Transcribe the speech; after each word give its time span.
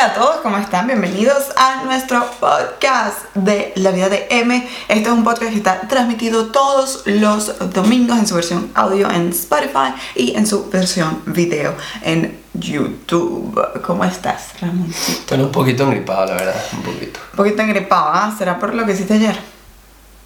Hola 0.00 0.12
a 0.12 0.14
todos, 0.14 0.36
¿cómo 0.36 0.56
están? 0.56 0.86
Bienvenidos 0.86 1.50
a 1.56 1.82
nuestro 1.84 2.24
podcast 2.40 3.18
de 3.34 3.74
La 3.76 3.90
Vida 3.90 4.08
de 4.08 4.28
M. 4.30 4.66
Este 4.88 5.02
es 5.02 5.08
un 5.14 5.22
podcast 5.22 5.50
que 5.50 5.58
está 5.58 5.82
transmitido 5.88 6.46
todos 6.46 7.02
los 7.04 7.52
domingos 7.74 8.18
en 8.18 8.26
su 8.26 8.34
versión 8.34 8.70
audio 8.74 9.10
en 9.10 9.28
Spotify 9.28 9.92
y 10.14 10.34
en 10.36 10.46
su 10.46 10.70
versión 10.70 11.20
video 11.26 11.74
en 12.00 12.40
YouTube. 12.54 13.60
¿Cómo 13.82 14.02
estás, 14.06 14.58
Ramoncito? 14.58 15.20
Bueno, 15.28 15.44
un 15.44 15.52
poquito 15.52 15.82
engripado, 15.82 16.24
la 16.24 16.34
verdad, 16.34 16.64
un 16.72 16.82
poquito. 16.82 17.20
Un 17.32 17.36
poquito 17.36 17.60
engripado, 17.60 18.10
¿ah? 18.10 18.34
¿Será 18.38 18.58
por 18.58 18.74
lo 18.74 18.86
que 18.86 18.92
hiciste 18.92 19.12
ayer? 19.12 19.38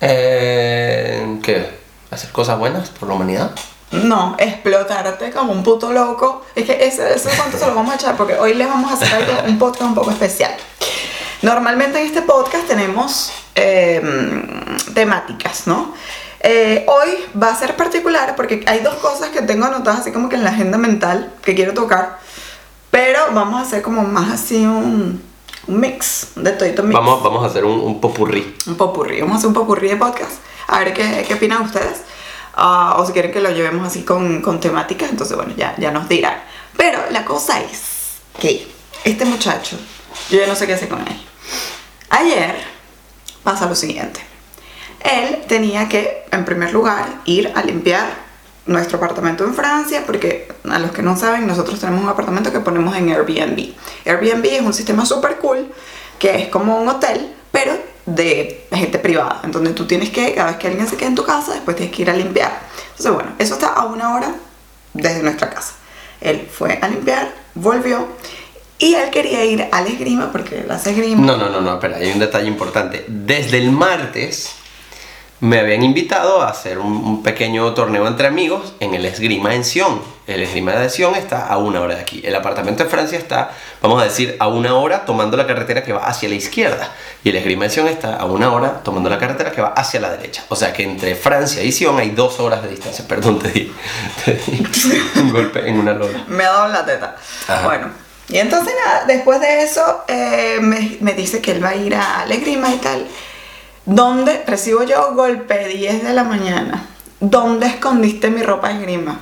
Eh, 0.01 1.41
¿Qué? 1.43 1.81
¿Hacer 2.13 2.31
cosas 2.31 2.61
buenas 2.61 2.91
por 2.91 3.09
la 3.09 3.17
humanidad? 3.17 3.51
No, 4.03 4.37
explotarte 4.39 5.31
como 5.31 5.53
un 5.53 5.63
puto 5.63 5.93
loco. 5.93 6.45
Es 6.55 6.65
que 6.65 6.85
ese, 6.85 7.15
ese 7.15 7.31
cuánto 7.37 7.59
se 7.59 7.67
lo 7.67 7.75
vamos 7.75 7.93
a 7.93 7.97
echar 7.97 8.17
porque 8.17 8.35
hoy 8.35 8.55
les 8.55 8.69
vamos 8.69 8.91
a 8.91 8.95
hacer 8.95 9.15
algo, 9.15 9.33
un 9.49 9.59
podcast 9.59 9.83
un 9.83 9.95
poco 9.95 10.11
especial. 10.11 10.53
Normalmente 11.43 12.01
en 12.01 12.07
este 12.07 12.23
podcast 12.23 12.67
tenemos 12.67 13.33
eh, 13.55 14.03
temáticas, 14.95 15.67
¿no? 15.67 15.95
Eh, 16.41 16.85
hoy 16.89 17.25
va 17.41 17.51
a 17.51 17.57
ser 17.57 17.77
particular 17.77 18.35
porque 18.37 18.65
hay 18.67 18.81
dos 18.81 18.95
cosas 18.97 19.31
que 19.31 19.43
tengo 19.43 19.65
anotadas 19.65 20.01
así 20.01 20.13
como 20.13 20.29
que 20.29 20.37
en 20.37 20.45
la 20.45 20.51
agenda 20.51 20.77
mental 20.77 21.33
que 21.43 21.55
quiero 21.55 21.73
tocar, 21.73 22.19
pero 22.91 23.19
vamos 23.33 23.61
a 23.61 23.63
hacer 23.63 23.81
como 23.81 24.03
más 24.03 24.31
así 24.31 24.57
un, 24.57 25.23
un 25.67 25.81
mix 25.81 26.29
de 26.35 26.53
todo 26.53 26.83
mix. 26.83 26.95
Vamos, 26.95 27.23
vamos 27.23 27.45
a 27.45 27.47
hacer 27.47 27.65
un, 27.65 27.81
un 27.81 28.01
popurrí. 28.01 28.57
Un 28.67 28.77
popurrí, 28.77 29.21
vamos 29.21 29.37
a 29.37 29.39
hacer 29.39 29.49
un 29.49 29.55
popurrí 29.55 29.89
de 29.89 29.97
podcast. 29.97 30.33
A 30.67 30.81
ver 30.81 30.93
qué, 30.93 31.25
qué 31.27 31.35
opinan 31.35 31.63
ustedes. 31.63 32.03
Ah, 32.57 32.97
o 32.99 33.07
si 33.07 33.13
quieren 33.13 33.33
que 33.33 33.41
lo 33.41 33.51
llevemos 33.51 33.87
así 33.87 34.03
con, 34.03 34.41
con 34.41 34.61
temáticas, 34.61 35.11
entonces 35.11 35.37
bueno, 35.37 35.55
ya, 35.57 35.75
ya 35.79 35.91
nos 35.91 36.09
dirán. 36.09 36.43
Pero 36.77 37.01
la 37.11 37.25
cosa 37.25 37.61
es 37.61 37.83
que 38.39 38.67
este 39.05 39.25
muchacho, 39.25 39.77
yo 40.31 40.39
ya 40.39 40.47
no 40.47 40.55
sé 40.55 40.67
qué 40.67 40.75
hacer 40.75 40.89
con 40.89 41.01
él. 41.01 41.21
Ayer 42.11 42.55
pasa 43.43 43.67
lo 43.67 43.75
siguiente. 43.75 44.21
Él 45.01 45.43
tenía 45.47 45.89
que, 45.89 46.25
en 46.31 46.45
primer 46.45 46.73
lugar, 46.73 47.07
ir 47.25 47.53
a 47.55 47.63
limpiar 47.63 48.07
nuestro 48.67 48.97
apartamento 48.97 49.45
en 49.45 49.55
Francia, 49.55 50.05
porque 50.07 50.49
a 50.71 50.79
los 50.79 50.93
que 50.93 51.03
no 51.03 51.17
saben, 51.17 51.47
nosotros 51.47 51.79
tenemos 51.79 52.03
un 52.03 52.09
apartamento 52.09 52.53
que 52.53 52.61
ponemos 52.61 52.97
en 52.97 53.11
Airbnb. 53.11 53.75
Airbnb 54.07 54.47
es 54.47 54.63
un 54.63 54.73
sistema 54.73 55.05
súper 55.05 55.37
cool, 55.39 55.71
que 56.19 56.43
es 56.43 56.49
como 56.49 56.79
un 56.79 56.89
hotel, 56.89 57.35
pero 57.51 57.73
de 58.07 58.67
gente 58.73 58.99
privada, 58.99 59.41
en 59.45 59.53
donde 59.53 59.73
tú 59.73 59.87
tienes 59.87 60.11
que, 60.11 60.35
cada 60.35 60.51
vez 60.51 60.57
que 60.59 60.69
alguien 60.69 60.87
se 60.87 60.97
quede 60.97 61.09
en 61.09 61.15
tu 61.15 61.25
casa, 61.25 61.55
después 61.55 61.77
tienes 61.77 61.95
que 61.95 62.03
ir 62.03 62.11
a 62.11 62.15
limpiar. 62.15 62.61
Entonces, 62.91 63.13
bueno, 63.13 63.33
eso 63.39 63.55
está 63.55 63.69
a 63.69 63.85
una 63.87 64.15
hora 64.15 64.35
desde 64.93 65.23
nuestra 65.23 65.51
casa. 65.51 65.75
Él 66.21 66.49
fue 66.51 66.79
a 66.81 66.89
limpiar, 66.89 67.33
volvió 67.55 68.09
y 68.79 68.95
él 68.95 69.11
quería 69.11 69.45
ir 69.45 69.69
al 69.71 69.87
esgrima 69.87 70.33
porque 70.33 70.61
él 70.61 70.71
hace 70.71 70.91
esgrima. 70.91 71.25
No, 71.25 71.37
no, 71.37 71.49
no, 71.49 71.61
no, 71.61 71.75
espera, 71.75 71.97
hay 71.97 72.13
un 72.13 72.19
detalle 72.19 72.49
importante. 72.49 73.05
Desde 73.09 73.59
el 73.59 73.71
martes 73.71 74.55
me 75.41 75.59
habían 75.61 75.83
invitado 75.83 76.43
a 76.43 76.49
hacer 76.49 76.79
un 76.79 77.23
pequeño 77.23 77.73
torneo 77.75 78.07
entre 78.07 78.27
amigos 78.27 78.75
en 78.81 78.95
el 78.95 79.05
esgrima 79.05 79.55
en 79.55 79.65
Sion. 79.65 80.14
El 80.27 80.43
esgrima 80.43 80.73
de 80.73 80.89
Sion 80.89 81.15
está 81.17 81.47
a 81.47 81.59
una 81.59 81.83
hora 81.83 81.97
de 81.97 82.01
aquí. 82.01 82.23
El 82.25 82.35
apartamento 82.35 82.83
de 82.83 82.89
Francia 82.89 83.19
está, 83.19 83.51
vamos 83.83 84.01
a 84.01 84.05
decir, 84.05 84.37
a 84.39 84.49
una 84.49 84.75
hora 84.75 85.05
tomando 85.05 85.37
la 85.37 85.47
carretera 85.47 85.83
que 85.83 85.93
va 85.93 86.01
hacia 86.05 86.31
la 86.31 86.35
izquierda. 86.35 86.91
Y 87.23 87.29
el 87.29 87.37
esgrima 87.37 87.65
de 87.65 87.71
Sion 87.71 87.89
está 87.89 88.17
a 88.17 88.25
una 88.25 88.51
hora 88.51 88.81
tomando 88.83 89.11
la 89.11 89.19
carretera 89.19 89.53
que 89.53 89.61
va 89.61 89.69
hacia 89.69 90.01
la 90.01 90.11
derecha. 90.11 90.43
O 90.49 90.57
sea 90.57 90.73
que 90.73 90.83
entre 90.83 91.15
Francia 91.15 91.63
y 91.63 91.73
Sion 91.73 91.99
hay 91.99 92.11
dos 92.11 92.41
horas 92.41 92.63
de 92.63 92.71
distancia. 92.71 93.05
Perdón, 93.09 93.39
te 93.39 93.49
di, 93.49 93.73
te 94.25 94.33
di 94.33 94.67
un 95.17 95.31
golpe 95.31 95.69
en 95.69 95.79
una 95.79 95.93
lona. 95.93 96.25
Me 96.29 96.45
ha 96.45 96.53
dado 96.53 96.67
en 96.67 96.73
la 96.73 96.87
teta. 96.87 97.17
Ajá. 97.47 97.67
Bueno, 97.67 97.91
y 98.29 98.39
entonces 98.39 98.73
nada, 98.83 99.05
después 99.05 99.41
de 99.41 99.63
eso 99.63 100.05
eh, 100.09 100.59
me, 100.63 100.97
me 101.01 101.13
dice 101.13 101.43
que 101.43 101.53
él 101.53 101.63
va 101.63 101.71
a 101.71 101.77
ir 101.77 101.95
al 101.95 102.33
esgrima 102.33 102.73
y 102.73 102.79
tal. 102.79 103.07
¿Dónde 103.85 104.43
recibo 104.47 104.85
yo 104.85 105.13
golpe 105.15 105.69
10 105.69 106.05
de 106.05 106.13
la 106.15 106.25
mañana? 106.25 106.87
¿Dónde 107.21 107.67
escondiste 107.67 108.31
mi 108.31 108.43
ropa 108.43 108.69
de 108.69 108.77
esgrima? 108.77 109.21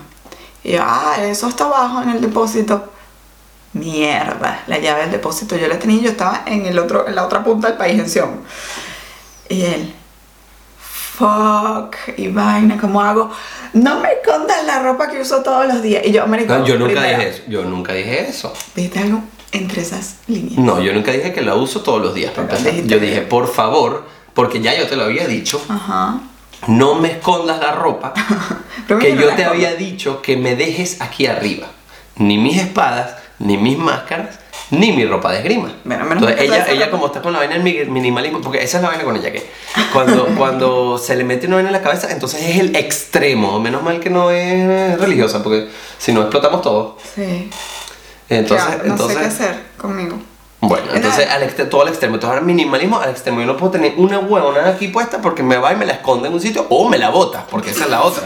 Y 0.64 0.72
yo, 0.72 0.80
ah, 0.82 1.16
eso 1.20 1.48
está 1.48 1.64
abajo 1.64 2.02
en 2.02 2.10
el 2.10 2.20
depósito. 2.20 2.92
Mierda, 3.72 4.64
la 4.66 4.78
llave 4.78 5.02
del 5.02 5.12
depósito 5.12 5.56
yo 5.56 5.66
la 5.66 5.78
tenía, 5.78 6.02
yo 6.02 6.10
estaba 6.10 6.42
en, 6.46 6.66
el 6.66 6.78
otro, 6.78 7.08
en 7.08 7.14
la 7.14 7.24
otra 7.24 7.42
punta 7.42 7.68
del 7.68 7.78
país, 7.78 7.98
en 7.98 8.08
Sion. 8.08 8.40
Y 9.48 9.62
él, 9.62 9.94
fuck, 10.78 11.96
y 12.18 12.28
vaina, 12.28 12.78
¿cómo 12.78 13.00
hago? 13.00 13.30
No 13.72 14.00
me 14.00 14.08
escondas 14.12 14.64
la 14.66 14.82
ropa 14.82 15.08
que 15.08 15.20
uso 15.20 15.42
todos 15.42 15.66
los 15.66 15.82
días. 15.82 16.04
Y 16.04 16.12
yo, 16.12 16.26
marico, 16.26 16.54
No, 16.54 16.66
yo 16.66 16.78
nunca 16.78 17.00
primero, 17.00 17.18
dije 17.18 17.30
eso. 17.30 17.42
Yo 17.48 17.64
nunca 17.64 17.92
dije 17.94 18.28
eso. 18.28 18.52
¿Viste 18.76 18.98
algo 18.98 19.22
entre 19.52 19.80
esas 19.82 20.16
líneas? 20.26 20.58
No, 20.58 20.80
yo 20.80 20.92
nunca 20.92 21.10
dije 21.12 21.32
que 21.32 21.40
la 21.40 21.54
uso 21.54 21.80
todos 21.80 22.02
los 22.02 22.14
días. 22.14 22.32
Pero 22.34 22.48
Yo 22.84 22.98
dije, 22.98 23.22
por 23.22 23.48
favor, 23.48 24.04
porque 24.34 24.60
ya 24.60 24.78
yo 24.78 24.86
te 24.86 24.96
lo 24.96 25.04
había 25.04 25.26
dicho, 25.26 25.62
Ajá. 25.68 26.20
No 26.68 26.94
me 26.96 27.12
escondas 27.12 27.58
la 27.60 27.72
ropa 27.72 28.12
que 29.00 29.16
yo 29.16 29.28
te 29.34 29.44
había 29.44 29.74
dicho 29.74 30.22
que 30.22 30.36
me 30.36 30.54
dejes 30.56 31.00
aquí 31.00 31.26
arriba. 31.26 31.68
Ni 32.16 32.36
mis 32.38 32.58
espadas, 32.60 33.16
ni 33.38 33.56
mis 33.56 33.78
máscaras, 33.78 34.38
ni 34.70 34.92
mi 34.92 35.04
ropa 35.06 35.32
de 35.32 35.38
esgrima. 35.38 35.72
Bueno, 35.84 36.04
menos 36.04 36.22
Entonces 36.22 36.40
ella, 36.46 36.66
ella 36.68 36.90
como 36.90 37.06
está 37.06 37.22
con 37.22 37.32
la 37.32 37.38
vaina 37.40 37.54
del 37.54 37.62
mi- 37.62 37.84
minimalismo, 37.86 38.40
porque 38.40 38.62
esa 38.62 38.76
es 38.78 38.82
la 38.82 38.90
vaina 38.90 39.04
con 39.04 39.16
ella 39.16 39.32
que 39.32 39.50
cuando, 39.92 40.26
cuando 40.36 40.98
se 40.98 41.16
le 41.16 41.24
mete 41.24 41.46
una 41.46 41.56
vaina 41.56 41.70
en 41.70 41.74
la 41.74 41.82
cabeza, 41.82 42.10
entonces 42.10 42.42
es 42.42 42.58
el 42.58 42.76
extremo. 42.76 43.58
Menos 43.60 43.82
mal 43.82 43.98
que 43.98 44.10
no 44.10 44.30
es 44.30 44.98
religiosa, 44.98 45.42
porque 45.42 45.68
si 45.98 46.12
no 46.12 46.20
explotamos 46.22 46.60
todo. 46.62 46.98
Sí. 47.14 47.50
Entonces, 48.28 48.66
Ya, 48.68 48.76
no 48.76 48.84
entonces 48.92 49.16
sé 49.16 49.22
qué 49.22 49.26
hacer 49.28 49.62
conmigo. 49.78 50.18
Bueno, 50.62 50.86
entonces 50.94 51.28
al 51.28 51.42
extre- 51.42 51.68
todo 51.68 51.82
al 51.82 51.88
extremo. 51.88 52.14
Entonces 52.14 52.34
ahora 52.34 52.46
minimalismo 52.46 52.98
al 53.00 53.10
extremo. 53.10 53.40
Yo 53.40 53.46
no 53.46 53.56
puedo 53.56 53.72
tener 53.72 53.94
una 53.96 54.18
huevona 54.20 54.66
aquí 54.68 54.88
puesta 54.88 55.18
porque 55.20 55.42
me 55.42 55.56
va 55.58 55.72
y 55.72 55.76
me 55.76 55.84
la 55.84 55.92
esconde 55.94 56.28
en 56.28 56.34
un 56.34 56.40
sitio 56.40 56.66
o 56.70 56.88
me 56.88 56.98
la 56.98 57.10
bota, 57.10 57.44
porque 57.50 57.70
esa 57.70 57.84
es 57.84 57.90
la 57.90 58.02
otra. 58.02 58.22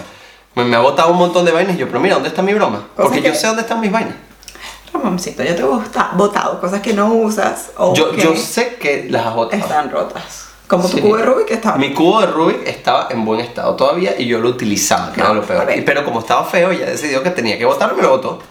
Me, 0.55 0.65
me 0.65 0.77
ha 0.77 0.81
botado 0.81 1.11
un 1.13 1.19
montón 1.19 1.45
de 1.45 1.53
vainas 1.53 1.75
y 1.77 1.79
yo, 1.79 1.87
pero 1.89 1.99
mira, 2.01 2.15
¿dónde 2.15 2.29
está 2.29 2.43
mi 2.43 2.55
broma? 2.55 2.87
Porque 2.95 3.21
yo 3.23 3.33
que- 3.33 3.39
sé 3.39 3.47
dónde 3.47 3.63
están 3.63 3.81
mis 3.81 3.91
vainas. 3.91 4.15
Ramoncito, 4.93 5.43
ya 5.43 5.55
te 5.55 5.63
he 5.63 5.65
bosta- 5.65 6.11
botado 6.15 6.61
cosas 6.61 6.81
que 6.81 6.93
no 6.95 7.13
usas 7.13 7.71
o 7.77 7.95
Yo, 7.95 8.11
que 8.13 8.23
yo 8.23 8.37
sé 8.37 8.77
que 8.77 9.07
las 9.11 9.27
has 9.27 9.35
botado. 9.35 9.63
están 9.63 9.91
rotas. 9.91 10.45
Como 10.67 10.89
tu 10.89 10.97
Sí. 10.97 11.03
cubo 11.03 11.17
de 11.17 11.25
Rubik 11.25 11.47
que 11.47 11.55
estaba. 11.55 11.77
Mi 11.77 11.93
cubo 11.95 12.21
de 12.21 12.27
Rubik 12.27 12.67
estaba 12.67 13.07
en 13.11 13.25
buen 13.25 13.41
estado 13.41 13.77
todavía 13.77 14.15
y 14.19 14.27
yo 14.27 14.39
lo 14.41 14.49
utilizaba, 14.49 15.13
que 15.13 15.21
No, 15.21 15.27
era 15.27 15.35
lo 15.35 15.43
a 15.43 15.45
peor. 15.47 15.67
ver. 15.67 15.79
Y- 15.79 15.83
Pero 15.83 16.05
como 16.05 16.21
estaba 16.21 16.45
feo, 16.45 16.73
ya 16.73 16.87
decidió 16.87 17.23
que 17.23 17.31
tenía 17.31 17.57
que 17.57 17.65
botarlo 17.65 17.95
y 17.95 17.97
me 17.99 18.03
lo 18.03 18.11
botó. 18.11 18.43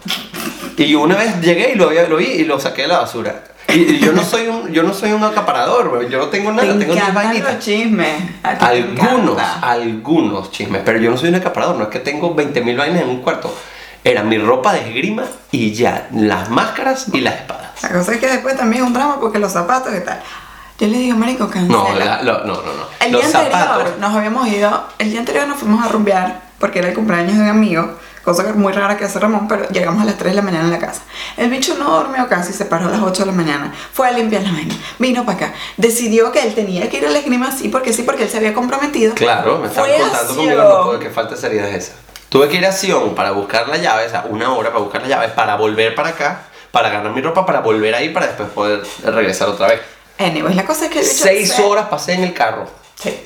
Y 0.76 0.94
una 0.94 1.16
vez 1.16 1.40
llegué 1.40 1.72
y 1.72 1.74
lo, 1.76 1.88
había- 1.88 2.08
lo 2.08 2.16
vi 2.16 2.26
y 2.26 2.44
lo 2.44 2.58
saqué 2.60 2.82
de 2.82 2.88
la 2.88 2.98
basura. 2.98 3.42
Y, 3.68 3.94
y 3.94 3.98
yo 3.98 4.12
no 4.12 4.22
soy 4.22 4.46
un, 4.46 4.72
yo 4.72 4.82
no 4.84 4.94
soy 4.94 5.10
un 5.12 5.24
acaparador, 5.24 5.90
bro. 5.90 6.02
yo 6.02 6.18
no 6.18 6.26
tengo 6.28 6.50
te 6.50 6.56
nada, 6.66 6.78
tengo 6.78 6.94
mis 6.94 7.14
vainitas. 7.14 7.54
los 7.54 7.64
chismes. 7.64 8.22
Te 8.42 8.48
Algunos, 8.64 9.38
algunos 9.62 10.50
chismes, 10.52 10.82
pero 10.84 10.98
yo 10.98 11.10
no 11.10 11.16
soy 11.16 11.30
un 11.30 11.34
acaparador, 11.36 11.76
no 11.76 11.82
es 11.84 11.88
que 11.90 11.98
tengo 11.98 12.34
20.000 12.36 12.76
vainas 12.76 13.02
en 13.02 13.08
un 13.08 13.22
cuarto. 13.22 13.52
Era 14.04 14.22
mi 14.22 14.38
ropa 14.38 14.72
de 14.72 14.80
esgrima 14.82 15.24
y 15.50 15.72
ya, 15.72 16.08
las 16.14 16.48
máscaras 16.48 17.06
y 17.12 17.20
las 17.22 17.34
espadas. 17.34 17.70
La 17.82 17.88
cosa 17.90 18.12
es 18.14 18.18
que 18.20 18.28
después 18.28 18.56
también 18.56 18.82
es 18.82 18.86
un 18.88 18.94
drama 18.94 19.18
porque 19.20 19.38
los 19.40 19.52
zapatos 19.52 19.92
y 19.96 20.04
tal. 20.04 20.20
Yo 20.78 20.86
le 20.86 20.98
digo, 20.98 21.16
marico, 21.16 21.48
cancela. 21.48 21.76
No, 21.76 21.94
la- 21.98 22.22
lo- 22.22 22.40
no, 22.44 22.54
no, 22.56 22.62
no. 22.62 22.86
El 23.04 23.10
Los 23.12 23.22
día 23.26 23.40
anterior 23.40 23.60
zapatos. 23.68 23.98
nos 23.98 24.14
habíamos 24.14 24.46
ido, 24.48 24.86
el 24.98 25.10
día 25.10 25.18
anterior 25.20 25.48
nos 25.48 25.58
fuimos 25.58 25.84
a 25.84 25.88
rumbear 25.88 26.40
porque 26.60 26.78
era 26.78 26.88
el 26.88 26.94
cumpleaños 26.94 27.34
de 27.36 27.42
un 27.42 27.48
amigo, 27.48 27.94
cosa 28.26 28.42
que 28.44 28.50
es 28.50 28.56
muy 28.56 28.72
rara 28.74 28.98
que 28.98 29.04
hace 29.06 29.18
Ramón, 29.18 29.48
pero 29.48 29.66
llegamos 29.70 30.02
a 30.02 30.04
las 30.04 30.18
3 30.18 30.32
de 30.32 30.36
la 30.36 30.42
mañana 30.42 30.64
en 30.64 30.70
la 30.72 30.78
casa. 30.78 31.00
El 31.38 31.48
bicho 31.48 31.74
no 31.78 31.98
durmió 32.00 32.28
casi, 32.28 32.52
se 32.52 32.66
paró 32.66 32.86
a 32.86 32.90
las 32.90 33.00
8 33.00 33.22
de 33.22 33.26
la 33.30 33.32
mañana, 33.32 33.72
fue 33.92 34.08
a 34.08 34.10
limpiar 34.10 34.42
la 34.42 34.52
vaina, 34.52 34.74
vino 34.98 35.24
para 35.24 35.38
acá, 35.38 35.54
decidió 35.78 36.30
que 36.32 36.40
él 36.42 36.54
tenía 36.54 36.90
que 36.90 36.98
ir 36.98 37.06
al 37.06 37.16
esgrima 37.16 37.50
sí 37.50 37.68
porque 37.70 37.94
sí, 37.94 38.02
porque 38.02 38.24
él 38.24 38.28
se 38.28 38.36
había 38.36 38.52
comprometido. 38.52 39.14
Claro, 39.14 39.58
me 39.58 39.68
estaban 39.68 39.90
contando 39.90 40.18
a 40.18 40.26
conmigo, 40.26 40.62
no 40.62 40.84
puedo, 40.84 40.98
que 40.98 41.08
falta 41.10 41.34
es 41.34 41.42
esa. 41.44 41.92
Tuve 42.28 42.48
que 42.48 42.56
ir 42.56 42.66
a 42.66 42.72
Sion 42.72 43.14
para 43.14 43.30
buscar 43.30 43.68
la 43.68 43.76
llave, 43.78 44.06
o 44.06 44.10
sea, 44.10 44.26
una 44.28 44.52
hora 44.52 44.70
para 44.70 44.82
buscar 44.82 45.00
la 45.00 45.08
llave, 45.08 45.28
para 45.28 45.56
volver 45.56 45.94
para 45.94 46.08
acá, 46.10 46.42
para 46.72 46.88
agarrar 46.88 47.12
mi 47.12 47.22
ropa, 47.22 47.46
para 47.46 47.60
volver 47.60 47.94
ahí, 47.94 48.08
para 48.10 48.26
después 48.26 48.48
poder 48.50 48.82
regresar 49.04 49.48
otra 49.48 49.68
vez. 49.68 49.80
Anyways, 50.18 50.56
la 50.56 50.64
cosa 50.66 50.86
es 50.86 50.90
que 50.90 50.98
el 50.98 51.04
bicho 51.04 51.22
Seis 51.22 51.52
se- 51.52 51.62
horas 51.62 51.86
pasé 51.88 52.14
en 52.14 52.24
el 52.24 52.34
carro. 52.34 52.66
Sí. 53.00 53.16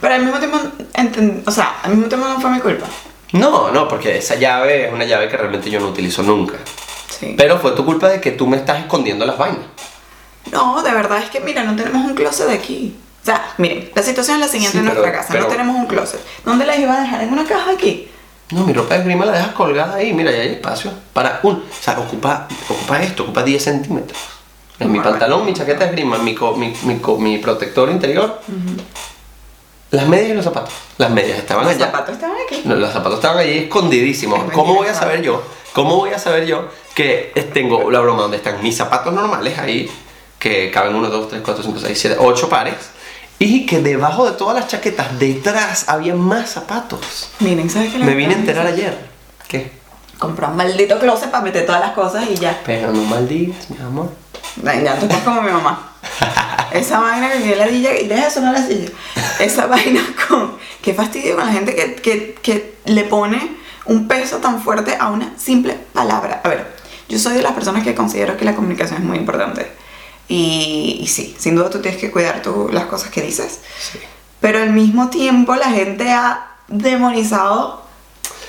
Pero 0.00 0.14
al 0.14 0.22
mismo 0.22 0.38
tiempo, 0.38 0.58
enten- 0.94 1.42
o 1.46 1.50
sea, 1.50 1.76
al 1.82 1.90
mismo 1.92 2.08
tiempo 2.08 2.26
no 2.26 2.40
fue 2.40 2.50
mi 2.50 2.60
culpa. 2.60 2.86
No, 3.32 3.70
no, 3.72 3.88
porque 3.88 4.18
esa 4.18 4.36
llave 4.36 4.86
es 4.86 4.92
una 4.92 5.04
llave 5.04 5.28
que 5.28 5.36
realmente 5.36 5.70
yo 5.70 5.80
no 5.80 5.88
utilizo 5.88 6.22
nunca. 6.22 6.54
Sí. 7.18 7.34
Pero 7.36 7.58
fue 7.58 7.72
tu 7.72 7.84
culpa 7.84 8.08
de 8.08 8.20
que 8.20 8.30
tú 8.32 8.46
me 8.46 8.56
estás 8.56 8.80
escondiendo 8.80 9.24
las 9.26 9.36
vainas. 9.38 9.64
No, 10.52 10.82
de 10.82 10.92
verdad 10.92 11.18
es 11.22 11.30
que, 11.30 11.40
mira, 11.40 11.64
no 11.64 11.74
tenemos 11.74 12.04
un 12.06 12.14
closet 12.14 12.48
aquí. 12.50 12.96
O 13.22 13.26
sea, 13.26 13.44
miren, 13.58 13.90
la 13.94 14.02
situación 14.02 14.36
es 14.36 14.40
la 14.42 14.48
siguiente 14.48 14.78
Sí, 14.78 14.78
en 14.78 14.84
pero- 14.90 15.00
nuestra 15.00 15.18
casa. 15.20 15.32
pero- 15.32 15.44
No 15.44 15.50
tenemos 15.50 15.76
un 15.76 15.86
closet. 15.86 16.20
¿Dónde 16.44 16.64
las 16.66 16.78
iba 16.78 16.94
a 16.96 17.00
dejar? 17.00 17.22
¿En 17.22 17.32
una 17.32 17.44
caja 17.44 17.72
aquí? 17.72 18.08
No, 18.52 18.64
mi 18.64 18.72
ropa 18.72 18.94
de 18.94 19.00
esgrima 19.00 19.24
la 19.24 19.32
dejas 19.32 19.52
colgada 19.52 19.96
ahí, 19.96 20.12
mira, 20.12 20.30
ya 20.30 20.38
hay 20.38 20.48
espacio. 20.52 20.92
Para 21.12 21.40
un. 21.42 21.54
O 21.56 21.62
sea, 21.82 21.98
ocupa, 21.98 22.46
ocupa 22.68 23.02
esto, 23.02 23.24
ocupa 23.24 23.42
10 23.42 23.64
centímetros. 23.64 24.16
En 24.78 24.92
mi 24.92 25.00
pantalón, 25.00 25.44
mi 25.44 25.52
chaqueta 25.52 25.80
de 25.80 25.86
esgrima, 25.90 26.18
mi, 26.18 26.34
co- 26.34 26.54
mi, 26.54 26.72
mi, 26.84 26.98
co- 26.98 27.18
mi 27.18 27.38
protector 27.38 27.90
interior, 27.90 28.40
las 29.90 30.06
medias 30.08 30.30
y 30.30 30.34
los 30.34 30.44
zapatos. 30.44 30.72
Las 30.98 31.10
medias 31.10 31.38
estaban 31.38 31.64
Los 31.64 31.74
allá. 31.74 31.86
zapatos 31.86 32.14
estaban 32.14 32.36
aquí. 32.44 32.62
No, 32.64 32.74
los 32.74 32.92
zapatos 32.92 33.14
estaban 33.14 33.38
allí 33.38 33.58
escondidísimos. 33.58 34.46
Es 34.46 34.52
¿Cómo 34.52 34.74
voy 34.74 34.88
a 34.88 34.94
saber 34.94 35.22
yo? 35.22 35.42
¿Cómo 35.72 35.96
voy 35.96 36.10
a 36.10 36.18
saber 36.18 36.46
yo 36.46 36.68
que 36.94 37.32
tengo 37.52 37.90
la 37.90 38.00
broma 38.00 38.22
donde 38.22 38.38
están 38.38 38.62
mis 38.62 38.76
zapatos 38.76 39.12
normales 39.12 39.58
ahí, 39.58 39.90
que 40.38 40.70
caben 40.70 40.94
1, 40.94 41.08
2, 41.08 41.28
3, 41.28 41.42
4, 41.44 41.62
5, 41.62 41.78
6, 41.80 41.98
7, 42.00 42.16
8 42.18 42.48
pares, 42.48 42.74
y 43.38 43.66
que 43.66 43.80
debajo 43.80 44.24
de 44.30 44.36
todas 44.36 44.56
las 44.56 44.68
chaquetas, 44.68 45.18
detrás, 45.18 45.88
había 45.88 46.14
más 46.14 46.48
zapatos. 46.50 47.28
Miren, 47.40 47.68
¿sabes 47.68 47.92
qué? 47.92 47.98
Me 47.98 48.14
vine 48.14 48.34
a 48.34 48.38
enterar 48.38 48.66
ayer. 48.66 48.96
¿Qué? 49.46 49.70
Compré 50.18 50.46
un 50.46 50.56
maldito 50.56 50.98
closet 50.98 51.30
para 51.30 51.44
meter 51.44 51.66
todas 51.66 51.82
las 51.82 51.92
cosas 51.92 52.24
y 52.30 52.36
ya. 52.36 52.62
Pero 52.64 52.90
no 52.92 53.02
maldigas, 53.02 53.68
mi 53.68 53.76
amor. 53.84 54.10
Ya 54.62 54.98
tú 54.98 55.04
estás 55.04 55.20
como 55.20 55.42
mi 55.42 55.52
mamá. 55.52 55.92
Esa 56.72 57.00
vaina 57.00 57.30
que 57.30 57.38
viene 57.38 57.56
la 57.56 57.66
DJ 57.66 58.02
y 58.02 58.08
deja 58.08 58.24
de 58.26 58.30
sonar 58.30 58.54
la 58.54 58.66
silla. 58.66 58.88
Esa 59.40 59.66
vaina 59.68 60.02
con. 60.28 60.56
Qué 60.82 60.94
fastidio 60.94 61.36
con 61.36 61.46
la 61.46 61.52
gente 61.52 61.74
que, 61.74 61.94
que, 61.94 62.34
que 62.40 62.76
le 62.84 63.04
pone 63.04 63.56
un 63.86 64.08
peso 64.08 64.38
tan 64.38 64.62
fuerte 64.62 64.96
a 64.98 65.08
una 65.08 65.32
simple 65.36 65.76
palabra. 65.92 66.40
A 66.44 66.48
ver, 66.48 66.76
yo 67.08 67.18
soy 67.18 67.34
de 67.34 67.42
las 67.42 67.52
personas 67.52 67.82
que 67.82 67.94
considero 67.94 68.36
que 68.36 68.44
la 68.44 68.54
comunicación 68.54 69.00
es 69.00 69.04
muy 69.04 69.18
importante. 69.18 69.70
Y, 70.28 70.98
y 71.00 71.06
sí, 71.06 71.36
sin 71.38 71.54
duda 71.54 71.70
tú 71.70 71.80
tienes 71.80 72.00
que 72.00 72.10
cuidar 72.10 72.42
tú 72.42 72.68
las 72.72 72.86
cosas 72.86 73.10
que 73.10 73.22
dices. 73.22 73.60
Sí. 73.78 73.98
Pero 74.40 74.60
al 74.60 74.70
mismo 74.70 75.08
tiempo 75.08 75.54
la 75.54 75.70
gente 75.70 76.10
ha 76.10 76.56
demonizado. 76.68 77.82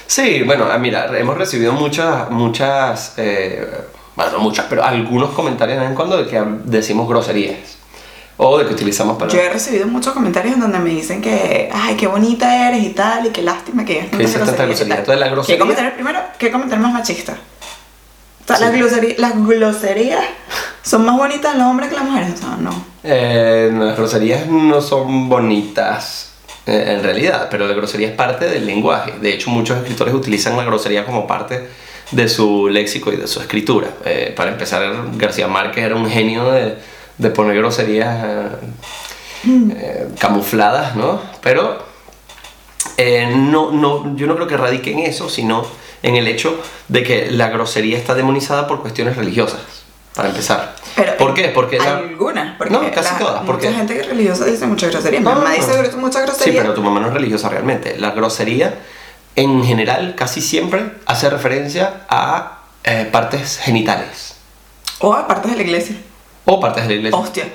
Sí, 0.08 0.44
bueno, 0.44 0.68
ah, 0.72 0.78
mira, 0.78 1.08
hemos 1.18 1.38
recibido 1.38 1.74
muchas, 1.74 2.30
muchas, 2.30 3.14
eh, 3.18 3.68
bueno, 4.16 4.34
no 4.34 4.40
muchas, 4.40 4.66
pero 4.70 4.84
algunos 4.84 5.32
comentarios 5.32 5.78
de 5.78 5.82
vez 5.82 5.90
en 5.90 5.96
cuando 5.96 6.18
de 6.18 6.28
que 6.28 6.42
decimos 6.66 7.08
groserías. 7.08 7.77
O 8.40 8.58
de 8.60 8.68
que 8.68 8.74
utilizamos 8.74 9.16
Yo 9.16 9.20
palabras. 9.20 9.46
he 9.46 9.50
recibido 9.54 9.88
muchos 9.88 10.14
comentarios 10.14 10.54
en 10.56 10.60
donde 10.62 10.78
me 10.80 10.92
dicen 10.92 11.22
que, 11.22 11.70
ay, 11.74 11.96
qué 11.96 12.06
bonita 12.08 12.70
eres 12.70 12.84
y 12.84 12.90
tal, 12.90 13.26
y 13.26 13.30
qué 13.32 13.42
lástima 13.42 13.84
que 13.84 13.94
digas 13.94 14.08
Que 14.10 14.18
dices 14.18 14.46
tanta 14.46 14.66
grosería. 14.66 14.96
la 15.16 15.28
grosería- 15.30 15.56
¿Qué 15.56 15.60
comentario 15.60 15.94
primero? 15.96 16.20
¿Qué 16.38 16.52
comentario 16.52 16.84
más 16.84 16.94
machista? 16.94 17.34
O 17.34 18.48
sea, 18.48 18.58
Sí. 18.58 18.64
las, 18.64 18.74
groserías, 18.76 19.18
las 19.20 19.46
groserías 19.48 20.24
son 20.84 21.06
más 21.06 21.18
bonitas 21.18 21.56
los 21.58 21.66
hombres 21.66 21.90
que 21.90 21.96
las 21.96 22.06
mujeres. 22.06 22.32
O 22.36 22.38
sea, 22.38 22.58
no. 22.60 22.70
Eh, 23.04 23.72
las 23.74 23.98
groserías 23.98 24.46
no 24.48 24.82
son 24.82 25.28
bonitas 25.30 26.32
eh, 26.68 26.96
en 26.98 27.04
realidad, 27.04 27.48
pero 27.50 27.66
la 27.68 27.74
grosería 27.74 28.10
es 28.10 28.14
parte 28.16 28.46
del 28.50 28.66
lenguaje. 28.66 29.14
De 29.22 29.34
hecho, 29.34 29.50
muchos 29.50 29.78
escritores 29.78 30.14
utilizan 30.14 30.56
la 30.58 30.64
grosería 30.64 31.06
como 31.06 31.26
parte 31.26 31.68
de 32.12 32.30
su 32.30 32.68
léxico 32.70 33.12
y 33.12 33.16
de 33.18 33.26
su 33.28 33.40
escritura. 33.42 33.88
Eh, 34.06 34.34
para 34.36 34.52
empezar, 34.52 34.84
García 35.16 35.48
Márquez 35.48 35.84
era 35.86 35.96
un 35.96 36.10
genio 36.10 36.52
de, 36.52 36.76
de 37.18 37.30
poner 37.30 37.58
groserías 37.58 38.24
eh, 38.24 38.48
eh, 39.76 40.08
camufladas, 40.20 40.96
¿no? 40.96 41.20
Pero 41.42 41.84
eh, 42.98 43.32
no, 43.36 43.72
no, 43.72 44.16
yo 44.16 44.28
no 44.28 44.36
creo 44.36 44.48
que 44.48 44.58
radique 44.58 44.92
en 44.92 45.00
eso, 45.00 45.30
sino 45.30 45.66
en 46.04 46.16
el 46.16 46.28
hecho 46.28 46.60
de 46.88 47.04
que 47.04 47.32
la 47.32 47.50
grosería 47.50 47.98
está 47.98 48.14
demonizada 48.16 48.68
por 48.68 48.82
cuestiones 48.82 49.16
religiosas, 49.18 49.60
para 50.16 50.30
empezar. 50.30 50.76
Pero 50.96 51.18
¿Por 51.18 51.34
qué? 51.34 51.50
Porque 51.50 51.80
algunas, 51.80 52.56
porque 52.58 52.74
No, 52.74 52.82
casi 52.92 53.14
la- 53.14 53.20
todas, 53.20 53.44
porque- 53.46 53.68
mucha 53.68 53.78
gente 53.80 54.04
religiosa 54.04 54.46
dice 54.46 54.66
mucha 54.66 54.88
grosería. 54.88 55.20
Mi 55.20 55.26
No, 55.26 55.36
mamá 55.36 55.50
no, 55.50 55.56
dice 55.56 55.96
mucha 55.98 56.20
Sí, 56.20 56.26
grosería. 56.26 56.62
pero 56.62 56.74
tu 56.74 56.82
mamá 56.82 57.00
no 57.00 57.08
es 57.08 57.14
religiosa 57.14 57.50
realmente. 57.50 57.98
La 57.98 58.12
grosería, 58.12 58.76
en 59.36 59.64
general, 59.64 60.16
casi 60.16 60.42
siempre 60.42 60.92
hace 61.06 61.30
referencia 61.30 62.02
a 62.10 62.54
eh, 62.84 63.08
partes 63.12 63.58
genitales 63.58 64.36
O 65.00 65.14
a 65.14 65.28
partes 65.28 65.52
de 65.52 65.58
la 65.58 65.64
iglesia. 65.64 65.96
O 66.50 66.60
partes 66.60 66.84
de 66.84 66.90
la 66.90 66.96
iglesia. 66.96 67.20
Hostia. 67.20 67.46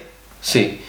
Sí. 0.40 0.80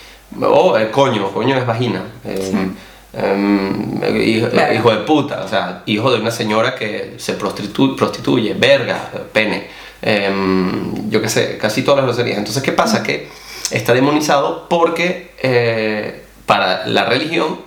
O 0.42 0.78
eh, 0.78 0.90
coño, 0.92 1.32
coño 1.32 1.58
es 1.58 1.66
vagina. 1.66 2.02
Eh, 2.26 2.50
Sí. 2.52 3.18
em, 3.18 4.02
hijo, 4.22 4.48
Verga. 4.48 4.74
hijo 4.74 4.92
de 4.92 4.98
puta, 5.04 5.44
o 5.44 5.48
sea, 5.48 5.84
hijo 5.86 6.12
de 6.12 6.20
una 6.20 6.32
señora 6.32 6.76
que 6.76 7.14
se 7.18 7.38
prostitu- 7.38 7.96
prostituye, 7.96 8.54
verga, 8.56 9.10
pene, 9.32 9.68
em, 10.02 11.10
yo 11.10 11.22
qué 11.22 11.30
sé, 11.30 11.58
casi 11.58 11.84
todas 11.84 11.98
las 11.98 12.06
groserías. 12.16 12.38
Entonces, 12.40 12.64
¿qué 12.64 12.72
pasa? 12.72 13.04
Que 13.04 13.30
está 13.72 13.94
demonizado 13.94 14.68
porque 14.68 15.32
eh, 15.42 16.24
para 16.46 16.86
la 16.88 17.06
religión 17.06 17.60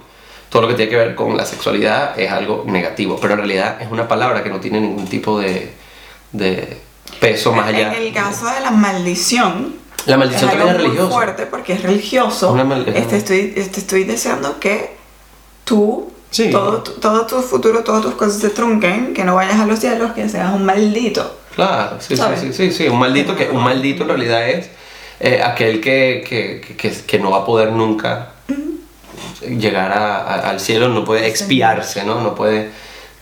todo 0.51 0.63
lo 0.63 0.69
que 0.69 0.75
tiene 0.75 0.91
que 0.91 0.97
ver 0.97 1.15
con 1.15 1.37
la 1.37 1.45
sexualidad 1.45 2.19
es 2.19 2.31
algo 2.31 2.65
negativo, 2.67 3.19
pero 3.21 3.35
en 3.35 3.39
realidad 3.41 3.81
es 3.81 3.91
una 3.91 4.07
palabra 4.09 4.43
que 4.43 4.51
no 4.51 4.59
tiene 4.61 4.81
ningún 4.81 5.07
tipo 5.07 5.39
de, 5.41 5.73
de 6.33 6.79
peso 7.21 7.53
más 7.53 7.67
allá. 7.69 7.95
En 7.95 8.03
el 8.03 8.13
caso 8.13 8.47
de 8.47 8.61
la 8.61 8.71
maldición, 8.71 9.75
La 10.07 10.17
maldición 10.17 10.51
algo 10.51 10.65
también 10.67 10.77
es 10.77 10.83
muy 10.83 10.89
religiosa. 10.97 11.15
fuerte 11.15 11.47
porque 11.47 11.73
es 11.75 11.83
religioso. 11.83 12.57
Este, 12.95 13.17
estoy, 13.17 13.53
este, 13.57 13.81
estoy 13.81 14.05
deseando 14.05 14.59
que 14.61 14.97
tú, 15.65 16.11
Sí. 16.31 16.51
todo, 16.51 16.79
todo 16.83 17.27
tu 17.27 17.37
futuro, 17.43 17.83
todas 17.85 18.03
tus 18.03 18.15
cosas 18.15 18.41
se 18.41 18.51
trunquen, 18.51 19.15
que 19.15 19.25
no 19.25 19.35
vayas 19.37 19.59
a 19.61 19.67
los 19.67 19.79
cielos, 19.79 20.13
que 20.13 20.29
seas 20.29 20.53
un 20.55 20.65
maldito. 20.65 21.39
Claro, 21.55 21.97
sí, 22.01 22.09
sí, 22.09 22.17
¿Sabes? 22.17 22.41
sí, 22.41 22.53
sí, 22.53 22.71
sí, 22.73 22.89
un 22.89 22.99
maldito 22.99 23.35
que 23.35 23.49
un 23.49 23.63
maldito 23.63 24.03
en 24.03 24.09
realidad 24.11 24.49
es 24.49 24.69
eh, 25.21 25.41
aquel 25.43 25.81
que, 25.81 26.23
que, 26.29 26.77
que- 26.77 26.91
que, 27.07 27.19
no 27.19 27.31
va 27.31 27.39
a 27.39 27.45
poder 27.47 27.73
nunca 27.73 28.33
llegar 29.49 29.93
a- 29.93 30.19
a- 30.23 30.51
al 30.51 30.61
cielo, 30.61 30.89
no 30.89 31.05
puede 31.05 31.27
expiarse, 31.27 32.05
¿no? 32.05 32.21
No 32.21 32.35
puede, 32.35 32.71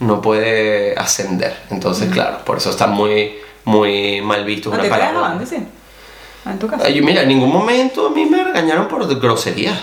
no 0.01 0.21
puede 0.21 0.95
ascender. 0.97 1.57
Entonces, 1.71 2.11
claro, 2.11 2.39
por 2.45 2.57
eso 2.59 2.71
está 2.71 2.87
muy, 2.89 3.35
muy 3.65 4.21
mal 4.23 4.45
visto 4.45 4.71
¿A 4.71 4.75
una 4.75 4.83
te 4.83 4.89
palabra. 4.89 5.39
En 6.47 6.59
tu 6.59 6.67
casa. 6.67 6.85
Ay, 6.87 7.01
mira, 7.01 7.23
en 7.23 7.29
ningún 7.29 7.51
momento 7.53 8.09
a 8.09 8.11
mí 8.11 8.27
me 8.27 8.43
regañaron 8.45 8.87
por 8.89 9.07
groserías. 9.21 9.79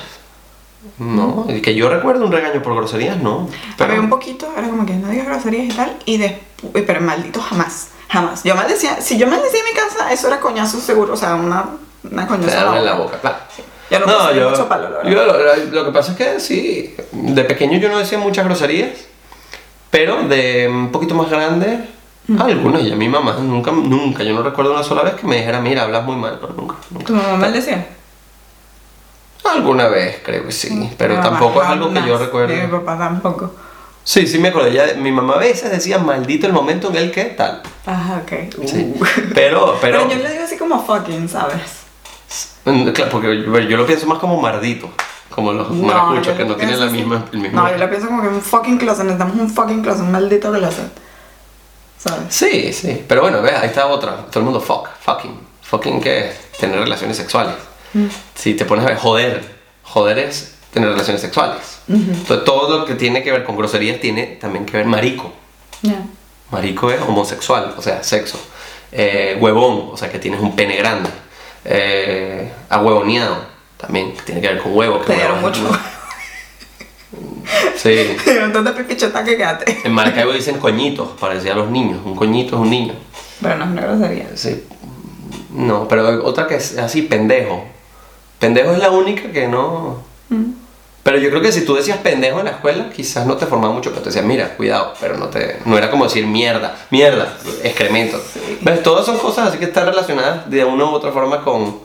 No, 0.97 1.45
y 1.47 1.61
que 1.61 1.75
yo 1.75 1.89
recuerdo 1.89 2.25
un 2.25 2.31
regaño 2.31 2.61
por 2.63 2.75
groserías, 2.75 3.17
no. 3.17 3.47
Había 3.77 3.99
un 3.99 4.09
poquito, 4.09 4.47
era 4.57 4.67
como 4.67 4.85
que 4.85 4.93
no 4.93 5.09
digas 5.09 5.27
groserías 5.27 5.65
y 5.65 5.77
tal, 5.77 5.95
y 6.05 6.17
después, 6.17 6.83
pero 6.87 7.01
maldito 7.01 7.39
jamás, 7.39 7.89
jamás. 8.09 8.43
Yo 8.43 8.55
maldecía, 8.55 8.99
si 8.99 9.17
yo 9.17 9.27
maldecía 9.27 9.59
en 9.59 9.65
mi 9.65 9.71
casa, 9.79 10.11
eso 10.11 10.27
era 10.27 10.39
coñazo 10.39 10.79
seguro, 10.79 11.13
o 11.13 11.17
sea, 11.17 11.35
una, 11.35 11.65
una 12.03 12.21
Te 12.23 12.27
coñaza. 12.27 12.63
dan 12.63 12.77
en 12.77 12.85
la 12.85 12.93
boca, 12.95 13.19
claro. 13.19 13.37
No, 13.91 13.99
No, 14.07 14.33
yo, 14.33 14.49
mucho 14.51 14.67
palo, 14.69 14.89
la 14.89 14.97
verdad. 15.03 15.11
yo 15.11 15.25
lo- 15.25 15.65
lo 15.81 15.85
que 15.85 15.91
pasa 15.91 16.11
es 16.13 16.17
que 16.17 16.39
sí, 16.39 16.95
de 17.11 17.43
pequeño 17.43 17.77
yo 17.77 17.89
no 17.89 17.99
decía 17.99 18.17
muchas 18.17 18.45
groserías, 18.45 18.91
pero 19.91 20.23
de 20.23 20.67
un 20.67 20.91
poquito 20.91 21.13
más 21.13 21.29
grande, 21.29 21.79
algunas, 22.39 22.81
y 22.83 22.91
a 22.91 22.95
mi 22.95 23.07
mamá 23.07 23.37
nunca, 23.39 23.71
nunca, 23.71 24.23
yo 24.23 24.33
no 24.33 24.43
recuerdo 24.43 24.73
una 24.73 24.83
sola 24.83 25.03
vez 25.03 25.15
que 25.15 25.27
me 25.27 25.37
dijera, 25.37 25.59
mira, 25.59 25.83
hablas 25.83 26.05
muy 26.05 26.15
mal, 26.15 26.39
no, 26.41 26.47
nunca, 26.49 26.75
nunca. 26.89 27.05
¿Tu 27.05 27.13
mamá 27.13 27.37
maldecía? 27.37 27.87
Alguna 29.43 29.87
vez 29.87 30.21
creo 30.23 30.45
que 30.45 30.51
sí, 30.51 30.89
pero 30.97 31.15
Mi 31.15 31.19
mamá 31.19 31.29
tampoco 31.31 31.61
es 31.61 31.67
algo 31.67 31.93
que 31.93 32.07
yo 32.07 32.17
recuerdo. 32.17 32.53
Mi 32.53 32.67
papá 32.67 32.97
tampoco. 32.97 33.51
Sí, 34.03 34.25
sí 34.25 34.39
me 34.39 34.49
acuerdo, 34.49 34.69
ya, 34.69 34.95
mi 34.95 35.11
mamá 35.11 35.33
a 35.35 35.39
veces 35.39 35.71
decía, 35.71 35.99
maldito 35.99 36.47
el 36.47 36.53
momento 36.53 36.89
en 36.89 36.95
el 36.95 37.11
que 37.11 37.25
tal. 37.25 37.61
Ajá, 37.85 38.21
ok. 38.23 38.65
Sí. 38.65 38.93
Uh. 38.95 39.03
Pero, 39.33 39.77
pero, 39.79 39.99
Pero 39.99 40.09
yo 40.09 40.23
le 40.23 40.31
digo 40.31 40.43
así 40.43 40.57
como 40.57 40.83
fucking, 40.83 41.29
¿sabes? 41.29 41.81
Mm, 42.65 42.89
claro, 42.89 43.11
porque 43.11 43.43
yo, 43.43 43.59
yo 43.59 43.77
lo 43.77 43.85
pienso 43.85 44.07
más 44.07 44.19
como 44.19 44.39
mardito, 44.39 44.89
como 45.29 45.53
los 45.53 45.71
maracuchos 45.71 46.27
yo 46.27 46.37
que 46.37 46.45
no 46.45 46.55
tienen 46.55 46.79
la 46.79 46.87
misma, 46.87 47.25
el 47.31 47.39
mismo... 47.39 47.61
No, 47.61 47.71
yo 47.71 47.77
lo 47.77 47.89
pienso 47.89 48.07
como 48.07 48.21
que 48.21 48.27
un 48.27 48.41
fucking 48.41 48.77
closet, 48.77 49.05
necesitamos 49.05 49.37
un 49.37 49.49
fucking 49.49 49.81
closet, 49.81 50.01
un 50.01 50.11
maldito 50.11 50.51
closet. 50.51 50.91
¿Sabes? 52.03 52.33
Sí, 52.33 52.73
sí, 52.73 53.03
pero 53.07 53.21
bueno, 53.21 53.41
ve, 53.41 53.51
ahí 53.51 53.67
está 53.67 53.85
otra. 53.85 54.25
Todo 54.25 54.39
el 54.39 54.45
mundo 54.45 54.59
fuck, 54.59 54.89
fucking. 55.01 55.39
Fucking, 55.61 56.01
¿qué 56.01 56.29
es? 56.29 56.51
Tener 56.59 56.79
relaciones 56.79 57.15
sexuales. 57.15 57.53
Mm. 57.93 58.05
Si 58.33 58.55
te 58.55 58.65
pones 58.65 58.85
a 58.85 58.89
ver, 58.89 58.97
joder, 58.97 59.55
joder 59.83 60.17
es 60.17 60.55
tener 60.73 60.89
relaciones 60.89 61.21
sexuales. 61.21 61.79
Entonces, 61.87 62.43
todo 62.45 62.79
lo 62.79 62.85
que 62.85 62.95
tiene 62.95 63.21
que 63.21 63.31
ver 63.31 63.43
con 63.43 63.55
groserías 63.55 63.99
tiene 63.99 64.37
también 64.39 64.65
que 64.65 64.77
ver 64.77 64.85
marico. 64.85 65.31
Marico 66.49 66.89
es 66.91 67.01
homosexual, 67.01 67.75
o 67.77 67.81
sea, 67.81 68.03
sexo. 68.03 68.39
Eh, 68.91 69.37
huevón, 69.39 69.89
o 69.91 69.97
sea, 69.97 70.09
que 70.09 70.17
tienes 70.19 70.39
un 70.39 70.55
pene 70.55 70.77
grande. 70.77 71.09
Eh, 71.65 72.51
ahuevoneado, 72.69 73.45
también, 73.77 74.13
que 74.13 74.21
tiene 74.23 74.41
que 74.41 74.47
ver 74.47 74.61
con 74.61 74.75
huevo. 74.75 75.01
que 75.01 75.13
dieron 75.13 75.43
huevo 75.43 75.49
mucho. 75.49 75.79
Sí. 77.75 78.15
Te 78.25 78.31
dieron 78.31 78.53
tanta 78.53 78.75
pipichota 78.75 79.23
que 79.23 79.37
quedaste. 79.37 79.81
En 79.83 79.91
Maracaibo 79.91 80.33
dicen 80.33 80.59
coñitos, 80.59 81.09
parecía 81.19 81.53
a 81.53 81.55
los 81.55 81.69
niños. 81.69 81.99
Un 82.05 82.15
coñito 82.15 82.55
es 82.55 82.61
un 82.61 82.69
niño. 82.69 82.93
Pero 83.41 83.57
no 83.57 83.65
es 83.65 83.71
una 83.71 83.81
grosería. 83.81 84.27
Sí. 84.35 84.63
No, 85.53 85.87
pero 85.87 86.23
otra 86.25 86.47
que 86.47 86.55
es 86.55 86.77
así, 86.77 87.01
pendejo. 87.03 87.63
Pendejo 88.39 88.71
es 88.71 88.79
la 88.79 88.91
única 88.91 89.31
que 89.31 89.47
no. 89.47 90.03
Mm. 90.29 90.51
Pero 91.03 91.17
yo 91.17 91.29
creo 91.29 91.41
que 91.41 91.51
si 91.51 91.65
tú 91.65 91.73
decías 91.75 91.97
pendejo 91.97 92.39
en 92.39 92.45
la 92.45 92.51
escuela, 92.51 92.89
quizás 92.95 93.25
no 93.25 93.35
te 93.35 93.47
formaba 93.47 93.73
mucho, 93.73 93.89
pero 93.89 94.03
te 94.03 94.09
decían, 94.09 94.27
mira, 94.27 94.55
cuidado, 94.55 94.93
pero 94.99 95.17
no 95.17 95.27
te. 95.27 95.57
No 95.65 95.77
era 95.77 95.89
como 95.89 96.03
decir 96.03 96.27
mierda, 96.27 96.77
mierda, 96.91 97.37
excremento. 97.63 98.21
¿Ves? 98.61 98.83
Todas 98.83 99.05
son 99.05 99.17
cosas 99.17 99.49
así 99.49 99.57
que 99.57 99.65
están 99.65 99.87
relacionadas 99.87 100.49
de 100.49 100.63
una 100.63 100.85
u 100.85 100.89
otra 100.89 101.11
forma 101.11 101.43
con. 101.43 101.79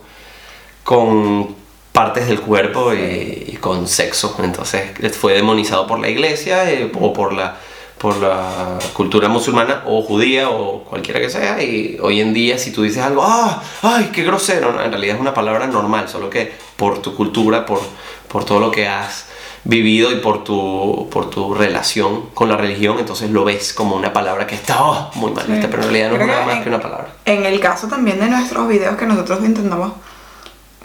con 0.85 1.56
partes 1.97 2.27
del 2.29 2.41
cuerpo 2.41 2.93
y, 2.93 3.45
y 3.49 3.57
con 3.59 3.87
sexo. 3.89 4.37
Entonces 4.43 4.91
fue 5.19 5.33
demonizado 5.33 5.87
por 5.87 5.99
la 5.99 6.09
iglesia 6.11 6.71
eh, 6.71 6.93
o 7.01 7.13
por 7.13 7.33
la, 7.33 7.57
por 7.99 8.17
la 8.19 8.79
cultura 8.93 9.29
musulmana 9.29 9.83
o 9.87 10.03
judía 10.03 10.51
o 10.51 10.85
cualquiera 10.85 11.21
que 11.21 11.31
sea. 11.31 11.63
Y 11.63 11.99
hoy 12.03 12.21
en 12.21 12.35
día 12.35 12.59
si 12.59 12.71
tú 12.71 12.83
dices 12.83 13.03
algo, 13.03 13.23
¡ah! 13.25 13.63
¡ay, 13.83 14.11
qué 14.13 14.23
grosero! 14.25 14.73
No, 14.73 14.83
en 14.83 14.91
realidad 14.91 15.15
es 15.17 15.21
una 15.21 15.33
palabra 15.33 15.67
normal, 15.67 16.09
solo 16.09 16.29
que 16.29 16.53
por 16.77 17.01
tu 17.01 17.15
cultura, 17.17 17.65
por, 17.65 17.81
por 18.29 18.45
todo 18.45 18.61
lo 18.61 18.71
que 18.71 18.87
has 18.87 19.27
vivido 19.65 20.13
y 20.13 20.17
por 20.17 20.45
tu, 20.45 21.09
por 21.11 21.29
tu 21.31 21.53
relación 21.55 22.27
con 22.35 22.49
la 22.51 22.57
religión, 22.57 22.99
entonces 23.01 23.31
lo 23.31 23.43
ves 23.45 23.73
como 23.73 23.97
una 23.97 24.13
palabra 24.13 24.47
que 24.47 24.55
está 24.55 24.77
oh, 24.85 25.11
muy 25.15 25.33
mal, 25.33 25.45
Sí. 25.47 25.55
pero 25.69 25.83
en 25.83 25.91
realidad 25.91 26.11
no 26.11 26.21
es 26.21 26.27
nada 26.29 26.47
más 26.47 26.57
en- 26.59 26.63
que 26.63 26.69
una 26.69 26.81
palabra. 26.81 27.09
En 27.25 27.45
el 27.47 27.59
caso 27.59 27.89
también 27.89 28.21
de 28.21 28.29
nuestros 28.29 28.69
videos 28.69 28.97
que 28.97 29.07
nosotros 29.07 29.41
intentamos 29.43 29.93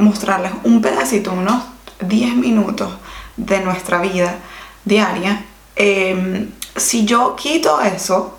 mostrarles 0.02 0.52
un 0.64 0.82
pedacito, 0.82 1.32
unos 1.34 1.64
10 2.02 2.36
minutos 2.36 2.92
de 3.38 3.62
nuestra 3.62 4.02
vida 4.02 4.36
diaria, 4.86 5.46
eh, 5.76 6.48
si 6.76 7.06
yo 7.06 7.36
quito 7.36 7.80
eso, 7.82 8.38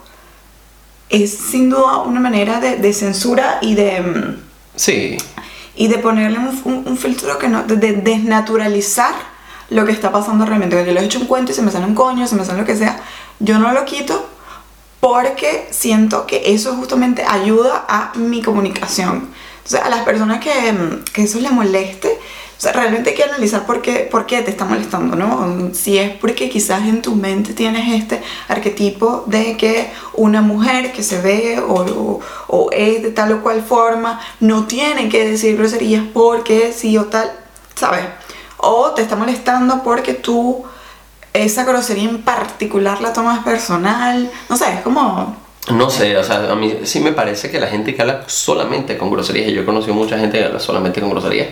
es 1.09 1.31
sin 1.37 1.71
duda 1.71 1.99
una 1.99 2.21
manera 2.21 2.61
de, 2.61 2.76
de 2.76 2.92
censura 2.92 3.59
y 3.61 3.75
de, 3.75 4.00
mm, 4.00 4.37
Sí, 4.76 5.19
y 5.76 5.88
de 5.88 5.99
ponerle 5.99 6.38
un, 6.38 6.61
un- 6.64 6.85
un 6.88 6.97
filtro 6.97 7.38
que 7.38 7.49
no, 7.49 7.62
de, 7.64 7.76
de 7.76 7.92
desnaturalizar 7.92 9.14
lo 9.71 9.85
que 9.85 9.92
está 9.92 10.11
pasando 10.11 10.45
realmente. 10.47 10.75
Cuando 10.76 10.90
yo 10.92 10.95
les 10.95 11.04
echo 11.04 11.19
un 11.21 11.26
cuento 11.26 11.52
y 11.52 11.54
se 11.54 11.62
me 11.62 11.71
sale 11.71 11.85
un 11.87 11.95
coño, 11.95 12.26
se 12.26 12.35
me 12.37 12.45
sale 12.45 12.61
lo 12.61 12.64
que 12.66 12.76
sea, 12.76 13.00
yo 13.38 13.59
no 13.59 13.73
lo 13.73 13.85
quito 13.85 14.28
porque 15.00 15.69
siento 15.71 16.26
que 16.26 16.42
eso 16.54 16.75
justamente 16.76 17.25
ayuda 17.26 17.85
a 17.88 18.12
mi 18.16 18.40
comunicación. 18.42 19.28
Entonces, 19.64 19.81
a 19.81 19.88
las 19.88 20.02
personas 20.02 20.40
que, 20.40 20.73
mm, 20.73 21.04
que 21.12 21.23
eso 21.23 21.40
les 21.40 21.52
moleste, 21.52 22.09
o 22.09 22.61
sea, 22.61 22.73
realmente 22.73 23.11
hay 23.11 23.16
que 23.16 23.25
analizar 23.25 23.66
por 23.66 23.83
qué, 23.83 24.09
por 24.11 24.26
qué 24.26 24.40
te 24.42 24.50
está 24.50 24.64
molestando, 24.64 25.16
¿no? 25.16 25.75
Si 25.75 25.99
es 25.99 26.12
porque 26.16 26.49
quizás 26.49 26.83
en 26.83 27.02
tu 27.02 27.16
mente 27.16 27.54
tienes 27.54 27.92
este 28.00 28.23
arquetipo 28.47 29.25
de 29.26 29.57
que 29.57 29.90
una 30.14 30.42
mujer 30.42 30.92
que 30.92 31.02
se 31.02 31.21
ve 31.21 31.61
o 31.66 32.71
es 32.71 33.02
de 33.02 33.11
tal 33.11 33.33
o 33.33 33.42
cual 33.42 33.62
forma 33.62 34.21
no 34.38 34.66
tiene 34.66 35.09
que 35.09 35.28
decir 35.28 35.57
groserías 35.57 36.04
porque 36.12 36.73
sí 36.73 36.97
o 36.99 37.07
tal, 37.07 37.33
¿sabes? 37.75 38.04
O 38.59 38.90
te 38.92 39.02
está 39.02 39.16
molestando 39.16 39.83
porque 39.83 40.14
tú 40.14 40.64
esa 41.33 41.64
grosería 41.64 42.09
en 42.09 42.23
particular 42.23 43.00
la 43.00 43.12
tomas 43.12 43.42
personal, 43.45 44.31
no 44.49 44.57
sé, 44.57 44.73
es 44.75 44.81
como... 44.83 45.42
no 45.71 45.90
sé, 45.90 46.16
o 46.16 46.25
sea, 46.25 46.50
a 46.50 46.54
mí 46.57 46.81
sí 46.83 47.00
me 47.00 47.12
parece 47.12 47.50
que 47.50 47.61
la 47.61 47.69
gente 47.69 47.95
que 47.95 48.02
habla 48.02 48.25
solamente 48.26 48.99
con 48.99 49.11
groserías, 49.11 49.49
y 49.49 49.52
yo 49.52 49.62
he 49.62 49.64
conocido 49.64 49.95
mucha 49.95 50.19
gente 50.19 50.38
que 50.38 50.45
habla 50.45 50.59
solamente 50.59 51.00
con 51.00 51.11
groserías, 51.11 51.49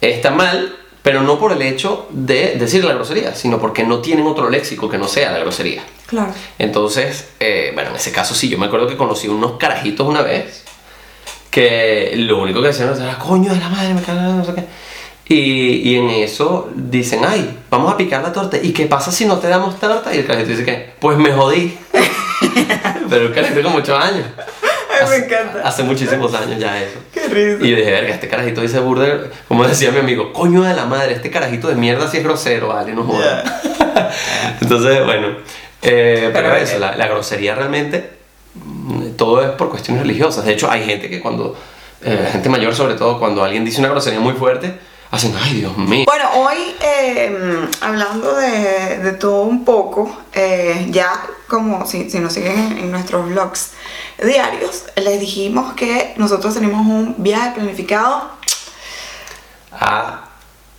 está 0.00 0.32
mal, 0.32 0.76
pero 1.02 1.22
no 1.22 1.38
por 1.38 1.52
el 1.52 1.62
hecho 1.62 2.08
de 2.10 2.56
decir 2.58 2.84
la 2.84 2.94
grosería, 2.94 3.34
sino 3.34 3.60
porque 3.60 3.84
no 3.84 4.00
tienen 4.00 4.26
otro 4.26 4.50
léxico 4.50 4.88
que 4.88 4.98
no 4.98 5.06
sea 5.06 5.30
la 5.30 5.38
grosería. 5.38 5.82
Claro. 6.06 6.32
Entonces, 6.58 7.28
eh, 7.38 7.70
bueno, 7.74 7.90
en 7.90 7.96
ese 7.96 8.10
caso 8.10 8.34
sí, 8.34 8.48
yo 8.48 8.58
me 8.58 8.66
acuerdo 8.66 8.88
que 8.88 8.96
conocí 8.96 9.28
unos 9.28 9.52
carajitos 9.52 10.06
una 10.06 10.22
vez 10.22 10.64
que 11.50 12.14
lo 12.16 12.40
único 12.40 12.60
que 12.60 12.68
decían 12.68 12.92
era, 12.98 13.18
coño 13.18 13.52
de 13.52 13.60
la 13.60 13.68
madre, 13.68 13.94
me 13.94 14.02
cago 14.02 14.20
en 14.20 14.38
no 14.38 14.44
sé 14.44 14.54
qué. 14.54 14.64
Y, 15.28 15.90
y 15.90 15.96
en 15.96 16.10
eso 16.10 16.70
dicen, 16.74 17.20
ay, 17.24 17.58
vamos 17.70 17.92
a 17.92 17.96
picar 17.96 18.22
la 18.22 18.32
torta. 18.32 18.56
¿Y 18.60 18.72
qué 18.72 18.86
pasa 18.86 19.12
si 19.12 19.26
no 19.26 19.38
te 19.38 19.48
damos 19.48 19.78
torta? 19.78 20.14
Y 20.14 20.18
el 20.18 20.26
carajito 20.26 20.50
dice 20.50 20.64
que, 20.64 20.92
pues 20.98 21.16
me 21.18 21.32
jodí. 21.32 21.78
Pero 23.10 23.26
el 23.26 23.34
carajito 23.34 23.62
con 23.62 23.72
muchos 23.72 23.98
años. 24.02 24.26
Ay, 24.36 24.98
me 25.00 25.04
Hace- 25.04 25.24
encanta. 25.24 25.60
Hace 25.68 25.82
muchísimos 25.82 26.34
años 26.34 26.58
ya 26.60 26.80
eso. 26.82 26.98
Qué 27.12 27.26
risa. 27.28 27.64
Y 27.64 27.70
yo 27.70 27.76
dije, 27.76 27.90
verga, 27.90 28.14
este 28.14 28.28
carajito 28.28 28.60
dice 28.60 28.78
burda, 28.80 29.06
como 29.48 29.66
decía 29.66 29.90
mi 29.90 29.98
amigo, 29.98 30.32
coño 30.32 30.62
de 30.62 30.74
la 30.74 30.84
madre, 30.86 31.14
este 31.14 31.30
carajito 31.30 31.68
de 31.68 31.74
mierda 31.74 32.08
sí 32.08 32.18
es 32.18 32.24
grosero, 32.24 32.68
vale, 32.68 32.92
no 32.94 33.04
jodas. 33.04 33.44
Entonces, 34.60 35.04
bueno, 35.04 35.28
eh, 35.82 36.30
pero, 36.32 36.48
Pero, 36.50 36.56
eso, 36.56 36.76
eh, 36.76 36.78
la, 36.78 36.96
la 36.96 37.06
grosería 37.08 37.54
realmente, 37.54 38.10
mm, 38.54 39.10
todo 39.16 39.42
es 39.42 39.50
por 39.50 39.70
cuestiones 39.70 40.02
religiosas. 40.02 40.44
De 40.44 40.52
hecho, 40.52 40.70
hay 40.70 40.84
gente 40.84 41.08
que 41.08 41.20
cuando, 41.20 41.56
eh, 42.04 42.28
gente 42.32 42.48
mayor 42.48 42.74
sobre 42.74 42.94
todo, 42.94 43.18
cuando 43.18 43.42
alguien 43.42 43.64
dice 43.64 43.80
una 43.80 43.88
grosería 43.88 44.20
muy 44.20 44.34
fuerte, 44.34 44.74
hacen, 45.12 45.34
ay, 45.40 45.54
Dios 45.60 45.76
mío. 45.78 46.04
Bueno, 46.06 46.28
hoy 46.34 46.74
eh, 46.80 47.68
hablando 47.80 48.34
de, 48.34 48.98
de 48.98 49.12
todo 49.12 49.42
un 49.42 49.64
poco, 49.64 50.10
eh, 50.32 50.88
ya 50.90 51.12
como 51.46 51.86
si, 51.86 52.10
si 52.10 52.18
nos 52.18 52.32
siguen 52.32 52.58
en, 52.58 52.78
en 52.78 52.90
nuestros 52.90 53.26
vlogs 53.28 53.72
diarios, 54.22 54.84
les 54.96 55.20
dijimos 55.20 55.74
que 55.74 56.14
nosotros 56.16 56.54
tenemos 56.54 56.84
un 56.86 57.14
viaje 57.18 57.52
planificado, 57.52 58.30
A 59.78 60.24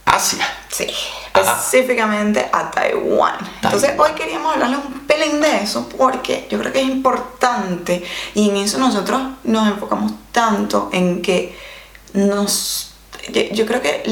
Asia. 0.05 0.45
sí, 0.69 0.87
Ajá. 1.33 1.41
específicamente 1.53 2.47
a 2.51 2.69
Taiwán. 2.71 3.35
Entonces 3.61 3.91
hoy 3.97 4.11
queríamos 4.11 4.53
hablarles 4.53 4.79
un 4.85 4.99
pelín 5.07 5.41
de 5.41 5.63
eso 5.63 5.87
porque 5.97 6.47
yo 6.49 6.59
creo 6.59 6.71
que 6.71 6.81
es 6.81 6.87
importante 6.87 8.03
y 8.35 8.49
en 8.49 8.57
eso 8.57 8.77
nosotros 8.77 9.21
nos 9.43 9.67
enfocamos 9.67 10.11
tanto 10.31 10.89
en 10.91 11.21
que 11.21 11.57
nos... 12.13 12.92
Yo, 13.31 13.65
creo 13.65 13.81
que 13.81 14.03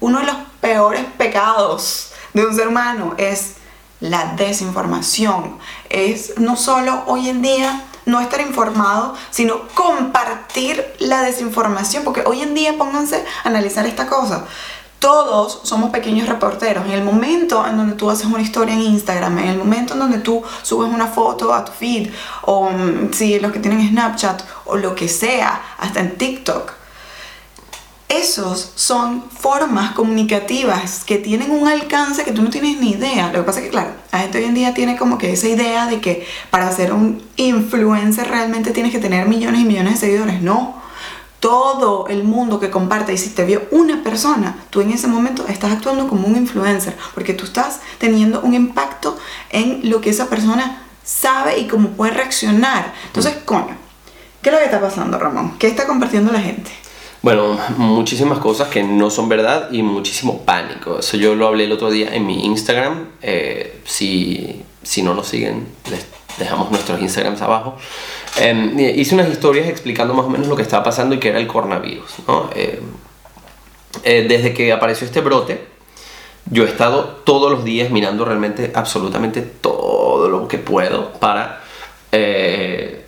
uno 0.00 0.18
de 0.18 0.26
los 0.26 0.36
peores 0.60 1.04
pecados 1.16 2.12
de 2.34 2.44
un 2.44 2.54
ser 2.54 2.68
humano 2.68 3.14
es 3.18 3.54
la 4.00 4.34
desinformación. 4.36 5.58
Es 5.88 6.38
no 6.38 6.56
solo 6.56 7.04
hoy 7.06 7.28
en 7.28 7.42
día 7.42 7.84
no 8.04 8.20
estar 8.20 8.40
informado, 8.40 9.14
sino 9.30 9.68
compartir 9.68 10.84
la 10.98 11.22
desinformación, 11.22 12.04
porque 12.04 12.22
hoy 12.26 12.40
en 12.40 12.54
día 12.54 12.76
pónganse 12.78 13.24
a 13.44 13.48
analizar 13.48 13.86
esta 13.86 14.06
cosa. 14.06 14.44
Todos 14.98 15.60
somos 15.64 15.90
pequeños 15.90 16.28
reporteros. 16.28 16.86
En 16.86 16.92
el 16.92 17.04
momento 17.04 17.66
en 17.66 17.76
donde 17.76 17.94
tú 17.96 18.10
haces 18.10 18.26
una 18.26 18.40
historia 18.40 18.74
en 18.74 18.80
Instagram, 18.80 19.38
en 19.38 19.48
el 19.48 19.58
momento 19.58 19.92
en 19.92 20.00
donde 20.00 20.18
tú 20.18 20.42
subes 20.62 20.92
una 20.92 21.06
foto 21.06 21.52
a 21.52 21.64
tu 21.64 21.72
feed, 21.72 22.10
o 22.42 22.70
mm, 22.70 23.12
si 23.12 23.38
los 23.38 23.52
que 23.52 23.58
tienen 23.58 23.88
Snapchat, 23.88 24.42
o 24.64 24.76
lo 24.76 24.94
que 24.94 25.08
sea, 25.08 25.60
hasta 25.78 26.00
en 26.00 26.16
TikTok, 26.16 26.72
esos 28.08 28.72
son 28.76 29.24
formas 29.30 29.92
comunicativas 29.92 31.02
que 31.04 31.18
tienen 31.18 31.50
un 31.50 31.66
alcance 31.66 32.22
que 32.22 32.30
tú 32.30 32.42
no 32.42 32.50
tienes 32.50 32.78
ni 32.78 32.90
idea. 32.90 33.32
Lo 33.32 33.40
que 33.40 33.44
pasa 33.44 33.58
es 33.58 33.64
que, 33.64 33.70
claro, 33.70 33.90
la 34.12 34.20
gente 34.20 34.38
hoy 34.38 34.44
en 34.44 34.54
día 34.54 34.74
tiene 34.74 34.96
como 34.96 35.18
que 35.18 35.32
esa 35.32 35.48
idea 35.48 35.86
de 35.86 36.00
que 36.00 36.26
para 36.50 36.70
ser 36.70 36.92
un 36.92 37.22
influencer 37.36 38.28
realmente 38.28 38.70
tienes 38.70 38.92
que 38.92 39.00
tener 39.00 39.26
millones 39.26 39.60
y 39.60 39.64
millones 39.64 39.94
de 39.94 40.06
seguidores. 40.06 40.40
No. 40.40 40.84
Todo 41.40 42.06
el 42.08 42.24
mundo 42.24 42.60
que 42.60 42.70
comparte, 42.70 43.12
y 43.12 43.18
si 43.18 43.30
te 43.30 43.44
vio 43.44 43.66
una 43.70 44.02
persona, 44.02 44.56
tú 44.70 44.80
en 44.80 44.90
ese 44.90 45.06
momento 45.06 45.44
estás 45.48 45.72
actuando 45.72 46.08
como 46.08 46.26
un 46.26 46.36
influencer, 46.36 46.96
porque 47.14 47.34
tú 47.34 47.44
estás 47.44 47.80
teniendo 47.98 48.40
un 48.40 48.54
impacto 48.54 49.18
en 49.50 49.90
lo 49.90 50.00
que 50.00 50.10
esa 50.10 50.28
persona 50.28 50.82
sabe 51.04 51.58
y 51.58 51.66
cómo 51.66 51.90
puede 51.90 52.12
reaccionar. 52.12 52.94
Entonces, 53.06 53.36
coño, 53.44 53.76
¿qué 54.42 54.48
es 54.48 54.52
lo 54.52 54.58
que 54.58 54.64
está 54.64 54.80
pasando, 54.80 55.18
Ramón? 55.18 55.56
¿Qué 55.58 55.66
está 55.66 55.86
compartiendo 55.86 56.32
la 56.32 56.40
gente? 56.40 56.70
Bueno, 57.26 57.58
muchísimas 57.76 58.38
cosas 58.38 58.68
que 58.68 58.84
no 58.84 59.10
son 59.10 59.28
verdad 59.28 59.72
y 59.72 59.82
muchísimo 59.82 60.42
pánico. 60.42 61.00
Eso 61.00 61.16
yo 61.16 61.34
lo 61.34 61.48
hablé 61.48 61.64
el 61.64 61.72
otro 61.72 61.90
día 61.90 62.14
en 62.14 62.24
mi 62.24 62.46
Instagram. 62.46 63.08
Eh, 63.20 63.80
si, 63.84 64.62
si 64.84 65.02
no 65.02 65.12
nos 65.12 65.26
siguen, 65.26 65.66
les 65.90 66.06
dejamos 66.38 66.70
nuestros 66.70 67.00
Instagrams 67.00 67.42
abajo. 67.42 67.74
Eh, 68.38 68.94
hice 68.96 69.16
unas 69.16 69.28
historias 69.28 69.66
explicando 69.66 70.14
más 70.14 70.26
o 70.26 70.30
menos 70.30 70.46
lo 70.46 70.54
que 70.54 70.62
estaba 70.62 70.84
pasando 70.84 71.16
y 71.16 71.18
que 71.18 71.30
era 71.30 71.40
el 71.40 71.48
coronavirus. 71.48 72.08
¿no? 72.28 72.48
Eh, 72.54 72.80
eh, 74.04 74.26
desde 74.28 74.54
que 74.54 74.72
apareció 74.72 75.04
este 75.04 75.20
brote, 75.20 75.66
yo 76.48 76.62
he 76.62 76.68
estado 76.68 77.22
todos 77.24 77.50
los 77.50 77.64
días 77.64 77.90
mirando 77.90 78.24
realmente 78.24 78.70
absolutamente 78.72 79.42
todo 79.42 80.28
lo 80.28 80.46
que 80.46 80.58
puedo 80.58 81.12
para 81.14 81.60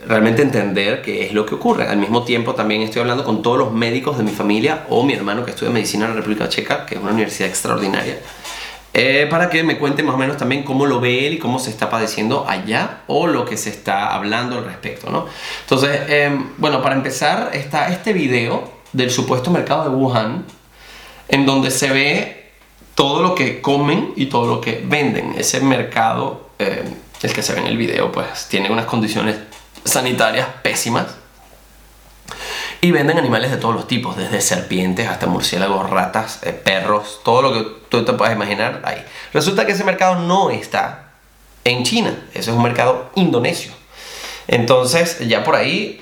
realmente 0.09 0.41
entender 0.41 1.03
qué 1.03 1.27
es 1.27 1.35
lo 1.35 1.45
que 1.45 1.55
ocurre. 1.55 1.87
Al 1.87 1.99
mismo 1.99 2.25
tiempo 2.25 2.55
también 2.55 2.81
estoy 2.81 3.03
hablando 3.03 3.25
con 3.25 3.43
todos 3.43 3.59
los 3.59 3.73
médicos 3.73 4.17
de 4.17 4.25
mi 4.25 4.31
familia 4.31 4.87
o 4.88 5.05
mi 5.05 5.12
hermano 5.12 5.45
que 5.45 5.50
estudia 5.50 5.71
medicina 5.71 6.07
en 6.07 6.12
la 6.12 6.17
República 6.17 6.49
Checa, 6.49 6.87
que 6.87 6.95
es 6.95 7.00
una 7.00 7.12
universidad 7.12 7.49
extraordinaria, 7.50 8.19
eh, 8.95 9.27
para 9.29 9.50
que 9.50 9.62
me 9.62 9.79
cuente 9.79 10.03
más 10.03 10.15
o 10.15 10.19
menos 10.19 10.38
también 10.38 10.62
cómo 10.62 10.87
lo 10.87 10.99
ve 10.99 11.27
él 11.27 11.35
y 11.35 11.38
cómo 11.38 11.59
se 11.59 11.69
está 11.69 11.91
padeciendo 11.91 12.49
allá 12.49 13.03
o 13.07 13.27
lo 13.27 13.45
que 13.45 13.59
se 13.59 13.69
está 13.69 14.15
hablando 14.15 14.57
al 14.57 14.65
respecto, 14.65 15.11
¿no? 15.11 15.27
Entonces, 15.61 16.00
eh, 16.09 16.37
bueno, 16.57 16.83
para 16.83 16.95
empezar 16.95 17.50
está 17.53 17.88
este 17.88 18.15
video 18.15 18.73
del 18.95 19.11
supuesto 19.11 19.50
mercado 19.50 19.85
de 19.85 19.91
Wuhan, 19.91 20.47
en 21.29 21.45
donde 21.45 21.71
se 21.71 21.91
ve 21.91 22.50
todo 22.95 23.23
lo 23.23 23.35
que 23.35 23.61
comen 23.61 24.15
y 24.17 24.27
todo 24.27 24.47
lo 24.47 24.61
que 24.62 24.83
venden. 24.87 25.35
Ese 25.37 25.61
mercado, 25.61 26.49
eh, 26.59 26.83
el 27.23 27.33
que 27.35 27.43
se 27.43 27.53
ve 27.53 27.61
en 27.61 27.67
el 27.67 27.77
video, 27.77 28.11
pues 28.11 28.49
tiene 28.49 28.71
unas 28.71 28.87
condiciones 28.87 29.37
sanitarias 29.85 30.47
pésimas. 30.63 31.07
Y 32.81 32.93
venden 32.93 33.19
animales 33.19 33.51
de 33.51 33.57
todos 33.57 33.75
los 33.75 33.89
tipos, 33.89 34.17
desde 34.17 34.41
serpientes 34.41 35.09
hasta 35.09 35.27
murciélagos, 35.27 35.91
ratas, 35.91 36.39
eh, 36.45 36.53
perros, 36.53 37.21
todo 37.25 37.43
lo 37.43 37.53
que 37.53 37.67
tú 37.89 38.05
te 38.05 38.13
puedas 38.13 38.33
imaginar 38.35 38.83
ahí. 38.85 39.03
Resulta 39.33 39.67
que 39.67 39.73
ese 39.73 39.83
mercado 39.83 40.21
no 40.21 40.51
está 40.51 41.11
en 41.65 41.83
China, 41.83 42.15
ese 42.35 42.51
es 42.51 42.57
un 42.57 42.63
mercado 42.63 43.11
indonesio. 43.17 43.73
Entonces, 44.47 45.19
ya 45.27 45.43
por 45.43 45.57
ahí 45.57 46.01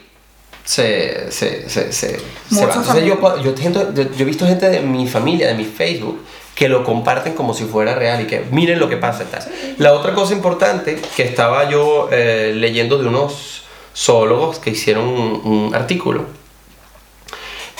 se, 0.65 1.33
se, 1.33 1.69
se, 1.71 1.93
se, 1.93 2.19
se 2.21 2.67
va. 2.67 2.75
Entonces, 2.75 3.05
yo, 3.07 3.43
yo, 3.43 3.57
siento- 3.57 3.95
yo- 3.95 4.03
yo 4.03 4.19
he 4.19 4.25
visto 4.25 4.47
gente 4.47 4.69
de 4.69 4.81
mi 4.81 5.09
familia, 5.09 5.47
de 5.49 5.55
mi 5.55 5.65
Facebook, 5.65 6.23
que 6.55 6.69
lo 6.69 6.85
comparten 6.85 7.35
como 7.35 7.55
si 7.55 7.65
fuera 7.65 7.95
real 7.95 8.21
y 8.21 8.27
que 8.27 8.41
miren 8.51 8.79
lo 8.79 8.89
que 8.91 8.97
pasa 8.99 9.25
tal. 9.25 9.43
La 9.79 9.93
otra 9.95 10.13
cosa 10.15 10.35
importante 10.35 11.01
que 11.17 11.23
estaba 11.23 11.71
yo 11.71 12.09
eh, 12.13 12.53
leyendo 12.55 12.99
de 12.99 13.09
unos 13.09 13.63
zoólogos 13.97 14.59
que 14.59 14.71
hicieron 14.71 15.09
un, 15.09 15.41
un 15.45 15.75
artículo. 15.75 16.27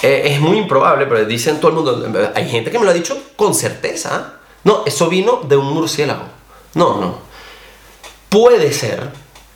eh, 0.03 0.23
es 0.27 0.41
muy 0.41 0.59
improbable, 0.59 1.07
pero 1.07 1.25
dicen 1.25 1.59
todo 1.61 1.69
el 1.71 1.77
mundo, 1.77 2.31
hay 2.35 2.49
gente 2.49 2.71
que 2.71 2.79
me 2.79 2.85
lo 2.85 2.91
ha 2.91 2.95
dicho 2.95 3.19
con 3.37 3.55
certeza, 3.55 4.33
No, 4.65 4.83
eso 4.85 5.09
vino 5.09 5.43
de 5.49 5.57
un 5.57 5.73
murciélago. 5.73 6.25
No, 6.75 7.01
no. 7.01 7.19
Puede 8.29 8.73
ser 8.73 9.11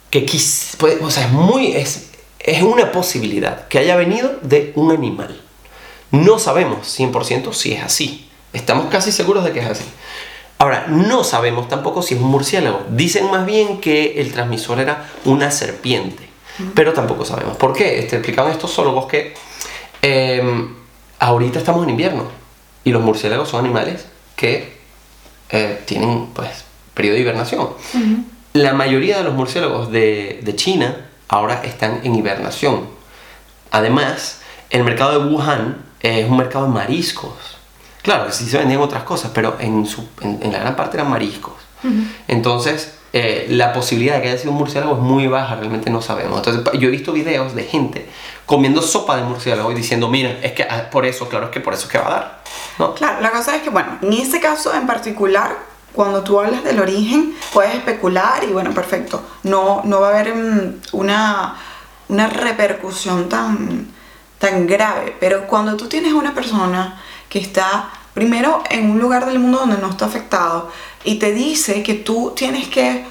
que 0.08 0.24
quis, 0.24 0.76
puede- 0.78 1.04
o 1.04 1.10
sea, 1.10 1.24
es 1.26 1.32
muy 1.32 1.72
es, 1.74 2.10
es 2.38 2.62
una 2.62 2.92
posibilidad 2.92 3.66
que 3.66 3.78
haya 3.80 3.96
venido 3.96 4.38
de 4.42 4.72
un 4.76 4.92
animal. 4.92 5.40
No 6.12 6.38
sabemos 6.38 6.86
100% 6.86 7.52
si 7.52 7.72
es 7.72 7.82
así. 7.82 8.30
Estamos 8.52 8.86
casi 8.86 9.10
seguros 9.10 9.42
de 9.44 9.50
que 9.52 9.58
es 9.60 9.66
así. 9.66 9.84
Ahora, 10.58 10.86
no 10.88 11.24
sabemos 11.24 11.68
tampoco 11.68 12.02
si 12.02 12.14
es 12.14 12.20
un 12.20 12.28
murciélago. 12.28 12.82
Dicen 12.90 13.28
más 13.32 13.44
bien 13.46 13.80
que 13.80 14.20
el 14.20 14.32
transmisor 14.32 14.78
era 14.78 15.10
una 15.24 15.50
serpiente. 15.50 16.29
Pero 16.74 16.92
tampoco 16.92 17.24
sabemos. 17.24 17.56
¿Por 17.56 17.72
qué? 17.72 17.98
Este, 17.98 18.16
explicaban 18.16 18.52
estos 18.52 18.72
zoólogos 18.72 19.06
que 19.06 19.34
eh, 20.02 20.68
ahorita 21.18 21.58
estamos 21.58 21.84
en 21.84 21.90
invierno 21.90 22.24
y 22.84 22.90
los 22.90 23.02
murciélagos 23.02 23.48
son 23.48 23.64
animales 23.64 24.06
que 24.36 24.78
eh, 25.50 25.82
tienen 25.86 26.28
pues 26.34 26.64
periodo 26.94 27.16
de 27.16 27.20
hibernación. 27.22 27.68
La 28.52 28.72
mayoría 28.72 29.18
de 29.18 29.24
los 29.24 29.34
murciélagos 29.34 29.90
de, 29.90 30.40
de 30.42 30.56
China 30.56 31.08
ahora 31.28 31.62
están 31.64 32.00
en 32.04 32.14
hibernación. 32.14 32.88
Además, 33.70 34.40
el 34.70 34.82
mercado 34.84 35.18
de 35.18 35.32
Wuhan 35.32 35.84
es 36.00 36.28
un 36.28 36.36
mercado 36.36 36.66
de 36.66 36.72
mariscos. 36.72 37.34
Claro, 38.02 38.26
que 38.26 38.32
sí 38.32 38.46
se 38.46 38.58
vendían 38.58 38.80
otras 38.80 39.02
cosas, 39.04 39.30
pero 39.34 39.56
en, 39.60 39.86
su, 39.86 40.08
en, 40.22 40.40
en 40.42 40.52
la 40.52 40.60
gran 40.60 40.74
parte 40.74 40.96
eran 40.96 41.10
mariscos. 41.10 41.54
Entonces, 42.28 42.94
eh, 43.12 43.46
la 43.50 43.72
posibilidad 43.72 44.16
de 44.16 44.22
que 44.22 44.28
haya 44.28 44.38
sido 44.38 44.52
un 44.52 44.58
murciélago 44.58 44.94
es 44.94 45.00
muy 45.00 45.26
baja, 45.26 45.56
realmente 45.56 45.90
no 45.90 46.00
sabemos. 46.00 46.38
Entonces, 46.38 46.80
yo 46.80 46.88
he 46.88 46.90
visto 46.90 47.12
videos 47.12 47.54
de 47.54 47.64
gente 47.64 48.08
comiendo 48.46 48.82
sopa 48.82 49.16
de 49.16 49.22
murciélago 49.24 49.72
y 49.72 49.74
diciendo, 49.74 50.08
mira, 50.08 50.38
es 50.42 50.52
que 50.52 50.62
ah, 50.62 50.88
por 50.90 51.06
eso, 51.06 51.28
claro, 51.28 51.46
es 51.46 51.50
que 51.52 51.60
por 51.60 51.74
eso 51.74 51.86
es 51.86 51.92
que 51.92 51.98
va 51.98 52.06
a 52.06 52.10
dar. 52.10 52.42
¿no? 52.78 52.94
Claro, 52.94 53.20
la 53.20 53.30
cosa 53.30 53.56
es 53.56 53.62
que, 53.62 53.70
bueno, 53.70 53.98
en 54.02 54.12
este 54.12 54.40
caso 54.40 54.74
en 54.74 54.86
particular, 54.86 55.56
cuando 55.92 56.22
tú 56.22 56.38
hablas 56.38 56.62
del 56.62 56.78
origen, 56.80 57.34
puedes 57.52 57.74
especular 57.74 58.44
y 58.44 58.52
bueno, 58.52 58.72
perfecto. 58.72 59.22
No, 59.42 59.82
no 59.84 60.00
va 60.00 60.08
a 60.08 60.10
haber 60.10 60.34
mm, 60.34 60.80
una, 60.92 61.56
una 62.08 62.28
repercusión 62.28 63.28
tan, 63.28 63.88
tan 64.38 64.66
grave. 64.66 65.16
Pero 65.18 65.46
cuando 65.48 65.76
tú 65.76 65.88
tienes 65.88 66.12
una 66.12 66.32
persona 66.32 67.00
que 67.28 67.40
está 67.40 67.88
primero 68.20 68.62
en 68.68 68.90
un 68.90 69.00
lugar 69.00 69.24
del 69.24 69.38
mundo 69.38 69.60
donde 69.60 69.78
no 69.78 69.88
está 69.88 70.04
afectado 70.04 70.70
y 71.04 71.18
te 71.18 71.32
dice 71.32 71.82
que 71.82 71.94
tú 71.94 72.34
tienes 72.36 72.68
que 72.68 73.06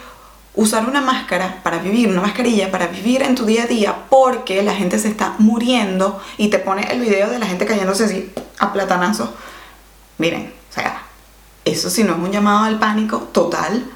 usar 0.54 0.88
una 0.88 1.01
máscara 1.01 1.63
para 1.63 1.80
vivir, 1.80 2.10
una 2.10 2.22
mascarilla 2.22 2.70
para 2.70 2.86
vivir 2.86 3.24
en 3.24 3.34
tu 3.34 3.44
día 3.44 3.63
a 3.63 3.66
día 3.66 4.06
porque 4.08 4.62
la 4.62 4.75
gente 4.75 5.00
se 5.00 5.08
está 5.08 5.34
muriendo 5.39 6.22
y 6.38 6.50
te 6.50 6.60
pone 6.60 6.84
el 6.92 7.00
video 7.01 7.28
de 7.28 7.39
la 7.39 7.48
gente 7.48 7.66
cayéndose 7.66 8.04
así 8.04 8.32
a 8.60 8.72
platanazos. 8.72 9.32
Miren, 10.20 10.54
o 10.70 10.74
sea, 10.74 11.01
eso 11.66 11.89
si 11.89 12.04
no 12.04 12.13
es 12.13 12.20
un 12.20 12.32
llamado 12.32 12.66
al 12.66 12.78
pánico 12.78 13.18
total, 13.32 13.89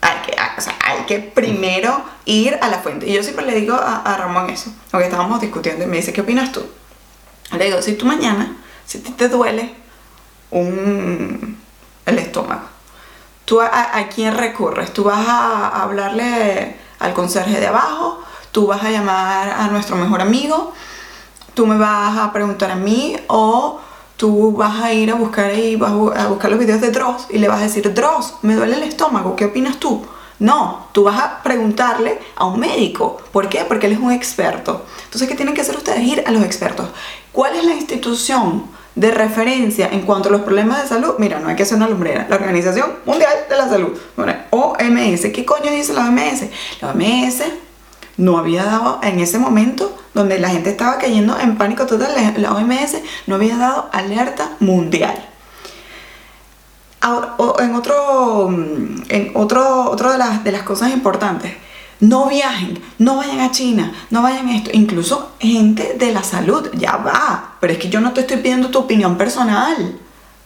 hay 0.00 0.16
que, 0.26 0.32
o 0.32 0.60
sea, 0.60 0.76
hay 0.84 1.04
que 1.06 1.20
primero 1.20 2.02
ir 2.24 2.58
a 2.60 2.66
la 2.66 2.80
fuente. 2.80 3.08
Y 3.08 3.12
yo 3.12 3.22
siempre 3.22 3.46
le 3.46 3.54
digo 3.54 3.76
a, 3.76 3.98
a 3.98 4.16
Ramón 4.16 4.50
eso, 4.50 4.72
lo 4.92 4.98
que 4.98 5.04
estábamos 5.04 5.40
discutiendo, 5.40 5.84
y 5.84 5.86
me 5.86 5.98
dice, 5.98 6.12
¿qué 6.12 6.22
opinas 6.22 6.50
tú? 6.50 6.66
Le 7.56 7.66
digo, 7.66 7.80
si 7.82 7.92
tú 7.92 8.04
mañana, 8.04 8.56
si 8.84 8.98
te 8.98 9.28
duele 9.28 9.83
un, 10.54 11.58
el 12.06 12.18
estómago, 12.18 12.62
¿tú 13.44 13.60
a, 13.60 14.08
quién 14.14 14.36
recurres? 14.36 14.92
¿Tú 14.92 15.04
vas 15.04 15.26
a, 15.28 15.82
hablarle 15.82 16.76
al 16.98 17.12
conserje 17.12 17.60
de 17.60 17.66
abajo? 17.66 18.22
¿Tú 18.52 18.66
vas 18.66 18.82
a 18.82 18.90
llamar 18.90 19.50
a 19.50 19.66
nuestro 19.68 19.96
mejor 19.96 20.20
amigo? 20.20 20.72
¿Tú 21.54 21.66
me 21.66 21.76
vas 21.76 22.16
a 22.18 22.32
preguntar 22.32 22.70
a 22.70 22.76
mí? 22.76 23.16
¿O 23.26 23.80
tú 24.16 24.52
vas 24.52 24.82
a 24.82 24.92
ir 24.92 25.10
a 25.10 25.14
buscar, 25.14 25.52
vas 25.78 25.92
a 26.16 26.28
buscar 26.28 26.50
los 26.50 26.60
videos 26.60 26.80
de 26.80 26.90
Dross 26.90 27.26
y 27.30 27.38
le 27.38 27.48
vas 27.48 27.60
a 27.60 27.64
decir, 27.64 27.92
Dross, 27.92 28.34
me 28.42 28.54
duele 28.54 28.76
el 28.76 28.84
estómago, 28.84 29.34
¿qué 29.34 29.46
opinas 29.46 29.78
tú? 29.78 30.06
No, 30.38 30.88
tú 30.92 31.04
vas 31.04 31.20
a 31.20 31.42
preguntarle 31.42 32.20
a 32.36 32.44
un 32.44 32.58
médico. 32.58 33.18
¿Por 33.32 33.48
qué? 33.48 33.64
Porque 33.64 33.86
él 33.86 33.92
es 33.92 33.98
un 34.00 34.12
experto. 34.12 34.84
Entonces, 35.04 35.28
¿qué 35.28 35.36
tienen 35.36 35.54
que 35.54 35.60
hacer 35.60 35.76
ustedes? 35.76 36.00
Ir 36.02 36.24
a 36.26 36.30
los 36.32 36.42
expertos. 36.42 36.88
¿Cuál 37.32 37.54
es 37.54 37.64
la 37.64 37.74
institución 37.74 38.64
de 38.94 39.10
referencia 39.10 39.88
en 39.90 40.02
cuanto 40.02 40.28
a 40.28 40.32
los 40.32 40.42
problemas 40.42 40.82
de 40.82 40.88
salud? 40.88 41.14
Mira, 41.18 41.40
no 41.40 41.48
hay 41.48 41.56
que 41.56 41.64
ser 41.64 41.76
una 41.78 41.88
lumbrera. 41.88 42.26
La 42.28 42.36
Organización 42.36 42.92
Mundial 43.04 43.32
de 43.48 43.56
la 43.56 43.68
Salud. 43.68 43.98
OMS. 44.50 45.20
¿Qué 45.32 45.44
coño 45.44 45.70
dice 45.70 45.92
la 45.94 46.06
OMS? 46.08 46.44
La 46.80 46.90
OMS 46.90 47.42
no 48.16 48.38
había 48.38 48.64
dado 48.64 49.00
en 49.02 49.18
ese 49.18 49.38
momento 49.38 49.96
donde 50.14 50.38
la 50.38 50.48
gente 50.48 50.70
estaba 50.70 50.98
cayendo 50.98 51.36
en 51.40 51.56
pánico 51.58 51.86
total, 51.86 52.12
la- 52.36 52.52
OMS 52.54 52.98
no 53.26 53.34
había 53.34 53.56
dado 53.56 53.88
alerta 53.92 54.52
mundial. 54.60 55.26
Ahora, 57.00 57.34
en 57.58 57.74
otro, 57.74 58.48
mm, 58.48 59.02
en 59.08 59.32
otro, 59.34 59.90
otro 59.90 60.12
de, 60.12 60.18
las, 60.18 60.42
de 60.44 60.52
las 60.52 60.62
cosas 60.62 60.90
importantes, 60.92 61.52
no 62.00 62.28
viajen, 62.28 62.78
no 62.98 63.16
vayan 63.16 63.40
a 63.40 63.50
China, 63.50 63.92
no 64.10 64.22
vayan 64.22 64.48
a 64.48 64.56
esto, 64.56 64.70
incluso 64.72 65.32
gente 65.40 65.94
de 65.98 66.12
la 66.12 66.22
salud, 66.22 66.68
ya 66.74 66.96
va, 66.96 67.56
pero 67.60 67.72
es 67.72 67.78
que 67.78 67.88
yo 67.88 68.00
no 68.00 68.12
te 68.12 68.22
estoy 68.22 68.38
pidiendo 68.38 68.68
tu 68.70 68.78
opinión 68.80 69.16
personal, 69.16 69.98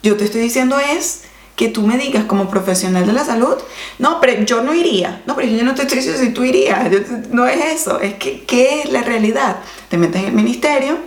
yo 0.03 0.17
te 0.17 0.25
estoy 0.25 0.41
diciendo 0.43 0.79
es 0.79 1.23
que 1.57 1.69
tú 1.69 1.83
me 1.85 1.99
digas 1.99 2.25
como 2.27 2.49
profesional 2.49 3.05
de 3.07 3.13
la 3.13 3.25
salud, 3.25 3.57
no, 3.99 4.21
pero 4.21 4.45
yo 4.45 4.63
no 4.63 4.73
iría, 4.75 5.23
no, 5.27 5.35
pero 5.35 5.49
yo 5.49 5.65
no 5.65 5.75
te 5.75 5.83
estoy 5.83 5.99
diciendo 5.99 6.23
si 6.23 6.31
tú 6.31 6.45
irías, 6.45 6.89
no 7.31 7.47
es 7.49 7.81
eso, 7.81 7.99
es 8.01 8.15
que, 8.15 8.45
¿qué 8.45 8.83
es 8.83 8.93
la 8.93 9.03
realidad? 9.03 9.57
Te 9.89 9.97
metes 9.97 10.21
en 10.23 10.29
el 10.29 10.35
ministerio, 10.35 10.99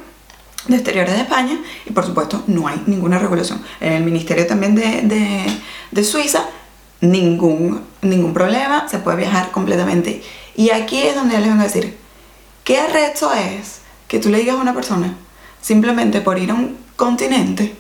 de 0.68 0.76
Exteriores 0.76 1.16
de 1.16 1.22
España 1.22 1.58
y 1.88 1.92
por 1.92 2.06
supuesto 2.06 2.44
no 2.46 2.68
hay 2.68 2.80
ninguna 2.86 3.18
regulación. 3.18 3.64
En 3.80 3.94
el 3.94 4.04
Ministerio 4.04 4.46
también 4.46 4.76
de- 4.76 5.48
de 5.90 6.04
Suiza, 6.04 6.46
ningún, 7.02 7.82
ningún 8.02 8.34
problema, 8.34 8.88
se 8.88 9.00
puede 9.00 9.18
viajar 9.18 9.52
completamente. 9.52 10.24
Y 10.56 10.70
aquí 10.72 11.02
es 11.02 11.16
donde 11.16 11.38
les 11.38 11.48
vengo 11.48 11.62
a 11.62 11.66
decir, 11.66 11.98
¿qué 12.64 12.86
reto 12.88 13.32
es 13.34 13.82
que 14.08 14.20
tú 14.20 14.30
le 14.30 14.40
digas 14.40 14.56
a 14.56 14.62
una 14.62 14.74
persona, 14.74 15.16
simplemente 15.62 16.22
por 16.22 16.38
ir 16.40 16.52
a 16.52 16.54
un 16.56 16.78
continente, 16.96 17.76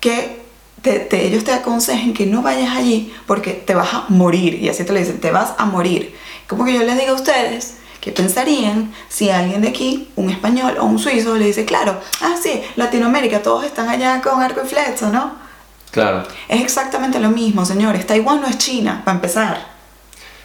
que 0.00 0.40
te- 0.82 1.26
ellos 1.26 1.44
te 1.44 1.52
aconsejen 1.52 2.14
que 2.14 2.26
no 2.26 2.42
vayas 2.42 2.74
allí 2.76 3.12
porque 3.26 3.52
te 3.52 3.74
vas 3.74 3.92
a 3.92 4.04
morir? 4.08 4.54
Y 4.62 4.68
así 4.68 4.84
te 4.84 4.92
lo 4.92 4.98
dicen, 4.98 5.20
te 5.20 5.30
vas 5.30 5.52
a 5.58 5.66
morir. 5.66 6.14
Como 6.46 6.64
que 6.64 6.72
yo 6.74 6.82
les 6.82 6.98
digo 6.98 7.12
a 7.12 7.14
ustedes, 7.14 7.74
¿Qué 8.00 8.12
pensarían 8.12 8.94
si 9.10 9.28
alguien 9.28 9.60
de 9.60 9.68
aquí, 9.68 10.08
un 10.16 10.30
español 10.30 10.78
o 10.80 10.86
un 10.86 10.98
suizo, 10.98 11.34
le 11.36 11.44
dice, 11.44 11.66
claro, 11.66 12.00
ah, 12.22 12.34
sí, 12.42 12.62
Latinoamérica, 12.76 13.42
todos 13.42 13.62
están 13.62 13.90
allá 13.90 14.22
con 14.22 14.40
arco 14.42 14.62
y 14.64 14.66
flecha, 14.66 15.10
¿no? 15.10 15.32
Claro. 15.90 16.22
Es 16.48 16.60
exactamente 16.62 17.18
lo 17.18 17.30
mismo, 17.30 17.64
señores. 17.64 18.06
Taiwán 18.06 18.40
no 18.40 18.46
es 18.46 18.58
China, 18.58 19.02
para 19.04 19.16
empezar. 19.16 19.58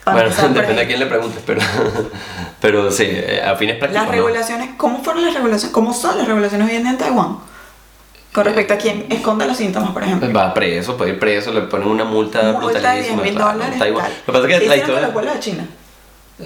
Para 0.03 0.15
Bueno, 0.17 0.29
empezar 0.29 0.53
depende 0.53 0.81
a 0.81 0.87
quién 0.87 0.99
le 0.99 1.05
preguntes, 1.05 1.41
pero, 1.45 1.61
pero 2.61 2.91
sí, 2.91 3.05
eh, 3.07 3.41
a 3.45 3.55
fines 3.55 3.77
prácticos. 3.77 3.93
Las 3.93 4.05
no. 4.05 4.11
regulaciones, 4.11 4.69
¿cómo 4.77 5.03
fueron 5.03 5.23
las 5.25 5.33
regulaciones? 5.33 5.73
¿Cómo 5.73 5.93
son 5.93 6.17
las 6.17 6.27
regulaciones 6.27 6.69
hoy 6.69 6.75
en 6.75 6.81
día 6.83 6.91
en 6.91 6.97
Taiwán? 6.97 7.37
Con 8.33 8.43
respecto 8.43 8.73
a 8.73 8.77
quién 8.77 9.05
esconde 9.09 9.45
los 9.47 9.55
síntomas, 9.55 9.91
por 9.91 10.03
ejemplo. 10.03 10.31
Va 10.33 10.53
preso, 10.53 10.97
puede 10.97 11.11
ir 11.11 11.19
preso, 11.19 11.53
le 11.53 11.61
ponen 11.61 11.87
una 11.87 12.03
multa 12.03 12.41
Multa 12.59 12.79
de 12.79 13.01
10 13.01 13.15
brutalísima. 13.15 13.23
mil 13.23 13.35
dólares. 13.35 13.79
tal. 13.79 13.93
Lo 13.93 13.97
que 13.97 14.03
pasa 14.25 14.39
es 14.39 14.45
que 14.45 14.59
¿Qué 14.59 14.67
la 14.67 14.75
historia 14.77 15.31
a 15.33 15.39
China? 15.39 15.67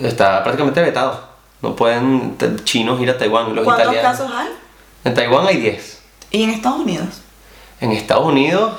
está 0.04 0.44
prácticamente 0.44 0.82
vetado. 0.82 1.30
No 1.62 1.76
pueden 1.76 2.38
chinos 2.64 3.02
ir 3.02 3.10
a 3.10 3.18
Taiwán, 3.18 3.56
los 3.56 3.66
¿Cuántos 3.66 3.88
italianos. 3.88 4.20
casos 4.20 4.32
hay? 4.36 4.48
En 5.04 5.14
Taiwán 5.16 5.48
hay 5.48 5.58
10. 5.58 6.02
¿Y 6.32 6.44
en 6.44 6.50
Estados 6.52 6.80
Unidos? 6.80 7.22
En 7.82 7.92
Estados 7.92 8.26
Unidos, 8.26 8.74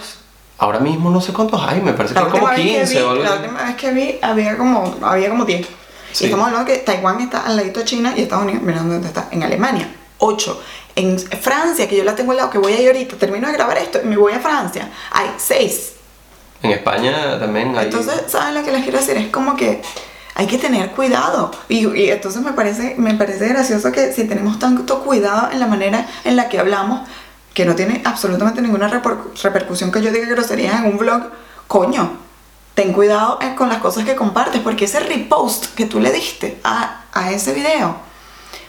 ahora 0.59 0.79
mismo 0.79 1.11
no 1.11 1.21
sé 1.21 1.33
cuántos 1.33 1.63
hay, 1.63 1.81
me 1.81 1.93
parece 1.93 2.15
que 2.15 2.21
La 2.21 2.27
hay 2.27 2.33
como 2.33 2.47
última, 2.47 2.65
vez 2.65 2.75
que 2.75 2.81
15 2.81 2.95
vi, 2.95 3.01
o 3.01 3.11
algo 3.11 3.25
la 3.25 3.35
última 3.35 3.63
vez 3.63 3.77
que 3.77 3.93
vi 3.93 4.19
había 4.21 4.57
como, 4.57 4.97
había 5.03 5.31
como 5.31 5.45
10. 5.45 5.67
Sí. 6.13 6.25
Y 6.25 6.27
estamos 6.27 6.49
hablando 6.49 6.67
que 6.71 6.79
Taiwán 6.79 7.21
está 7.21 7.47
al 7.47 7.57
ladito 7.57 7.81
de 7.81 7.87
China 7.87 8.15
y 8.17 8.23
Estados 8.23 8.45
Unidos, 8.45 8.63
mira 8.63 8.79
dónde 8.79 9.07
está, 9.07 9.29
en 9.31 9.43
Alemania, 9.43 9.89
8. 10.19 10.63
En 10.97 11.19
Francia, 11.19 11.89
que 11.89 11.97
yo 11.97 12.05
la 12.05 12.15
tengo 12.15 12.33
al 12.33 12.39
lado, 12.39 12.51
que 12.51 12.59
voy 12.59 12.73
a 12.73 12.81
ir 12.81 12.89
ahorita, 12.89 13.17
termino 13.17 13.47
de 13.47 13.55
grabar 13.55 13.79
esto 13.79 14.01
y 14.03 14.07
me 14.07 14.17
voy 14.17 14.33
a 14.33 14.41
Francia, 14.41 14.91
hay 15.13 15.31
6. 15.37 15.93
En 16.63 16.73
España 16.73 17.39
también 17.39 17.77
hay. 17.79 17.87
Entonces, 17.87 18.25
¿saben 18.27 18.55
lo 18.55 18.63
que 18.63 18.73
les 18.73 18.83
quiero 18.83 18.99
decir? 18.99 19.17
Es 19.17 19.29
como 19.29 19.57
que 19.57 19.81
hay 20.35 20.47
que 20.47 20.59
tener 20.59 20.91
cuidado. 20.91 21.51
Y, 21.69 21.87
y 21.89 22.11
entonces 22.11 22.43
me 22.43 22.53
parece, 22.53 22.95
me 22.99 23.15
parece 23.15 23.49
gracioso 23.49 23.91
que 23.93 24.13
si 24.13 24.25
tenemos 24.25 24.59
tanto 24.59 25.01
cuidado 25.01 25.51
en 25.53 25.61
la 25.61 25.67
manera 25.67 26.07
en 26.25 26.37
la 26.37 26.49
que 26.49 26.59
hablamos, 26.59 27.09
que 27.55 27.65
no 27.65 27.75
tiene 27.75 28.01
absolutamente 28.05 28.63
ninguna 28.63 28.91
reper- 28.91 29.19
repercusión 29.43 29.91
que 29.91 30.03
yo 30.03 30.13
diga 30.13 30.27
groserías 30.29 30.81
en 30.81 30.87
un 30.87 30.99
vlog, 30.99 31.23
coño, 31.67 32.13
ten 32.75 32.93
cuidado 32.93 33.39
con 33.57 33.69
las 33.69 33.79
cosas 33.79 34.05
que 34.05 34.15
compartes, 34.15 34.61
porque 34.61 34.85
ese 34.85 35.01
repost 35.01 35.75
que 35.75 35.87
tú 35.87 36.01
le 36.01 36.13
diste 36.13 36.59
a, 36.65 37.03
a 37.13 37.31
ese 37.33 37.53
video 37.53 37.97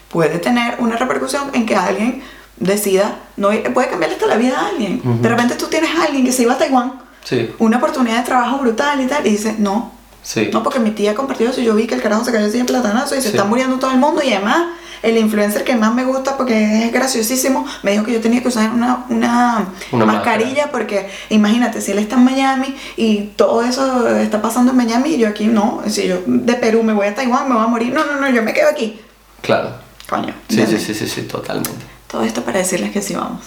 puede 0.09 0.39
tener 0.39 0.75
una 0.79 0.97
repercusión 0.97 1.49
en 1.53 1.65
que 1.65 1.75
alguien 1.75 2.23
decida, 2.57 3.15
no 3.37 3.51
ir- 3.53 3.71
puede 3.73 3.89
cambiarle 3.89 4.15
hasta 4.15 4.27
la 4.27 4.35
vida 4.37 4.59
a 4.59 4.67
alguien. 4.69 5.01
De 5.21 5.29
repente 5.29 5.55
tú 5.55 5.67
tienes 5.67 5.95
a 5.97 6.03
alguien 6.03 6.25
que 6.25 6.31
se 6.31 6.43
iba 6.43 6.53
a 6.53 6.57
Taiwán 6.57 6.99
Sí. 7.23 7.53
una 7.59 7.77
oportunidad 7.77 8.17
de 8.17 8.23
trabajo 8.23 8.57
brutal 8.57 8.99
y 8.99 9.05
tal, 9.07 9.25
y 9.27 9.29
dice, 9.31 9.55
no, 9.59 9.91
Sí. 10.23 10.49
No, 10.53 10.61
porque 10.63 10.79
mi 10.79 10.91
tía 10.91 11.15
compartió 11.15 11.49
eso 11.49 11.61
y 11.61 11.65
yo 11.65 11.73
vi 11.75 11.87
que 11.87 11.95
el 11.95 12.01
carajo 12.01 12.23
se 12.23 12.31
cayó 12.31 12.45
así 12.45 12.59
en 12.59 12.65
platanazo 12.65 13.15
y 13.15 13.21
se 13.21 13.23
Sí. 13.23 13.27
está 13.29 13.43
muriendo 13.43 13.77
todo 13.79 13.91
el 13.91 13.97
mundo 13.97 14.21
y 14.23 14.31
además 14.33 14.67
el 15.01 15.17
influencer 15.17 15.63
que 15.63 15.75
más 15.75 15.93
me 15.95 16.05
gusta 16.05 16.37
porque 16.37 16.85
es 16.85 16.91
graciosísimo 16.91 17.65
me 17.81 17.91
dijo 17.91 18.03
que 18.03 18.13
yo 18.13 18.21
tenía 18.21 18.39
que 18.43 18.49
usar 18.49 18.69
una, 18.71 19.05
una, 19.09 19.69
Una 19.91 20.05
mascarilla 20.05 20.69
porque 20.71 21.09
imagínate 21.29 21.81
si 21.81 21.91
él 21.91 21.97
está 21.97 22.17
en 22.17 22.23
Miami 22.25 22.75
y 22.97 23.31
todo 23.35 23.63
eso 23.63 24.07
está 24.15 24.43
pasando 24.43 24.71
en 24.71 24.77
Miami 24.77 25.15
y 25.15 25.17
yo 25.17 25.27
aquí 25.27 25.47
no, 25.47 25.81
si 25.87 26.07
yo 26.07 26.21
de 26.27 26.53
Perú 26.53 26.83
me 26.83 26.93
voy 26.93 27.07
a 27.07 27.15
Taiwán 27.15 27.49
me 27.49 27.55
voy 27.55 27.63
a 27.63 27.67
morir, 27.67 27.91
no, 27.93 28.05
no, 28.05 28.21
no, 28.21 28.29
yo 28.29 28.43
me 28.43 28.53
quedo 28.53 28.69
aquí. 28.69 29.01
Claro. 29.41 29.71
Coño. 30.07 30.35
Sí, 30.49 30.63
sí, 30.67 30.77
sí, 30.77 30.93
sí, 30.93 31.07
sí, 31.07 31.21
totalmente. 31.23 31.71
Todo 32.07 32.21
esto 32.23 32.43
para 32.43 32.59
decirles 32.59 32.91
que 32.91 33.01
sí 33.01 33.15
vamos. 33.15 33.41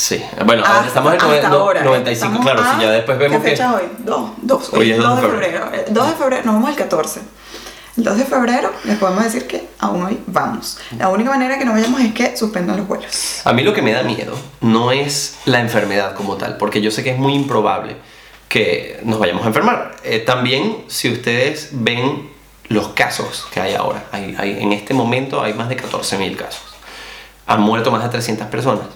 Sí. 0.00 0.24
Bueno, 0.46 0.64
Hasta- 0.64 0.86
estamos 0.88 1.12
en 1.14 1.20
hasta 1.20 1.48
no- 1.50 1.56
ahora, 1.58 1.82
95, 1.84 2.12
estamos 2.12 2.40
claro, 2.46 2.62
a- 2.62 2.74
si 2.74 2.80
ya 2.82 2.90
después 2.90 3.18
vemos 3.18 3.38
¿Qué 3.38 3.44
que... 3.44 3.50
fecha 3.50 3.74
hoy? 3.74 3.82
2, 3.98 4.30
2, 4.40 4.70
Hoy 4.72 4.78
hoy 4.80 4.90
es 4.92 4.96
es 4.96 5.02
2 5.02 5.10
2 5.10 5.20
de 5.22 5.28
febrero. 5.28 5.70
El 5.86 5.94
2 5.94 6.06
de 6.08 6.14
febrero, 6.14 6.42
nos 6.46 6.54
vamos 6.54 6.70
el 6.70 6.76
14. 6.76 7.20
El 7.98 8.04
2 8.04 8.16
de 8.16 8.24
febrero 8.24 8.72
les 8.84 8.96
podemos 8.96 9.24
decir 9.24 9.46
que 9.46 9.68
aún 9.78 10.02
hoy 10.02 10.18
vamos. 10.26 10.78
La 10.98 11.10
única 11.10 11.28
manera 11.30 11.58
que 11.58 11.66
no 11.66 11.72
vayamos 11.72 12.00
es 12.00 12.14
que 12.14 12.34
suspendan 12.34 12.78
los 12.78 12.88
vuelos. 12.88 13.42
A 13.44 13.52
mí 13.52 13.62
lo 13.62 13.74
que 13.74 13.82
me 13.82 13.92
da 13.92 14.02
miedo 14.02 14.34
no 14.62 14.90
es 14.90 15.36
la 15.44 15.60
enfermedad 15.60 16.14
como 16.14 16.36
tal, 16.36 16.56
porque 16.56 16.80
yo 16.80 16.90
sé 16.90 17.04
que 17.04 17.10
es 17.10 17.18
muy 17.18 17.34
improbable 17.34 17.96
que 18.48 19.00
nos 19.04 19.18
vayamos 19.18 19.44
a 19.44 19.48
enfermar. 19.48 19.96
Eh, 20.02 20.20
también, 20.20 20.84
si 20.88 21.12
ustedes 21.12 21.68
ven 21.72 22.30
los 22.68 22.88
casos 22.88 23.46
que 23.52 23.60
hay 23.60 23.74
ahora, 23.74 24.04
hay, 24.12 24.34
hay- 24.38 24.62
en 24.62 24.72
este 24.72 24.94
momento 24.94 25.42
hay 25.42 25.52
más 25.52 25.68
de 25.68 25.76
14.000 25.76 26.36
casos. 26.36 26.62
Han 27.46 27.60
muerto 27.60 27.90
más 27.90 28.02
de 28.04 28.08
300 28.08 28.46
personas, 28.46 28.86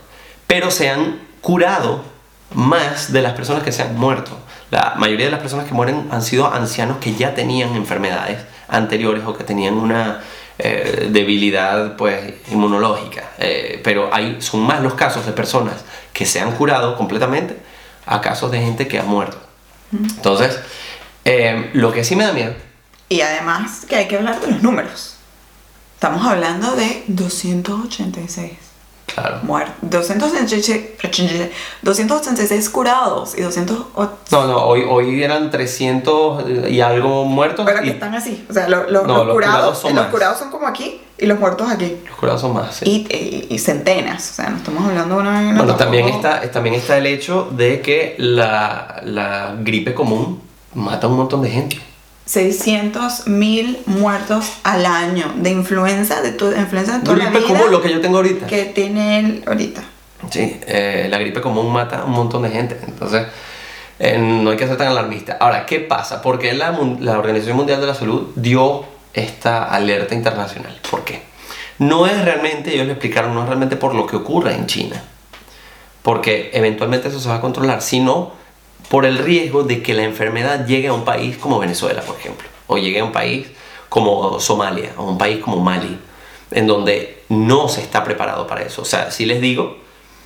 pero 0.54 0.70
se 0.70 0.88
han 0.88 1.18
curado 1.40 2.04
más 2.52 3.12
de 3.12 3.22
las 3.22 3.32
personas 3.32 3.64
que 3.64 3.72
se 3.72 3.82
han 3.82 3.96
muerto. 3.96 4.38
La 4.70 4.94
mayoría 4.96 5.26
de 5.26 5.32
las 5.32 5.40
personas 5.40 5.66
que 5.66 5.74
mueren 5.74 6.06
han 6.12 6.22
sido 6.22 6.46
ancianos 6.46 6.98
que 6.98 7.12
ya 7.12 7.34
tenían 7.34 7.74
enfermedades 7.74 8.38
anteriores 8.68 9.24
o 9.26 9.36
que 9.36 9.42
tenían 9.42 9.74
una 9.74 10.20
eh, 10.56 11.08
debilidad 11.10 11.96
pues 11.96 12.34
inmunológica. 12.52 13.30
Eh, 13.38 13.80
pero 13.82 14.14
hay, 14.14 14.40
son 14.40 14.60
más 14.60 14.80
los 14.80 14.94
casos 14.94 15.26
de 15.26 15.32
personas 15.32 15.84
que 16.12 16.24
se 16.24 16.40
han 16.40 16.52
curado 16.52 16.96
completamente 16.96 17.56
a 18.06 18.20
casos 18.20 18.52
de 18.52 18.60
gente 18.60 18.86
que 18.86 19.00
ha 19.00 19.02
muerto. 19.02 19.38
Entonces, 19.92 20.56
eh, 21.24 21.70
lo 21.72 21.90
que 21.90 22.04
sí 22.04 22.14
me 22.14 22.22
da 22.22 22.32
miedo 22.32 22.54
Y 23.08 23.22
además 23.22 23.86
que 23.88 23.96
hay 23.96 24.06
que 24.06 24.18
hablar 24.18 24.40
de 24.40 24.52
los 24.52 24.62
números. 24.62 25.16
Estamos 25.96 26.24
hablando 26.24 26.76
de 26.76 27.02
286 27.08 28.63
Claro. 29.14 29.38
muertos. 29.42 29.74
286, 29.82 30.80
286 31.82 32.68
curados 32.70 33.36
y 33.38 33.42
208... 33.42 34.18
No, 34.32 34.46
no, 34.46 34.56
hoy, 34.64 34.84
hoy 34.88 35.22
eran 35.22 35.50
300 35.50 36.44
y 36.70 36.80
algo 36.80 37.24
muertos. 37.24 37.64
Pero 37.66 37.80
que 37.80 37.86
y 37.86 37.90
están 37.90 38.14
así. 38.14 38.44
O 38.48 38.52
sea, 38.52 38.68
lo- 38.68 38.90
lo- 38.90 39.02
No, 39.06 39.18
los, 39.18 39.26
los 39.26 39.34
curados, 39.34 39.54
curados 39.56 39.78
son 39.78 39.94
los 39.96 40.06
curados 40.06 40.38
son 40.38 40.50
como 40.50 40.66
aquí 40.66 41.00
y 41.18 41.26
los 41.26 41.38
muertos 41.38 41.70
aquí. 41.70 41.96
los 42.08 42.16
curados 42.16 42.40
son 42.40 42.54
más. 42.54 42.74
sí. 42.76 42.84
Y, 42.88 43.14
y- 43.14 43.46
y 43.54 43.58
centenas. 43.58 44.30
O 44.30 44.34
sea, 44.34 44.48
no 44.50 44.56
estamos 44.56 44.84
hablando 44.88 45.14
de 45.16 45.20
una... 45.20 45.40
una 45.40 45.58
Bueno, 45.58 45.74
también 45.76 46.08
está, 46.08 46.40
también 46.50 46.74
está 46.74 46.98
el 46.98 47.06
hecho 47.06 47.48
de 47.52 47.80
que 47.80 48.14
la, 48.18 49.00
la 49.04 49.54
gripe 49.60 49.94
común 49.94 50.42
mata 50.74 51.06
a 51.06 51.10
un 51.10 51.16
montón 51.16 51.42
de 51.42 51.50
gente. 51.50 51.78
600 52.26 53.26
mil 53.26 53.78
muertos 53.86 54.50
al 54.62 54.86
año 54.86 55.32
de 55.36 55.50
influenza, 55.50 56.22
de 56.22 56.32
tu, 56.32 56.50
influenza 56.50 56.98
de 56.98 57.04
toda 57.04 57.18
la 57.18 57.24
Gripe 57.24 57.40
vida 57.40 57.48
común, 57.48 57.70
lo 57.70 57.82
que 57.82 57.92
yo 57.92 58.00
tengo 58.00 58.16
ahorita. 58.16 58.46
que 58.46 58.64
tiene 58.66 59.18
él 59.18 59.44
ahorita. 59.46 59.82
Sí, 60.30 60.58
eh, 60.66 61.06
la 61.10 61.18
gripe 61.18 61.40
común 61.40 61.70
mata 61.72 62.00
a 62.00 62.04
un 62.04 62.12
montón 62.12 62.42
de 62.42 62.50
gente. 62.50 62.78
Entonces, 62.86 63.26
eh, 63.98 64.18
no 64.18 64.50
hay 64.50 64.56
que 64.56 64.66
ser 64.66 64.76
tan 64.76 64.88
alarmista. 64.88 65.36
Ahora, 65.38 65.66
¿qué 65.66 65.80
pasa? 65.80 66.22
Porque 66.22 66.52
la, 66.54 66.76
la 67.00 67.18
Organización 67.18 67.56
Mundial 67.56 67.80
de 67.80 67.86
la 67.86 67.94
Salud 67.94 68.28
dio 68.34 68.84
esta 69.12 69.64
alerta 69.64 70.14
internacional. 70.14 70.78
¿Por 70.90 71.04
qué? 71.04 71.22
No 71.78 72.06
es 72.06 72.24
realmente, 72.24 72.72
ellos 72.72 72.86
le 72.86 72.92
explicaron, 72.92 73.34
no 73.34 73.42
es 73.42 73.48
realmente 73.48 73.76
por 73.76 73.94
lo 73.94 74.06
que 74.06 74.16
ocurre 74.16 74.54
en 74.54 74.66
China. 74.66 75.02
Porque 76.02 76.50
eventualmente 76.52 77.08
eso 77.08 77.20
se 77.20 77.28
va 77.28 77.36
a 77.36 77.40
controlar, 77.40 77.82
sino 77.82 78.32
por 78.88 79.06
el 79.06 79.18
riesgo 79.18 79.62
de 79.62 79.82
que 79.82 79.94
la 79.94 80.04
enfermedad 80.04 80.66
llegue 80.66 80.88
a 80.88 80.92
un 80.92 81.04
país 81.04 81.36
como 81.36 81.58
Venezuela, 81.58 82.02
por 82.02 82.16
ejemplo. 82.16 82.48
O 82.66 82.78
llegue 82.78 83.00
a 83.00 83.04
un 83.04 83.12
país 83.12 83.46
como 83.88 84.40
Somalia, 84.40 84.92
o 84.96 85.04
un 85.04 85.18
país 85.18 85.38
como 85.38 85.58
Mali, 85.58 85.98
en 86.50 86.66
donde 86.66 87.22
no 87.28 87.68
se 87.68 87.80
está 87.80 88.04
preparado 88.04 88.46
para 88.46 88.62
eso. 88.62 88.82
O 88.82 88.84
sea, 88.84 89.10
si 89.10 89.26
les 89.26 89.40
digo, 89.40 89.78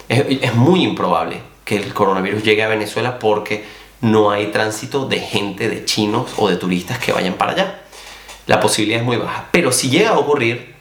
es, 0.08 0.24
es 0.40 0.54
muy 0.54 0.82
improbable 0.82 1.40
que 1.64 1.76
el 1.76 1.92
coronavirus 1.92 2.42
llegue 2.42 2.62
a 2.62 2.68
Venezuela 2.68 3.18
porque 3.18 3.64
no 4.00 4.30
hay 4.30 4.46
tránsito 4.46 5.06
de 5.06 5.20
gente, 5.20 5.68
de 5.68 5.84
chinos 5.84 6.30
o 6.36 6.48
de 6.48 6.56
turistas 6.56 6.98
que 6.98 7.12
vayan 7.12 7.34
para 7.34 7.52
allá. 7.52 7.82
La 8.46 8.60
posibilidad 8.60 9.00
es 9.00 9.06
muy 9.06 9.16
baja. 9.16 9.48
Pero 9.52 9.72
si 9.72 9.90
llega 9.90 10.10
a 10.10 10.18
ocurrir, 10.18 10.74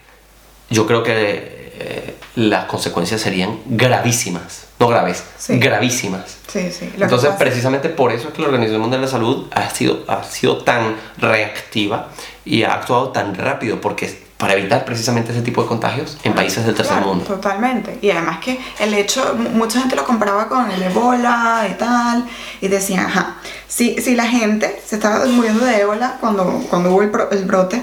yo 0.70 0.86
creo 0.88 1.04
que 1.04 1.57
eh, 1.80 2.16
las 2.36 2.66
consecuencias 2.66 3.22
serían 3.22 3.60
gravísimas. 3.66 4.63
No 4.80 4.88
graves, 4.88 5.24
Sí. 5.38 5.58
gravísimas. 5.58 6.38
Sí, 6.48 6.72
sí. 6.72 6.90
Entonces, 7.00 7.32
precisamente 7.40 7.90
por 7.90 8.12
eso 8.12 8.28
es 8.28 8.34
que 8.34 8.42
la 8.42 8.48
Organización 8.48 8.82
Mundial 8.82 9.02
de 9.02 9.08
la 9.08 9.12
Salud 9.12 9.48
ha 9.52 9.70
sido, 9.70 10.04
ha 10.08 10.24
sido 10.24 10.58
tan 10.63 10.96
reactiva 11.18 12.10
y 12.46 12.63
ha 12.63 12.74
actuado 12.76 13.10
tan 13.10 13.34
rápido, 13.36 13.82
porque 13.82 14.06
es 14.06 14.18
para 14.38 14.54
evitar 14.54 14.86
precisamente 14.86 15.32
ese 15.32 15.42
tipo 15.42 15.63
de 15.63 15.68
contagios 15.68 16.16
en 16.24 16.34
países 16.36 16.63
del 16.63 16.76
tercer 16.76 16.98
Claro, 16.98 17.08
mundo. 17.10 17.26
Totalmente. 17.26 17.98
Y 18.04 18.12
además 18.12 18.38
que 18.40 18.60
el 18.80 18.94
hecho, 18.94 19.34
mu- 19.36 19.50
mucha 19.50 19.80
gente 19.80 19.96
lo 19.96 20.06
comparaba 20.06 20.48
con 20.48 20.70
el 20.70 20.84
ébola 20.84 21.68
y 21.72 21.74
tal, 21.74 22.24
y 22.62 22.68
decían, 22.68 23.08
ajá, 23.08 23.38
si, 23.68 24.00
si 24.00 24.16
la 24.16 24.28
gente 24.28 24.80
se 24.86 24.98
estaba 24.98 25.26
muriendo 25.26 25.66
de 25.66 25.82
ébola 25.82 26.18
cuando, 26.20 26.44
cuando 26.70 26.92
hubo 26.92 27.02
el, 27.02 27.12
el 27.32 27.46
brote, 27.46 27.82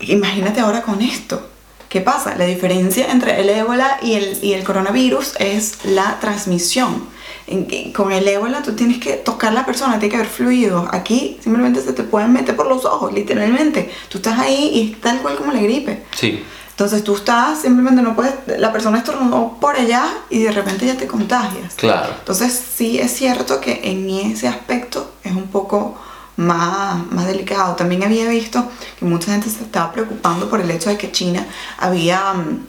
imagínate 0.00 0.58
ahora 0.60 0.82
con 0.82 1.00
esto. 1.00 1.50
¿Qué 1.88 2.00
pasa? 2.00 2.34
La 2.36 2.44
diferencia 2.44 3.10
entre 3.10 3.40
el 3.40 3.48
ébola 3.48 3.98
y 4.02 4.14
el, 4.14 4.38
y 4.42 4.52
el 4.54 4.64
coronavirus 4.64 5.34
es 5.38 5.84
la 5.84 6.18
transmisión. 6.20 7.14
En 7.46 7.92
con 7.92 8.10
el 8.10 8.26
ébola 8.26 8.62
tú 8.62 8.72
tienes 8.72 8.98
que 8.98 9.12
tocar 9.14 9.50
a 9.50 9.54
la 9.54 9.64
persona, 9.66 9.98
tiene 9.98 10.10
que 10.10 10.16
haber 10.16 10.28
fluidos. 10.28 10.88
Aquí 10.90 11.38
simplemente 11.42 11.80
se 11.80 11.92
te 11.92 12.02
pueden 12.02 12.32
meter 12.32 12.56
por 12.56 12.66
los 12.66 12.84
ojos, 12.84 13.12
literalmente. 13.12 13.90
Tú 14.08 14.18
estás 14.18 14.38
ahí 14.38 14.70
y 14.74 14.92
es 14.92 15.00
tal 15.00 15.20
cual 15.20 15.36
como 15.36 15.52
la 15.52 15.60
gripe. 15.60 16.02
Sí, 16.16 16.42
Entonces 16.70 17.04
tú 17.04 17.14
estás, 17.14 17.62
simplemente 17.62 18.02
no 18.02 18.16
puedes, 18.16 18.34
la 18.58 18.72
persona 18.72 18.98
estornudó 18.98 19.56
por 19.60 19.76
allá 19.76 20.08
y 20.28 20.42
de 20.42 20.50
repente 20.52 20.86
ya 20.86 20.96
te 20.96 21.06
contagias. 21.06 21.74
claro. 21.76 22.12
Entonces 22.18 22.60
sí 22.76 22.98
es 22.98 23.12
cierto 23.12 23.60
que 23.60 23.80
en 23.84 24.10
ese 24.10 24.48
aspecto 24.48 25.12
es 25.22 25.32
un 25.32 25.46
poco 25.46 25.96
más, 26.36 27.04
más 27.10 27.26
delicado. 27.26 27.74
También 27.76 28.02
había 28.04 28.28
visto 28.28 28.64
que 28.98 29.04
mucha 29.04 29.32
gente 29.32 29.48
se 29.50 29.62
estaba 29.62 29.92
preocupando 29.92 30.48
por 30.48 30.60
el 30.60 30.70
hecho 30.70 30.90
de 30.90 30.96
que 30.98 31.10
China 31.12 31.46
había 31.78 32.32
mm, 32.34 32.66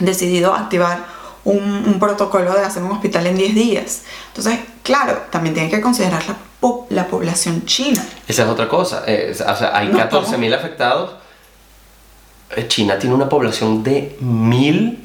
decidido 0.00 0.54
activar 0.54 1.04
un, 1.44 1.62
un 1.62 1.98
protocolo 1.98 2.52
de 2.54 2.60
hacer 2.60 2.82
un 2.82 2.92
hospital 2.92 3.26
en 3.26 3.36
10 3.36 3.54
días. 3.54 4.02
Entonces, 4.28 4.60
claro, 4.82 5.22
también 5.30 5.54
tienen 5.54 5.70
que 5.70 5.80
considerar 5.80 6.22
la, 6.26 6.36
la 6.90 7.06
población 7.06 7.64
china. 7.66 8.04
Esa 8.26 8.42
es 8.44 8.48
otra 8.48 8.68
cosa. 8.68 9.04
eh, 9.06 9.30
o 9.32 9.34
sea, 9.56 9.76
hay 9.76 9.88
No, 9.88 9.98
14.000 9.98 10.54
afectados. 10.54 11.12
Eh, 12.56 12.66
China 12.68 12.98
tiene 12.98 13.14
una 13.14 13.28
población 13.28 13.82
de 13.82 14.16
1.200, 14.22 15.02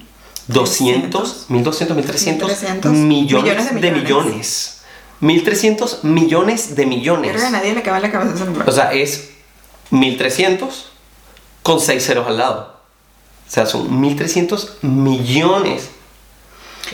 1.200, 0.47 1.49
1.300 1.49 2.39
1.300 2.39 2.89
millones, 2.91 3.43
millones 3.43 3.73
de 3.73 3.81
de 3.81 3.91
millones. 3.91 4.78
1.300 5.21 6.03
millones 6.03 6.75
de 6.75 6.85
millones. 6.85 7.31
Creo 7.31 7.41
que 7.41 7.47
a 7.47 7.51
nadie 7.51 7.73
le 7.73 7.81
cabe 7.83 7.99
la 8.01 8.11
cabeza 8.11 8.35
ese 8.35 8.45
número. 8.45 8.65
O 8.69 8.71
sea, 8.73 8.93
es 8.93 9.29
1300 9.91 10.91
con 11.63 11.79
6 11.79 12.05
ceros 12.05 12.27
al 12.27 12.37
lado. 12.37 12.79
O 13.47 13.51
sea, 13.51 13.65
son 13.65 13.99
1300 13.99 14.77
millones. 14.83 15.89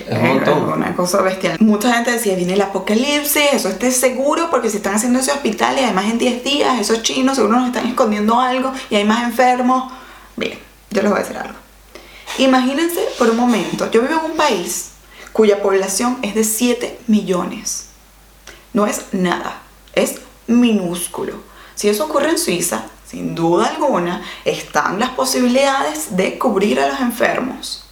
Es 0.07 0.17
un 0.17 0.25
Eh, 0.25 0.33
montón. 0.33 0.73
Una 0.73 0.95
cosa 0.95 1.21
bestial. 1.21 1.57
Mucha 1.59 1.93
gente 1.93 2.11
decía, 2.11 2.35
viene 2.35 2.53
el 2.53 2.61
apocalipsis, 2.61 3.53
eso 3.53 3.69
esté 3.69 3.91
seguro 3.91 4.49
porque 4.49 4.69
si 4.69 4.77
están 4.77 4.95
haciendo 4.95 5.19
ese 5.19 5.31
hospital 5.31 5.77
y 5.79 5.83
además 5.83 6.05
en 6.05 6.17
10 6.17 6.43
días, 6.43 6.79
esos 6.79 7.03
chinos 7.03 7.35
seguro 7.35 7.59
nos 7.59 7.67
están 7.67 7.87
escondiendo 7.87 8.39
algo 8.39 8.73
y 8.89 8.95
hay 8.95 9.03
más 9.05 9.23
enfermos. 9.23 9.91
Bien, 10.35 10.57
yo 10.89 11.01
les 11.01 11.11
voy 11.11 11.19
a 11.19 11.23
decir 11.23 11.37
algo. 11.37 11.55
Imagínense 12.39 12.99
por 13.17 13.29
un 13.29 13.37
momento, 13.37 13.89
yo 13.91 14.01
vivo 14.01 14.15
en 14.25 14.31
un 14.31 14.37
país 14.37 14.89
cuya 15.31 15.61
población 15.61 16.17
es 16.21 16.35
de 16.35 16.43
7 16.43 16.99
millones. 17.07 17.84
No 18.75 18.85
es 18.85 19.13
nada, 19.13 19.61
es 19.93 20.15
minúsculo. 20.47 21.35
Si 21.75 21.87
eso 21.87 22.03
ocurre 22.03 22.31
en 22.31 22.37
Suiza, 22.37 22.83
sin 23.07 23.33
duda 23.33 23.67
alguna, 23.67 24.21
están 24.43 24.99
las 24.99 25.11
posibilidades 25.11 26.17
de 26.17 26.37
cubrir 26.37 26.81
a 26.81 26.89
los 26.89 26.99
enfermos. 26.99 27.85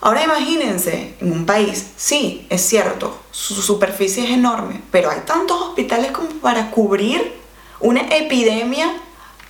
Ahora 0.00 0.24
imagínense, 0.24 1.16
en 1.20 1.32
un 1.32 1.44
país, 1.44 1.90
sí, 1.98 2.46
es 2.48 2.62
cierto, 2.62 3.20
su 3.30 3.60
superficie 3.60 4.24
es 4.24 4.30
enorme, 4.30 4.80
pero 4.90 5.10
hay 5.10 5.20
tantos 5.26 5.60
hospitales 5.60 6.12
como 6.12 6.30
para 6.40 6.70
cubrir 6.70 7.38
una 7.78 8.00
epidemia 8.08 8.90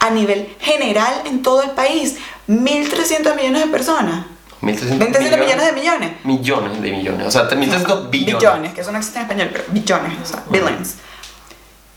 a 0.01 0.11
nivel 0.11 0.57
general 0.59 1.23
en 1.27 1.43
todo 1.43 1.63
el 1.63 1.71
país. 1.71 2.17
1.300 2.49 3.37
millones 3.37 3.67
de 3.67 3.71
personas. 3.71 4.27
1.300 4.63 4.99
27 4.99 5.37
millones 5.37 5.67
de 5.67 5.73
millones. 5.73 6.13
Millones 6.25 6.83
de 6.83 6.91
millones. 6.93 7.27
O 7.27 7.31
sea, 7.31 7.49
1.300 7.49 8.11
billones. 8.11 8.39
Billones, 8.39 8.75
que 8.75 8.81
eso 8.81 8.93
no 8.93 8.99
existe 8.99 9.19
en 9.19 9.25
español, 9.25 9.51
pero 9.53 9.65
billones, 9.69 10.19
o 10.23 10.27
sea, 10.27 10.45
billions. 10.51 10.95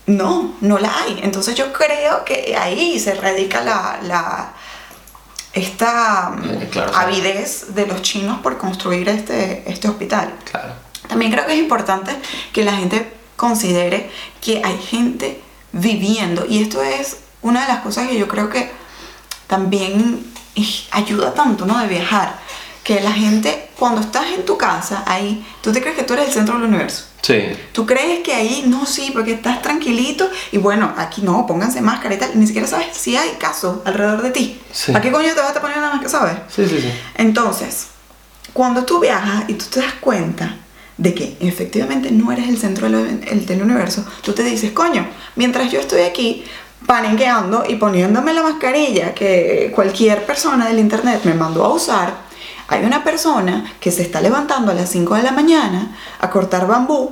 no, 0.06 0.54
no 0.60 0.78
la 0.78 0.96
hay. 1.00 1.20
Entonces 1.22 1.54
yo 1.54 1.72
creo 1.72 2.24
que 2.24 2.56
ahí 2.56 2.98
se 2.98 3.14
radica 3.14 3.62
la, 3.62 3.98
la 4.02 4.52
esta 5.52 6.34
Eh, 6.44 6.68
claro, 6.70 6.92
sí. 6.92 6.98
avidez 6.98 7.74
de 7.74 7.86
los 7.86 8.02
chinos 8.02 8.40
por 8.40 8.56
construir 8.58 9.08
este, 9.08 9.64
este 9.70 9.88
hospital. 9.88 10.32
Claro. 10.50 10.72
También 11.08 11.30
creo 11.32 11.46
que 11.46 11.52
es 11.52 11.58
importante 11.58 12.12
que 12.52 12.64
la 12.64 12.72
gente 12.72 13.12
considere 13.36 14.10
que 14.40 14.62
hay 14.64 14.78
gente 14.78 15.40
viviendo 15.72 16.46
y 16.48 16.62
esto 16.62 16.82
es 16.82 17.18
una 17.42 17.62
de 17.62 17.68
las 17.68 17.80
cosas 17.80 18.08
que 18.08 18.18
yo 18.18 18.28
creo 18.28 18.48
que 18.48 18.70
también 19.46 20.32
ayuda 20.90 21.34
tanto, 21.34 21.66
¿no? 21.66 21.78
De 21.78 21.86
viajar, 21.86 22.38
que 22.84 23.00
la 23.00 23.12
gente 23.12 23.68
cuando 23.78 24.00
estás 24.00 24.26
en 24.36 24.44
tu 24.44 24.56
casa 24.58 25.04
ahí, 25.06 25.44
tú 25.62 25.72
te 25.72 25.80
crees 25.80 25.96
que 25.96 26.02
tú 26.02 26.14
eres 26.14 26.26
el 26.28 26.32
centro 26.32 26.54
del 26.54 26.64
universo. 26.64 27.04
Sí. 27.22 27.40
Tú 27.72 27.86
crees 27.86 28.20
que 28.20 28.34
ahí 28.34 28.64
no, 28.66 28.84
sí, 28.86 29.10
porque 29.12 29.32
estás 29.34 29.62
tranquilito 29.62 30.28
y 30.50 30.58
bueno, 30.58 30.92
aquí 30.96 31.22
no, 31.22 31.46
pónganse 31.46 31.80
máscara 31.80 32.14
y 32.16 32.18
tal, 32.18 32.30
ni 32.34 32.46
siquiera 32.46 32.66
sabes 32.66 32.88
si 32.96 33.16
hay 33.16 33.30
casos 33.38 33.78
alrededor 33.84 34.22
de 34.22 34.30
ti. 34.32 34.60
Sí. 34.72 34.90
¿Para 34.90 35.02
qué 35.02 35.12
coño 35.12 35.32
te 35.32 35.40
vas 35.40 35.56
a 35.56 35.60
poner 35.60 35.76
nada 35.76 35.92
más 35.94 36.02
que 36.02 36.08
sabes? 36.08 36.34
Sí, 36.48 36.66
sí, 36.68 36.80
sí. 36.80 36.90
Entonces, 37.14 37.86
cuando 38.52 38.84
tú 38.84 38.98
viajas 38.98 39.44
y 39.46 39.54
tú 39.54 39.66
te 39.66 39.80
das 39.80 39.94
cuenta 40.00 40.56
de 40.98 41.14
que 41.14 41.36
efectivamente 41.40 42.10
no 42.10 42.32
eres 42.32 42.48
el 42.48 42.58
centro 42.58 42.90
del, 42.90 43.22
el- 43.26 43.46
del 43.46 43.62
universo, 43.62 44.04
tú 44.22 44.32
te 44.32 44.42
dices, 44.42 44.72
coño, 44.72 45.06
mientras 45.36 45.70
yo 45.70 45.78
estoy 45.78 46.02
aquí 46.02 46.44
paniqueando 46.86 47.64
y 47.68 47.76
poniéndome 47.76 48.32
la 48.34 48.42
mascarilla 48.42 49.14
que 49.14 49.70
cualquier 49.74 50.26
persona 50.26 50.66
del 50.66 50.80
internet 50.80 51.20
me 51.24 51.34
mandó 51.34 51.64
a 51.64 51.72
usar, 51.72 52.21
hay 52.72 52.84
una 52.84 53.04
persona 53.04 53.64
que 53.80 53.90
se 53.90 54.02
está 54.02 54.20
levantando 54.20 54.72
a 54.72 54.74
las 54.74 54.88
5 54.90 55.14
de 55.16 55.22
la 55.22 55.32
mañana 55.32 55.96
a 56.20 56.30
cortar 56.30 56.66
bambú 56.66 57.10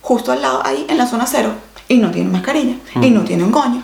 justo 0.00 0.32
al 0.32 0.42
lado, 0.42 0.62
ahí 0.64 0.86
en 0.88 0.96
la 0.96 1.06
zona 1.06 1.26
cero, 1.26 1.52
y 1.86 1.98
no 1.98 2.10
tiene 2.10 2.30
mascarilla, 2.30 2.76
y 3.00 3.10
no 3.10 3.22
tiene 3.22 3.44
un 3.44 3.52
coño. 3.52 3.82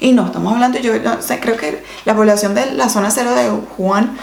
Y 0.00 0.12
no, 0.12 0.26
estamos 0.26 0.52
hablando, 0.52 0.78
yo 0.78 0.98
no 1.00 1.18
creo 1.40 1.56
que 1.56 1.82
la 2.04 2.14
población 2.14 2.54
de 2.54 2.72
la 2.74 2.88
zona 2.88 3.10
cero 3.10 3.34
de 3.34 3.50
Juan 3.76 4.16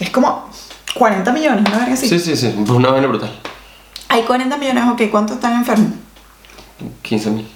es 0.00 0.10
como 0.10 0.48
40 0.94 1.32
millones, 1.32 1.64
¿no? 1.70 1.92
Así. 1.92 2.08
Sí, 2.08 2.18
sí, 2.18 2.36
sí. 2.36 2.54
Una 2.68 2.90
vaina 2.90 3.06
brutal. 3.06 3.32
Hay 4.08 4.22
40 4.22 4.56
millones, 4.58 4.84
ok, 4.92 5.02
¿cuántos 5.10 5.36
están 5.36 5.54
enfermos? 5.54 5.92
15 7.02 7.30
mil, 7.30 7.48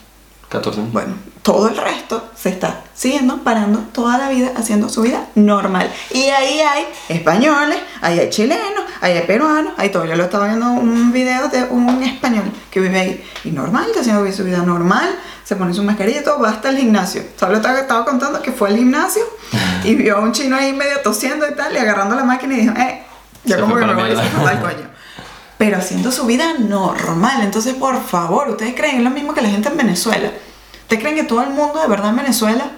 14 0.49 0.81
mil. 0.81 0.91
Bueno, 0.91 1.15
todo 1.47 1.69
el 1.69 1.77
resto 1.77 2.29
se 2.35 2.49
está 2.49 2.81
siguiendo 2.93 3.37
parando 3.45 3.79
toda 3.93 4.19
la 4.19 4.31
vida 4.31 4.51
haciendo 4.57 4.89
su 4.89 5.03
vida 5.03 5.29
normal. 5.37 5.89
Y 6.11 6.23
ahí 6.23 6.59
hay 6.59 6.89
españoles, 7.09 7.79
ahí 8.01 8.19
hay 8.19 8.31
chilenos, 8.31 8.83
ahí 9.01 9.13
hay 9.13 9.27
peruanos, 9.29 9.73
ahí 9.77 9.91
todo. 9.91 10.07
Yo 10.07 10.17
lo 10.17 10.25
estaba 10.25 10.49
viendo 10.49 10.69
un 10.73 11.13
video 11.13 11.47
de 11.47 11.63
un 11.63 12.03
español 12.03 12.51
que 12.69 12.81
vive 12.81 12.99
ahí 12.99 13.25
y 13.45 13.53
normal, 13.53 13.85
está 13.87 14.01
haciendo 14.01 14.33
su 14.33 14.43
vida 14.43 14.59
normal, 14.65 15.09
se 15.45 15.55
pone 15.55 15.73
su 15.73 15.85
mascarilla 15.85 16.23
y 16.23 16.25
todo, 16.25 16.41
va 16.41 16.49
hasta 16.49 16.71
el 16.71 16.79
gimnasio. 16.79 17.23
Solo 17.39 17.59
estaba, 17.59 17.79
estaba 17.79 18.05
contando 18.05 18.43
que 18.43 18.51
fue 18.51 18.71
al 18.71 18.77
gimnasio 18.77 19.23
y 19.85 19.95
vio 19.95 20.17
a 20.17 20.21
un 20.23 20.33
chino 20.33 20.57
ahí 20.57 20.73
medio 20.73 20.99
tosiendo 21.05 21.49
y 21.49 21.55
tal, 21.55 21.73
y 21.73 21.79
agarrando 21.79 22.17
la 22.17 22.25
máquina 22.25 22.55
y 22.55 22.63
dijo, 22.63 22.75
eh, 22.77 23.05
Se 23.47 23.57
como 23.61 23.77
que 23.77 23.85
me 23.85 23.95
voy 23.95 24.11
a 24.11 24.51
al 24.51 24.61
coño 24.61 24.97
pero 25.59 25.79
haciendo 25.79 26.13
su 26.13 26.27
vida 26.27 26.53
normal. 26.59 27.41
Entonces, 27.41 27.75
por 27.75 28.03
favor, 28.05 28.51
¿ustedes 28.51 28.75
creen 28.75 29.03
lo 29.03 29.09
mismo 29.09 29.33
que 29.33 29.41
la 29.41 29.49
gente 29.49 29.71
en 29.71 29.77
Venezuela? 29.79 30.31
¿Ustedes 30.87 31.03
creen 31.03 31.17
que 31.17 31.25
todo 31.25 31.43
el 31.43 31.51
mundo 31.51 31.83
de 31.83 31.89
verdad 31.89 32.11
en 32.11 32.17
Venezuela 32.17 32.71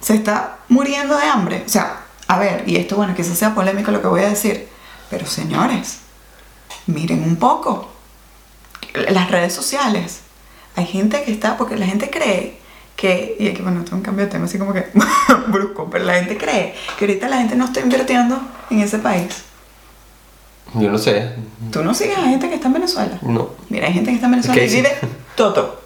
se 0.00 0.16
está 0.16 0.56
muriendo 0.68 1.16
de 1.16 1.26
hambre? 1.26 1.62
O 1.64 1.68
sea, 1.68 2.00
a 2.26 2.36
ver, 2.36 2.64
y 2.66 2.74
esto, 2.74 2.96
bueno, 2.96 3.14
quizás 3.14 3.38
sea 3.38 3.54
polémico 3.54 3.92
lo 3.92 4.02
que 4.02 4.08
voy 4.08 4.22
a 4.22 4.30
decir, 4.30 4.66
pero 5.08 5.26
señores, 5.26 5.98
miren 6.86 7.22
un 7.22 7.36
poco 7.36 7.88
las 9.08 9.30
redes 9.30 9.52
sociales. 9.52 10.22
Hay 10.74 10.86
gente 10.86 11.22
que 11.22 11.30
está, 11.30 11.56
porque 11.56 11.76
la 11.76 11.86
gente 11.86 12.10
cree 12.10 12.58
que, 12.96 13.36
y 13.38 13.46
aquí, 13.46 13.62
bueno, 13.62 13.78
esto 13.78 13.90
es 13.90 13.98
un 13.98 14.02
cambio 14.02 14.24
de 14.24 14.32
tema 14.32 14.46
así 14.46 14.58
como 14.58 14.72
que 14.72 14.86
brusco, 15.46 15.88
pero 15.88 16.04
la 16.04 16.14
gente 16.14 16.36
cree 16.36 16.74
que 16.98 17.04
ahorita 17.04 17.28
la 17.28 17.36
gente 17.36 17.54
no 17.54 17.66
está 17.66 17.78
invirtiendo 17.78 18.40
en 18.70 18.80
ese 18.80 18.98
país. 18.98 19.44
Yo 20.74 20.90
no 20.90 20.98
sé. 20.98 21.32
Tú 21.70 21.84
no 21.84 21.94
sigues 21.94 22.18
a 22.18 22.22
gente 22.22 22.48
que 22.48 22.56
está 22.56 22.66
en 22.66 22.74
Venezuela. 22.74 23.18
No. 23.22 23.50
Mira, 23.68 23.86
hay 23.86 23.92
gente 23.92 24.10
que 24.10 24.16
está 24.16 24.26
en 24.26 24.32
Venezuela 24.32 24.60
¿Qué 24.60 24.66
y 24.66 24.74
vive 24.74 24.90
todo. 25.36 25.81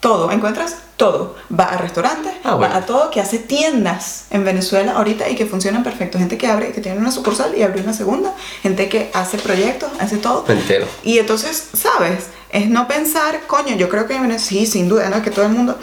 Todo. 0.00 0.30
Encuentras 0.32 0.76
todo. 0.96 1.36
Va 1.56 1.64
a 1.64 1.76
restaurantes, 1.76 2.32
Ah, 2.42 2.54
bueno. 2.54 2.72
va 2.74 2.78
a 2.80 2.86
todo, 2.86 3.10
que 3.10 3.20
hace 3.20 3.38
tiendas 3.38 4.24
en 4.30 4.44
Venezuela 4.44 4.92
ahorita 4.92 5.28
y 5.28 5.36
que 5.36 5.46
funcionan 5.46 5.82
perfecto. 5.82 6.18
Gente 6.18 6.38
que 6.38 6.46
abre, 6.46 6.72
que 6.72 6.80
tiene 6.80 6.98
una 6.98 7.12
sucursal 7.12 7.54
y 7.56 7.62
abre 7.62 7.82
una 7.82 7.92
segunda. 7.92 8.32
Gente 8.62 8.88
que 8.88 9.10
hace 9.12 9.38
proyectos, 9.38 9.90
hace 9.98 10.16
todo. 10.16 10.44
Entero. 10.48 10.86
Y 11.02 11.18
entonces, 11.18 11.68
¿sabes? 11.74 12.26
Es 12.50 12.68
no 12.68 12.88
pensar, 12.88 13.42
coño, 13.46 13.76
yo 13.76 13.88
creo 13.88 14.06
que 14.06 14.14
en 14.16 14.22
Venezuela, 14.22 14.48
sí, 14.48 14.66
sin 14.66 14.88
duda, 14.88 15.08
¿no? 15.10 15.22
Que 15.22 15.30
todo 15.30 15.44
el 15.46 15.52
mundo 15.52 15.78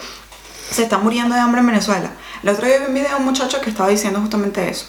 se 0.70 0.82
está 0.82 0.98
muriendo 0.98 1.34
de 1.34 1.40
hambre 1.40 1.60
en 1.60 1.66
Venezuela. 1.68 2.10
El 2.42 2.48
otro 2.50 2.66
día 2.66 2.78
vi 2.78 2.86
un 2.86 2.94
video 2.94 3.10
de 3.10 3.16
un 3.16 3.24
muchacho 3.24 3.60
que 3.60 3.70
estaba 3.70 3.88
diciendo 3.88 4.20
justamente 4.20 4.68
eso. 4.68 4.86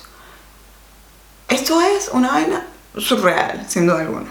Esto 1.48 1.80
es 1.82 2.10
una 2.14 2.30
vaina 2.32 2.66
surreal, 2.98 3.66
sin 3.68 3.88
duda 3.88 4.02
alguna. 4.02 4.28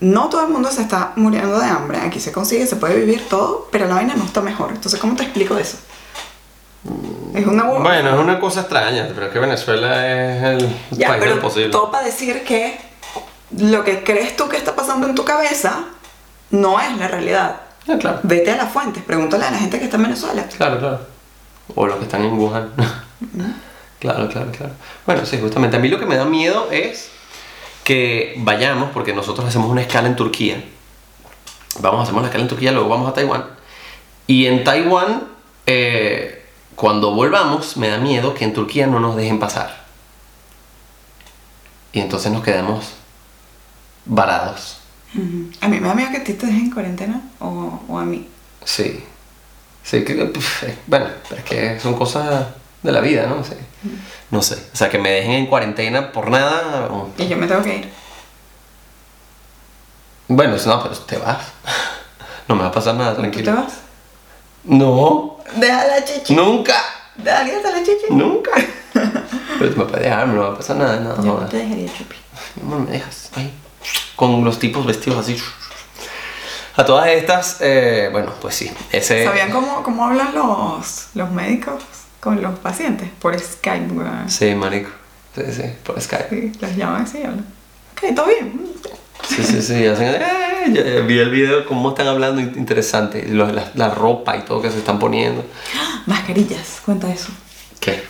No 0.00 0.28
todo 0.28 0.42
el 0.46 0.52
mundo 0.52 0.70
se 0.70 0.82
está 0.82 1.12
muriendo 1.16 1.58
de 1.58 1.66
hambre. 1.66 1.98
Aquí 2.00 2.20
se 2.20 2.30
consigue, 2.32 2.66
se 2.66 2.76
puede 2.76 2.96
vivir 2.96 3.28
todo, 3.28 3.68
pero 3.72 3.86
la 3.86 3.94
vaina 3.94 4.14
no 4.14 4.24
está 4.24 4.40
mejor. 4.42 4.70
Entonces, 4.72 5.00
¿cómo 5.00 5.16
te 5.16 5.22
explico 5.22 5.56
eso? 5.56 5.78
Es 7.34 7.46
una 7.46 7.64
bu- 7.64 7.82
Bueno, 7.82 8.14
es 8.14 8.20
una 8.20 8.38
cosa 8.38 8.60
extraña, 8.60 9.08
pero 9.14 9.26
es 9.26 9.32
que 9.32 9.38
Venezuela 9.38 10.06
es 10.06 10.42
el 10.62 10.76
Ya, 10.92 11.08
país 11.08 11.20
pero 11.22 11.36
lo 11.36 11.40
posible. 11.42 11.70
todo 11.70 11.90
para 11.90 12.04
decir 12.04 12.44
que 12.44 12.78
lo 13.58 13.82
que 13.84 14.04
crees 14.04 14.36
tú 14.36 14.48
que 14.48 14.56
está 14.56 14.76
pasando 14.76 15.06
en 15.08 15.14
tu 15.14 15.24
cabeza 15.24 15.84
no 16.50 16.78
es 16.80 16.96
la 16.96 17.08
realidad. 17.08 17.60
Ah, 17.88 17.96
claro. 17.98 18.20
Vete 18.22 18.50
a 18.52 18.56
las 18.56 18.70
fuentes, 18.72 19.02
pregúntale 19.02 19.44
a 19.46 19.50
la 19.50 19.58
gente 19.58 19.78
que 19.78 19.84
está 19.86 19.96
en 19.96 20.02
Venezuela. 20.04 20.44
Claro, 20.56 20.78
claro. 20.78 21.00
O 21.74 21.86
los 21.86 21.96
que 21.96 22.04
están 22.04 22.22
en 22.24 22.38
Wuhan. 22.38 22.70
claro, 23.98 24.28
claro, 24.28 24.50
claro. 24.52 24.72
Bueno, 25.06 25.26
sí, 25.26 25.38
justamente. 25.40 25.76
A 25.76 25.80
mí 25.80 25.88
lo 25.88 25.98
que 25.98 26.06
me 26.06 26.16
da 26.16 26.24
miedo 26.24 26.68
es 26.70 27.10
que 27.86 28.34
vayamos, 28.38 28.90
porque 28.90 29.12
nosotros 29.12 29.46
hacemos 29.46 29.70
una 29.70 29.80
escala 29.80 30.08
en 30.08 30.16
Turquía. 30.16 30.60
Vamos 31.78 32.00
a 32.00 32.02
hacer 32.02 32.16
una 32.16 32.26
escala 32.26 32.42
en 32.42 32.48
Turquía, 32.48 32.72
luego 32.72 32.88
vamos 32.88 33.08
a 33.08 33.14
Taiwán. 33.14 33.44
Y 34.26 34.46
en 34.46 34.64
Taiwán, 34.64 35.28
eh, 35.66 36.44
cuando 36.74 37.14
volvamos, 37.14 37.76
me 37.76 37.88
da 37.88 37.98
miedo 37.98 38.34
que 38.34 38.44
en 38.44 38.54
Turquía 38.54 38.88
no 38.88 38.98
nos 38.98 39.14
dejen 39.14 39.38
pasar. 39.38 39.84
Y 41.92 42.00
entonces 42.00 42.32
nos 42.32 42.42
quedamos 42.42 42.94
varados. 44.04 44.78
A 45.60 45.68
mí 45.68 45.78
me 45.78 45.86
da 45.86 45.94
miedo 45.94 46.10
que 46.10 46.16
a 46.16 46.24
ti 46.24 46.32
te 46.32 46.46
dejen 46.46 46.64
en 46.64 46.70
cuarentena 46.72 47.22
o, 47.38 47.82
o 47.86 47.98
a 48.00 48.04
mí. 48.04 48.26
Sí. 48.64 49.04
Sí, 49.84 50.04
que, 50.04 50.20
eh, 50.20 50.78
bueno, 50.88 51.06
es 51.36 51.44
que 51.44 51.78
son 51.78 51.94
cosas 51.94 52.48
de 52.86 52.92
la 52.92 53.00
vida, 53.00 53.26
¿no? 53.26 53.42
Sí. 53.44 53.54
No 54.30 54.40
sé. 54.42 54.54
O 54.72 54.76
sea, 54.76 54.88
que 54.88 54.98
me 54.98 55.10
dejen 55.10 55.32
en 55.32 55.46
cuarentena 55.46 56.10
por 56.12 56.30
nada. 56.30 56.88
o- 56.90 57.10
Y 57.18 57.28
yo 57.28 57.36
me 57.36 57.46
tengo 57.46 57.62
que 57.62 57.76
ir. 57.76 57.92
Bueno, 60.28 60.56
no, 60.66 60.82
pero 60.82 60.94
te 60.96 61.18
vas. 61.18 61.38
No 62.48 62.54
me 62.54 62.62
va 62.62 62.68
a 62.68 62.72
pasar 62.72 62.94
nada, 62.94 63.12
¿Tú 63.16 63.22
tranquilo. 63.22 63.44
te 63.44 63.50
vas? 63.60 63.72
No, 64.62 65.38
Deja 65.56 65.84
la 65.84 66.04
chichi. 66.04 66.32
nunca, 66.32 66.74
Deja 67.16 67.44
que 67.44 67.56
está 67.56 67.72
la 67.72 67.78
chichi. 67.80 68.06
nunca. 68.10 68.52
Pero 69.58 69.72
tú 69.72 69.78
me 69.78 69.84
puedes 69.86 70.04
dejar, 70.04 70.28
no 70.28 70.34
me 70.34 70.38
va 70.38 70.52
a 70.52 70.56
pasar 70.56 70.76
nada, 70.76 71.00
nada. 71.00 71.16
Yo 71.16 71.22
no, 71.24 71.40
no 71.40 71.46
te 71.48 71.56
dejaría 71.56 71.88
chupi. 71.92 72.14
no 72.62 72.78
me 72.78 72.90
dejas 72.92 73.30
ahí. 73.34 73.52
Con 74.14 74.44
los 74.44 74.60
tipos 74.60 74.86
vestidos 74.86 75.18
así. 75.18 75.36
A 76.76 76.84
todas 76.84 77.08
estas, 77.08 77.56
eh, 77.60 78.08
bueno, 78.12 78.32
pues 78.40 78.54
sí. 78.54 78.70
Ese, 78.92 79.24
¿Sabían 79.24 79.50
cómo, 79.50 79.82
cómo 79.82 80.04
hablan 80.06 80.32
los, 80.32 81.06
los 81.14 81.30
médicos 81.32 81.82
con 82.26 82.42
los 82.42 82.58
pacientes? 82.58 83.08
Por 83.20 83.38
Skype, 83.38 83.92
weón. 83.92 84.28
Sí, 84.28 84.52
marico. 84.56 84.90
Sí, 85.34 85.42
sí, 85.52 85.62
por 85.84 86.00
Skype. 86.00 86.28
Sí, 86.28 86.52
los 86.60 86.74
llaman 86.76 87.02
así 87.02 87.18
y 87.18 87.22
hablan. 87.22 87.46
Ok, 87.92 88.14
todo 88.16 88.26
bien. 88.26 88.66
Sí, 89.28 89.44
sí, 89.44 89.62
sí, 89.62 89.86
hacen, 89.86 90.14
eh, 90.20 90.72
yo 90.98 91.06
vi 91.06 91.18
el 91.20 91.30
video, 91.30 91.64
cómo 91.66 91.90
están 91.90 92.08
hablando, 92.08 92.40
in- 92.40 92.54
interesante, 92.56 93.26
Lo- 93.28 93.46
la, 93.52 93.70
la 93.74 93.90
ropa 93.90 94.36
y 94.36 94.42
todo 94.42 94.60
que 94.60 94.70
se 94.72 94.78
están 94.78 94.98
poniendo. 94.98 95.44
Mascarillas, 96.06 96.80
cuenta 96.84 97.08
eso. 97.12 97.28
¿Qué? 97.80 98.02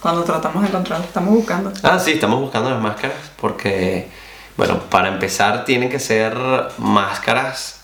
Cuando 0.00 0.24
tratamos 0.24 0.62
de 0.62 0.68
encontrarlo, 0.70 1.04
estamos 1.04 1.32
buscando. 1.34 1.72
Ah, 1.84 1.98
sí, 1.98 2.12
estamos 2.12 2.40
buscando 2.40 2.70
las 2.70 2.80
máscaras 2.82 3.16
porque, 3.40 4.08
bueno, 4.56 4.80
para 4.90 5.08
empezar 5.08 5.64
tienen 5.64 5.88
que 5.90 6.00
ser 6.00 6.36
máscaras, 6.78 7.80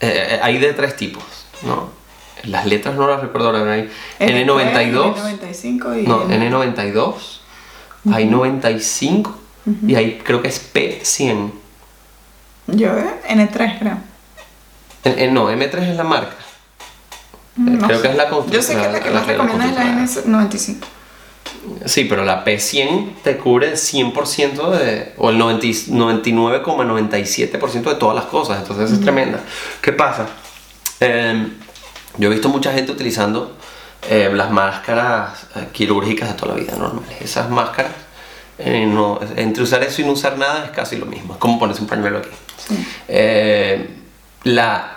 eh, 0.00 0.30
eh, 0.32 0.40
hay 0.42 0.58
de 0.58 0.72
tres 0.72 0.96
tipos, 0.96 1.22
¿no? 1.62 1.90
Las 2.44 2.66
letras 2.66 2.94
no 2.96 3.06
las 3.08 3.20
recuerdo 3.20 3.48
ahora, 3.48 3.72
hay 3.72 3.90
N92, 4.18 5.14
N95 5.14 6.02
y. 6.02 6.06
no, 6.06 6.28
N92, 6.28 7.14
hay 8.12 8.26
95 8.26 9.38
y 9.86 9.94
hay 9.94 10.18
creo 10.24 10.40
que 10.42 10.48
es 10.48 10.72
P100. 10.74 11.52
Yo, 12.68 12.96
eh, 12.96 13.10
N3, 13.28 13.78
creo. 13.78 13.98
No, 15.32 15.50
M3 15.50 15.90
es 15.90 15.96
la 15.96 16.04
marca. 16.04 16.34
No 17.56 17.86
creo 17.86 17.98
sé. 17.98 18.02
que 18.02 18.08
es 18.12 18.16
la 18.16 18.30
Yo 18.50 18.62
sé 18.62 18.74
que 18.76 18.88
la 18.88 19.00
que 19.00 19.10
más 19.10 19.26
recomienda 19.26 19.66
es 19.66 19.74
la 19.74 19.96
constructora. 19.96 20.48
N95. 20.48 20.76
Sí, 21.84 22.04
pero 22.04 22.24
la 22.24 22.42
P100 22.44 23.16
te 23.22 23.36
cubre 23.36 23.68
el 23.68 23.76
100% 23.76 24.70
de, 24.70 25.12
o 25.18 25.28
el 25.30 25.36
90 25.38 25.66
y- 25.66 25.72
99,97% 25.90 27.82
de 27.90 27.94
todas 27.96 28.14
las 28.16 28.24
cosas, 28.26 28.60
entonces 28.60 28.90
es 28.92 29.00
tremenda. 29.00 29.40
¿Qué 29.82 29.92
pasa? 29.92 30.26
Eh, 31.00 31.48
Yo 32.18 32.28
he 32.28 32.32
visto 32.32 32.48
mucha 32.48 32.72
gente 32.72 32.92
utilizando 32.92 33.56
eh, 34.08 34.30
las 34.34 34.50
máscaras 34.50 35.46
eh, 35.56 35.68
quirúrgicas 35.72 36.28
de 36.28 36.34
toda 36.34 36.54
la 36.54 36.60
vida 36.60 36.76
normales. 36.76 37.20
Esas 37.20 37.48
máscaras, 37.50 37.92
eh, 38.58 38.86
no- 38.86 39.20
entre 39.36 39.62
usar 39.62 39.82
eso 39.82 40.02
y 40.02 40.04
no 40.04 40.12
usar 40.12 40.36
nada 40.38 40.64
es 40.66 40.70
casi 40.70 40.96
lo 40.96 41.06
mismo. 41.06 41.34
Es 41.34 41.38
como 41.38 41.58
ponerse 41.58 41.82
un 41.82 41.88
pañuelo 41.88 42.18
aquí. 42.18 42.28
Eh, 43.08 43.88
la, 44.44 44.96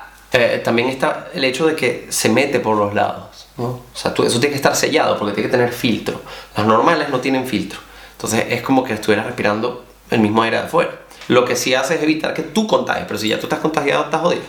también 0.64 0.90
está 0.90 1.28
el 1.34 1.44
hecho 1.44 1.68
de 1.68 1.76
que 1.76 2.08
se 2.10 2.30
mete 2.30 2.60
por 2.60 2.78
los 2.78 2.94
lados. 2.94 3.48
¿no? 3.58 3.66
O 3.66 3.82
sea, 3.94 4.14
tú- 4.14 4.24
eso 4.24 4.40
tiene 4.40 4.52
que 4.52 4.58
estar 4.58 4.76
sellado 4.76 5.18
porque 5.18 5.34
tiene 5.34 5.50
que 5.50 5.56
tener 5.58 5.72
filtro. 5.72 6.22
Las 6.58 6.66
normales 6.66 7.10
no 7.10 7.20
tienen 7.20 7.46
filtro. 7.46 7.80
Entonces 8.14 8.46
es 8.50 8.62
como 8.62 8.84
que 8.84 8.94
estuvieras 8.94 9.26
respirando 9.26 9.86
el 10.10 10.20
mismo 10.20 10.42
aire 10.44 10.58
de 10.58 10.64
afuera. 10.64 10.92
Lo 11.28 11.46
que 11.46 11.56
sí 11.56 11.74
hace 11.76 11.96
es 11.96 12.04
evitar 12.04 12.34
que 12.34 12.42
tú 12.42 12.68
contagies, 12.68 13.06
pero 13.08 13.20
si 13.20 13.28
ya 13.30 13.38
tú 13.40 13.46
estás 13.46 13.60
contagiado, 13.60 14.06
estás 14.06 14.22
jodido. 14.22 14.42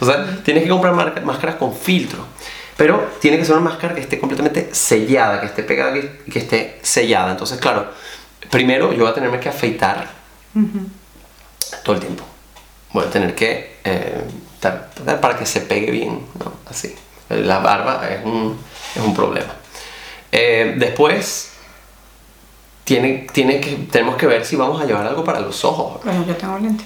Entonces 0.00 0.42
tienes 0.44 0.62
que 0.64 0.68
comprar 0.68 0.94
marca- 0.94 1.20
máscaras 1.20 1.56
con 1.56 1.74
filtro. 1.74 2.24
Pero 2.76 3.10
tiene 3.20 3.38
que 3.38 3.44
ser 3.44 3.56
una 3.56 3.70
máscara 3.70 3.94
que 3.94 4.00
esté 4.00 4.20
completamente 4.20 4.68
sellada, 4.72 5.40
que 5.40 5.46
esté 5.46 5.64
pegada 5.64 5.96
y 5.98 6.30
que 6.30 6.38
esté 6.38 6.78
sellada. 6.82 7.32
Entonces, 7.32 7.58
claro, 7.58 7.90
primero 8.50 8.92
yo 8.92 9.00
voy 9.00 9.10
a 9.10 9.14
tenerme 9.14 9.40
que 9.40 9.48
afeitar 9.48 10.08
todo 11.84 11.94
el 11.96 12.00
tiempo. 12.00 12.24
Voy 12.92 13.04
a 13.04 13.10
tener 13.10 13.34
que 13.34 13.78
eh, 13.84 14.22
tratar 14.60 15.20
para 15.20 15.36
que 15.36 15.44
se 15.46 15.60
pegue 15.62 15.90
bien, 15.90 16.24
¿no? 16.38 16.52
Así. 16.70 16.94
La 17.30 17.58
barba 17.58 18.08
es 18.08 18.24
un, 18.24 18.56
es 18.94 19.02
un 19.02 19.14
problema. 19.14 19.52
Eh, 20.30 20.74
después, 20.78 21.50
tiene, 22.84 23.26
tiene 23.32 23.60
que, 23.60 23.72
tenemos 23.90 24.16
que 24.16 24.26
ver 24.26 24.44
si 24.46 24.56
vamos 24.56 24.80
a 24.80 24.84
llevar 24.86 25.06
algo 25.06 25.24
para 25.24 25.40
los 25.40 25.64
ojos. 25.64 26.02
Bueno, 26.04 26.24
yo 26.26 26.36
tengo 26.36 26.56
lente. 26.58 26.84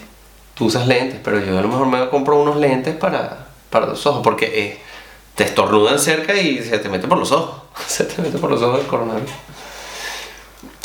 Tú 0.55 0.67
usas 0.67 0.87
lentes, 0.87 1.21
pero 1.23 1.39
yo 1.39 1.59
a 1.59 1.63
lo 1.63 1.69
mejor 1.69 1.87
me 1.87 2.09
compro 2.09 2.41
unos 2.41 2.57
lentes 2.57 2.95
para, 2.97 3.47
para 3.71 3.87
los 3.87 4.07
ojos, 4.07 4.21
porque 4.23 4.47
eh, 4.47 4.79
te 5.35 5.45
estornudan 5.45 5.99
cerca 5.99 6.35
y 6.35 6.63
se 6.63 6.79
te 6.79 6.89
mete 6.89 7.09
por 7.09 7.19
los 7.19 7.33
ojos. 7.33 7.63
Se 7.87 8.05
te 8.05 8.21
mete 8.21 8.39
por 8.39 8.51
los 8.51 8.61
ojos 8.63 8.81
el 8.81 8.87
coronavirus. 8.87 9.31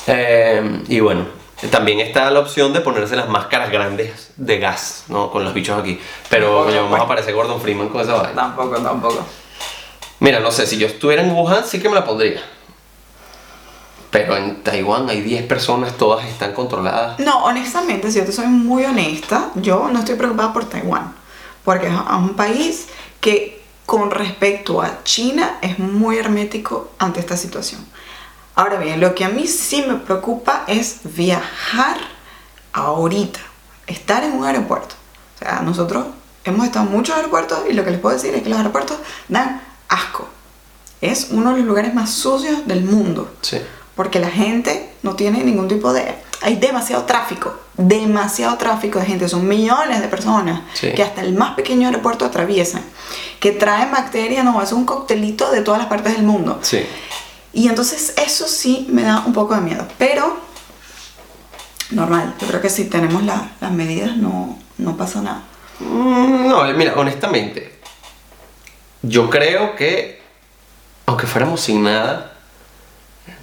Eh, 0.07 0.83
y 0.87 1.01
bueno, 1.01 1.25
también 1.69 1.99
está 1.99 2.31
la 2.31 2.39
opción 2.39 2.71
de 2.71 2.81
ponerse 2.81 3.15
las 3.15 3.27
máscaras 3.27 3.71
grandes 3.71 4.31
de 4.37 4.59
gas, 4.59 5.05
¿no? 5.09 5.31
Con 5.31 5.43
los 5.43 5.53
bichos 5.53 5.77
aquí. 5.77 5.99
Pero 6.29 6.65
coño, 6.65 6.83
vamos 6.83 7.01
a 7.01 7.07
parecer 7.07 7.33
Gordon 7.33 7.59
Freeman 7.59 7.89
con 7.89 8.01
esa 8.01 8.13
vaina. 8.13 8.35
Tampoco, 8.35 8.77
tampoco. 8.77 9.25
Mira, 10.19 10.39
no 10.39 10.51
sé, 10.51 10.65
si 10.65 10.77
yo 10.77 10.87
estuviera 10.87 11.21
en 11.21 11.31
Wuhan 11.31 11.65
sí 11.65 11.79
que 11.79 11.89
me 11.89 11.95
la 11.95 12.05
pondría. 12.05 12.41
Pero 14.11 14.37
en 14.37 14.63
Taiwán 14.63 15.09
hay 15.09 15.21
10 15.21 15.47
personas, 15.47 15.97
todas 15.97 16.25
están 16.25 16.53
controladas. 16.53 17.19
No, 17.19 17.43
honestamente, 17.43 18.11
si 18.11 18.19
yo 18.19 18.25
te 18.25 18.31
soy 18.31 18.47
muy 18.47 18.85
honesta, 18.85 19.51
yo 19.55 19.89
no 19.91 19.99
estoy 19.99 20.15
preocupada 20.15 20.53
por 20.53 20.65
Taiwán, 20.65 21.13
porque 21.65 21.87
es 21.87 21.93
un 21.93 22.35
país 22.35 22.87
que 23.19 23.61
con 23.85 24.11
respecto 24.11 24.81
a 24.81 25.03
China 25.03 25.59
es 25.61 25.79
muy 25.79 26.17
hermético 26.17 26.91
ante 26.99 27.19
esta 27.19 27.37
situación. 27.37 27.85
Ahora 28.55 28.79
bien, 28.79 28.99
lo 28.99 29.13
que 29.13 29.23
a 29.23 29.29
mí 29.29 29.45
sí 29.47 29.83
me 29.87 29.95
preocupa 29.95 30.63
es 30.67 30.99
viajar 31.03 31.97
ahorita, 32.73 33.39
estar 33.85 34.23
en 34.23 34.33
un 34.33 34.45
aeropuerto. 34.45 34.95
O 35.35 35.39
sea, 35.39 35.61
nosotros 35.61 36.07
hemos 36.43 36.65
estado 36.65 36.85
en 36.87 36.91
muchos 36.91 37.15
aeropuertos 37.15 37.59
y 37.69 37.73
lo 37.73 37.83
que 37.83 37.91
les 37.91 37.99
puedo 37.99 38.15
decir 38.15 38.33
es 38.33 38.41
que 38.41 38.49
los 38.49 38.57
aeropuertos 38.57 38.97
dan 39.27 39.61
asco. 39.89 40.27
Es 41.01 41.27
uno 41.31 41.51
de 41.51 41.57
los 41.57 41.67
lugares 41.67 41.93
más 41.93 42.11
sucios 42.11 42.65
del 42.67 42.83
mundo 42.83 43.31
Sí. 43.41 43.57
Porque 43.97 44.19
la 44.19 44.29
gente 44.29 44.89
no 45.03 45.15
tiene 45.15 45.43
ningún 45.43 45.67
tipo 45.67 45.91
de... 45.91 46.15
Hay 46.41 46.55
demasiado 46.55 47.03
tráfico, 47.03 47.53
demasiado 47.75 48.55
tráfico 48.57 48.99
de 48.99 49.05
gente, 49.07 49.27
son 49.27 49.47
millones 49.47 50.01
de 50.01 50.07
personas 50.07 50.61
Sí. 50.75 50.93
que 50.93 51.03
hasta 51.03 51.21
el 51.21 51.33
más 51.33 51.55
pequeño 51.55 51.87
aeropuerto 51.87 52.23
atraviesan, 52.23 52.83
que 53.41 53.51
traen 53.51 53.91
bacterias, 53.91 54.45
no, 54.45 54.61
es 54.61 54.71
un 54.71 54.85
coctelito 54.85 55.51
de 55.51 55.61
todas 55.61 55.79
las 55.79 55.89
partes 55.89 56.13
del 56.13 56.23
mundo. 56.23 56.59
Sí. 56.61 56.85
Y 57.53 57.67
entonces 57.67 58.13
eso 58.23 58.47
sí 58.47 58.85
me 58.89 59.01
da 59.01 59.23
un 59.25 59.33
poco 59.33 59.55
de 59.55 59.61
miedo, 59.61 59.85
pero 59.97 60.37
normal, 61.91 62.35
yo 62.39 62.47
creo 62.47 62.61
que 62.61 62.69
si 62.69 62.85
tenemos 62.85 63.23
la- 63.23 63.51
las 63.59 63.71
medidas 63.71 64.15
no, 64.17 64.59
no 64.77 64.95
pasa 64.95 65.21
nada. 65.21 65.41
Mm, 65.79 66.47
No, 66.49 66.63
mira, 66.75 66.93
honestamente, 66.97 67.79
yo 69.01 69.29
creo 69.29 69.75
que 69.75 70.21
aunque 71.05 71.25
fuéramos 71.25 71.61
sin 71.61 71.83
nada, 71.83 72.33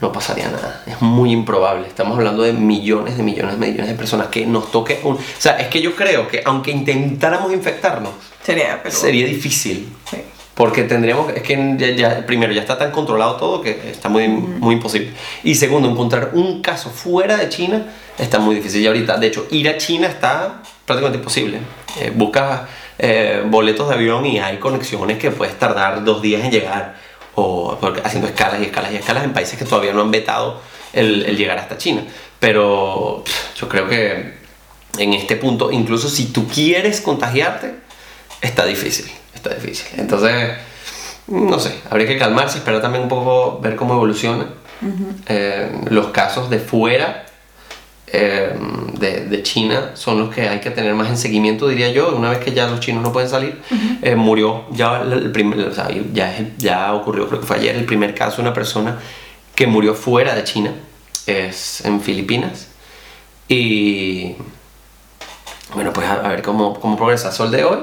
no 0.04 0.12
pasaría 0.12 0.48
nada. 0.48 0.82
Es 0.86 1.00
muy 1.00 1.32
improbable. 1.32 1.86
Estamos 1.88 2.18
hablando 2.18 2.42
de 2.42 2.52
millones 2.52 3.16
de 3.16 3.22
millones 3.22 3.58
de 3.58 3.66
millones 3.66 3.88
de 3.88 3.94
personas 3.94 4.28
que 4.28 4.44
nos 4.44 4.70
toque 4.70 5.00
un... 5.02 5.14
O 5.16 5.18
sea, 5.38 5.56
es 5.58 5.68
que 5.68 5.80
yo 5.80 5.96
creo 5.96 6.28
que 6.28 6.42
aunque 6.44 6.70
intentáramos 6.70 7.52
infectarnos, 7.52 8.12
Sería, 8.42 8.80
pero... 8.82 8.94
sería 8.94 9.26
difícil. 9.26 9.88
Sí. 10.10 10.18
Porque 10.54 10.82
tendríamos, 10.84 11.32
es 11.32 11.42
que 11.42 11.74
ya, 11.78 11.90
ya- 11.96 12.26
primero 12.26 12.52
ya 12.52 12.60
está 12.60 12.76
tan 12.78 12.90
controlado 12.92 13.36
todo 13.36 13.62
que 13.62 13.90
está 13.90 14.08
muy, 14.08 14.28
muy 14.28 14.74
imposible. 14.74 15.10
Y 15.42 15.54
segundo, 15.54 15.88
encontrar 15.88 16.30
un 16.34 16.60
caso 16.60 16.90
fuera 16.90 17.36
de 17.38 17.48
China 17.48 17.86
está 18.18 18.38
muy 18.38 18.54
difícil. 18.54 18.82
Y 18.82 18.86
ahorita, 18.86 19.16
de 19.16 19.26
hecho, 19.28 19.46
ir 19.50 19.68
a 19.70 19.78
China 19.78 20.06
está 20.06 20.62
prácticamente 20.84 21.18
imposible. 21.18 21.58
Eh, 21.98 22.12
buscas 22.14 22.60
eh, 22.98 23.42
boletos 23.46 23.88
de 23.88 23.94
avión 23.94 24.24
y 24.26 24.38
hay 24.38 24.58
conexiones 24.58 25.18
que 25.18 25.30
puedes 25.30 25.58
tardar 25.58 26.04
dos 26.04 26.20
días 26.22 26.44
en 26.44 26.50
llegar 26.52 26.94
o 27.36 27.78
haciendo 28.04 28.28
escalas 28.28 28.60
y 28.60 28.64
escalas 28.64 28.92
y 28.92 28.96
escalas 28.96 29.24
en 29.24 29.32
países 29.32 29.58
que 29.58 29.64
todavía 29.64 29.92
no 29.92 30.00
han 30.00 30.10
vetado 30.10 30.60
el, 30.92 31.24
el 31.26 31.36
llegar 31.36 31.58
hasta 31.58 31.76
China. 31.78 32.04
Pero 32.38 33.24
yo 33.56 33.68
creo 33.68 33.88
que 33.88 34.34
en 34.98 35.12
este 35.14 35.36
punto, 35.36 35.70
incluso 35.70 36.08
si 36.08 36.26
tú 36.26 36.46
quieres 36.46 37.00
contagiarte, 37.00 37.74
está 38.40 38.64
difícil, 38.64 39.10
está 39.34 39.50
difícil. 39.54 39.86
Entonces, 39.98 40.54
no 41.26 41.58
sé, 41.58 41.74
habría 41.90 42.06
que 42.06 42.18
calmarse, 42.18 42.58
esperar 42.58 42.82
también 42.82 43.04
un 43.04 43.08
poco, 43.08 43.58
ver 43.60 43.76
cómo 43.76 43.94
evoluciona. 43.94 44.46
Eh, 45.28 45.70
los 45.88 46.08
casos 46.08 46.50
de 46.50 46.58
fuera 46.58 47.23
eh, 48.16 48.54
de, 48.98 49.26
de 49.26 49.42
China 49.42 49.90
son 49.94 50.18
los 50.20 50.34
que 50.34 50.48
hay 50.48 50.60
que 50.60 50.70
tener 50.70 50.94
más 50.94 51.08
en 51.08 51.16
seguimiento, 51.16 51.66
diría 51.68 51.90
yo. 51.90 52.14
Una 52.16 52.30
vez 52.30 52.38
que 52.38 52.52
ya 52.52 52.66
los 52.68 52.80
chinos 52.80 53.02
no 53.02 53.12
pueden 53.12 53.28
salir, 53.28 53.60
eh, 54.02 54.14
murió 54.14 54.64
ya 54.70 55.00
el 55.02 55.32
primer, 55.32 55.58
o 55.68 55.74
sea, 55.74 55.88
ya, 56.12 56.32
ya 56.58 56.94
ocurrió, 56.94 57.26
creo 57.28 57.40
que 57.40 57.46
fue 57.46 57.56
ayer, 57.56 57.74
el 57.76 57.84
primer 57.84 58.14
caso 58.14 58.36
de 58.36 58.42
una 58.42 58.54
persona 58.54 58.98
que 59.54 59.66
murió 59.66 59.94
fuera 59.94 60.34
de 60.34 60.44
China, 60.44 60.72
es 61.26 61.84
en 61.84 62.00
Filipinas. 62.00 62.68
Y 63.48 64.34
bueno, 65.74 65.92
pues 65.92 66.06
a, 66.06 66.14
a 66.14 66.28
ver 66.28 66.42
cómo, 66.42 66.78
cómo 66.80 66.96
progresa. 66.96 67.32
Sol 67.32 67.50
de 67.50 67.64
hoy, 67.64 67.80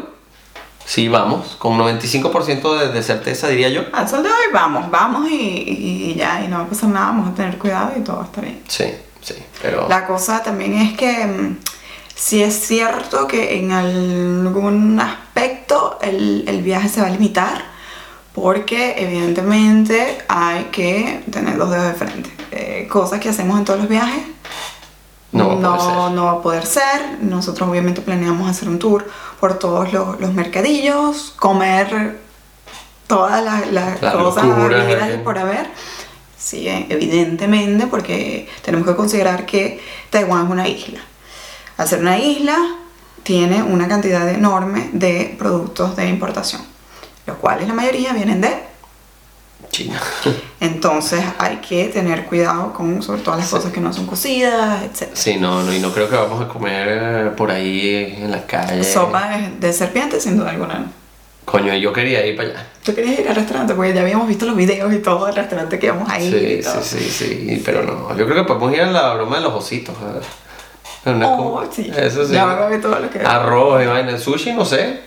sí, 0.85 1.07
vamos, 1.07 1.55
con 1.59 1.77
95% 1.77 2.79
de, 2.79 2.87
de 2.93 3.03
certeza, 3.03 3.47
diría 3.47 3.69
yo. 3.69 3.81
Al 3.93 4.07
sol 4.07 4.23
de 4.23 4.29
hoy 4.29 4.45
vamos, 4.53 4.89
vamos 4.89 5.29
y, 5.29 5.35
y- 5.35 6.11
y 6.11 6.15
ya, 6.15 6.43
y 6.43 6.47
no 6.47 6.57
va 6.59 6.63
a 6.63 6.67
pasar 6.67 6.89
nada, 6.89 7.05
vamos 7.07 7.29
a 7.31 7.35
tener 7.35 7.57
cuidado 7.57 7.91
y 7.97 8.01
todo 8.01 8.17
va 8.17 8.23
a 8.23 8.25
estar 8.25 8.43
bien. 8.43 8.61
Sí, 8.67 8.85
sí, 9.21 9.35
pero... 9.61 9.87
La 9.87 10.05
cosa 10.05 10.43
también 10.43 10.73
es 10.73 10.97
que 10.97 11.25
mm, 11.25 11.57
si 12.15 12.43
es 12.43 12.53
cierto 12.67 13.27
que 13.27 13.57
en 13.57 13.71
algún 13.71 14.99
aspecto 14.99 15.99
el, 16.01 16.43
el 16.47 16.61
viaje 16.61 16.89
se 16.89 17.01
va 17.01 17.07
a 17.07 17.11
limitar, 17.11 17.71
porque 18.33 18.95
evidentemente 18.97 20.19
hay 20.27 20.65
que 20.65 21.23
tener 21.31 21.55
los 21.55 21.69
dedos 21.69 21.87
de 21.87 21.93
frente. 21.93 22.29
Eh, 22.51 22.87
cosas 22.89 23.19
que 23.19 23.29
hacemos 23.29 23.57
en 23.57 23.65
todos 23.65 23.79
los 23.79 23.89
viajes 23.89 24.23
No 25.31 25.47
va 25.47 25.53
a 25.53 25.57
poder 25.57 25.61
no, 25.61 25.79
ser. 25.79 26.11
no 26.15 26.25
va 26.25 26.31
a 26.31 26.41
poder 26.41 26.65
ser. 26.65 27.17
Nosotros 27.21 27.69
obviamente 27.69 28.01
planeamos 28.01 28.49
hacer 28.49 28.67
un 28.69 28.79
tour 28.79 29.09
por 29.39 29.57
todos 29.59 29.91
los, 29.91 30.19
los 30.19 30.33
mercadillos, 30.33 31.33
comer 31.37 32.19
todas 33.07 33.43
las, 33.43 33.71
las 33.71 34.01
Las 34.01 34.13
cosas 34.13 34.45
eh. 34.45 35.21
por 35.23 35.37
haber. 35.37 35.69
Sí, 36.41 36.67
evidentemente, 36.67 37.85
porque 37.87 38.49
tenemos 38.63 38.87
que 38.87 38.95
considerar 38.95 39.45
que 39.45 39.79
Taiwán 40.09 40.45
es 40.45 40.51
una 40.51 40.67
isla. 40.67 40.99
Al 41.77 41.87
ser 41.87 41.99
una 41.99 42.17
isla, 42.17 42.57
tiene 43.23 43.61
una 43.61 43.87
cantidad 43.87 44.27
enorme 44.27 44.89
de 44.93 45.35
productos 45.37 45.95
de 45.95 46.07
importación, 46.09 46.63
los 47.27 47.37
cuales 47.37 47.67
la 47.67 47.75
mayoría 47.75 48.13
vienen 48.13 48.41
de 48.41 48.49
China. 49.69 50.01
entonces 50.59 51.23
hay 51.37 51.57
que 51.57 51.85
tener 51.89 52.25
cuidado 52.25 52.73
con 52.73 53.03
sobre 53.03 53.21
todo 53.21 53.37
las 53.37 53.45
Sí. 53.47 53.55
cosas 53.55 53.71
que 53.71 53.79
no 53.79 53.93
son 53.93 54.07
cocidas, 54.07 54.81
etc. 54.83 55.11
Sí, 55.13 55.37
no, 55.37 55.61
no, 55.61 55.71
y 55.73 55.79
no 55.79 55.93
creo 55.93 56.09
que 56.09 56.15
vamos 56.15 56.41
a 56.43 56.47
comer 56.47 57.35
por 57.35 57.51
ahí 57.51 58.15
en 58.17 58.31
la 58.31 58.45
calle. 58.47 58.83
Sopa 58.83 59.29
de, 59.29 59.51
de 59.67 59.73
serpiente, 59.73 60.19
sin 60.19 60.37
duda 60.37 60.49
alguna. 60.49 60.91
Coño, 61.45 61.73
yo 61.75 61.91
quería 61.91 62.25
ir 62.25 62.35
para 62.37 62.49
allá. 62.49 62.67
Tú 62.83 62.93
querías 62.95 63.19
ir 63.19 63.27
al 63.29 63.35
restaurante 63.35 63.73
porque 63.73 63.93
ya 63.93 64.01
habíamos 64.01 64.27
visto 64.27 64.45
los 64.45 64.55
videos 64.55 64.93
y 64.93 64.99
todo 64.99 65.25
del 65.25 65.35
restaurante 65.35 65.77
que 65.79 65.87
íbamos 65.87 66.09
a 66.09 66.19
ir 66.19 66.31
Sí, 66.33 66.45
y 66.59 66.61
todo. 66.63 66.81
sí, 66.81 66.99
sí, 66.99 67.09
sí, 67.49 67.61
pero 67.65 67.83
no. 67.83 68.15
Yo 68.15 68.25
creo 68.25 68.37
que 68.37 68.43
podemos 68.47 68.73
ir 68.73 68.81
a 68.81 68.91
la 68.91 69.13
broma 69.15 69.37
de 69.37 69.41
los 69.43 69.53
ositos. 69.53 69.95
a 70.01 70.13
ver. 70.13 70.23
Una 71.15 71.27
Oh, 71.29 71.63
sí. 71.71 71.91
Eso 71.95 72.25
sí. 72.25 72.33
Ya 72.33 72.45
me 72.45 72.55
comí 72.57 72.79
todo 72.79 72.99
lo 72.99 73.09
que- 73.09 73.19
Arroz 73.19 73.83
y 73.83 73.87
vaina. 73.87 74.17
Sushi, 74.17 74.53
no 74.53 74.63
sé. 74.63 75.01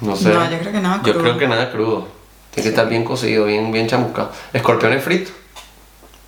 No 0.00 0.16
sé. 0.16 0.28
No, 0.30 0.50
yo 0.50 0.58
creo 0.58 0.72
que 0.72 0.80
nada 0.80 0.96
Yo 1.04 1.12
crudo. 1.12 1.22
creo 1.22 1.38
que 1.38 1.48
nada 1.48 1.70
crudo. 1.70 2.08
Tiene 2.50 2.64
que 2.64 2.68
estar 2.68 2.88
bien 2.88 3.04
cocido, 3.04 3.46
bien, 3.46 3.72
bien 3.72 3.86
chamuscado. 3.86 4.30
Escorpiones 4.52 5.02
fritos. 5.02 5.32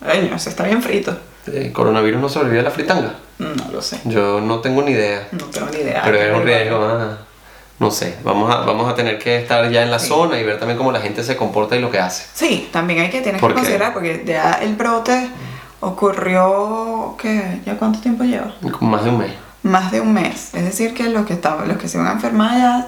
Ay, 0.01 0.27
no, 0.31 0.37
eso 0.37 0.49
está 0.49 0.65
bien 0.65 0.83
frito. 0.83 1.17
El 1.47 1.73
coronavirus 1.73 2.21
no 2.21 2.29
sobrevive 2.29 2.61
a 2.61 2.65
la 2.65 2.71
fritanga. 2.71 3.15
No 3.39 3.53
lo 3.73 3.83
sé. 3.83 4.01
Yo 4.05 4.41
no 4.41 4.61
tengo 4.61 4.81
ni 4.83 4.93
idea. 4.93 5.29
No 5.33 5.45
tengo 5.47 5.67
ni 5.71 5.79
idea. 5.81 6.03
Pero 6.05 6.17
es 6.19 6.35
un 6.35 6.45
riesgo. 6.45 6.79
ah. 6.83 7.19
No 7.79 7.91
sé, 7.91 8.17
vamos 8.25 8.55
a, 8.55 8.59
vamos 8.61 8.89
a 8.91 8.95
tener 8.95 9.19
que 9.19 9.37
estar 9.37 9.69
ya 9.71 9.83
en 9.83 9.91
la 9.91 9.99
Sí. 9.99 10.09
zona 10.09 10.39
y 10.39 10.45
ver 10.45 10.59
también 10.59 10.79
cómo 10.79 10.93
la 10.93 11.01
gente 11.01 11.23
se 11.25 11.37
comporta 11.37 11.77
y 11.77 11.81
lo 11.81 11.91
que 11.91 11.99
hace. 11.99 12.25
Sí, 12.35 12.69
también 12.73 13.01
hay 13.01 13.11
que 13.11 13.21
tienes 13.21 13.41
¿Por 13.41 13.51
que 13.51 13.57
considerar 13.57 13.93
porque 13.93 14.23
ya 14.27 14.53
el 14.63 14.75
brote 14.77 15.29
ocurrió 15.81 17.17
¿qué? 17.21 17.61
¿Ya 17.65 17.77
cuánto 17.77 18.01
tiempo 18.01 18.25
lleva? 18.25 18.55
Más 18.81 19.05
de 19.05 19.11
un 19.11 19.19
mes. 19.19 19.33
Más 19.63 19.91
de 19.91 20.01
un 20.01 20.13
mes. 20.13 20.55
Es 20.55 20.65
decir 20.65 20.95
que 20.95 21.05
los 21.09 21.27
que 21.27 21.33
estaban, 21.35 21.67
los 21.69 21.79
que 21.79 21.89
se 21.89 21.99
van 21.99 22.07
a 22.09 22.13
enfermar 22.13 22.57
ya 22.59 22.87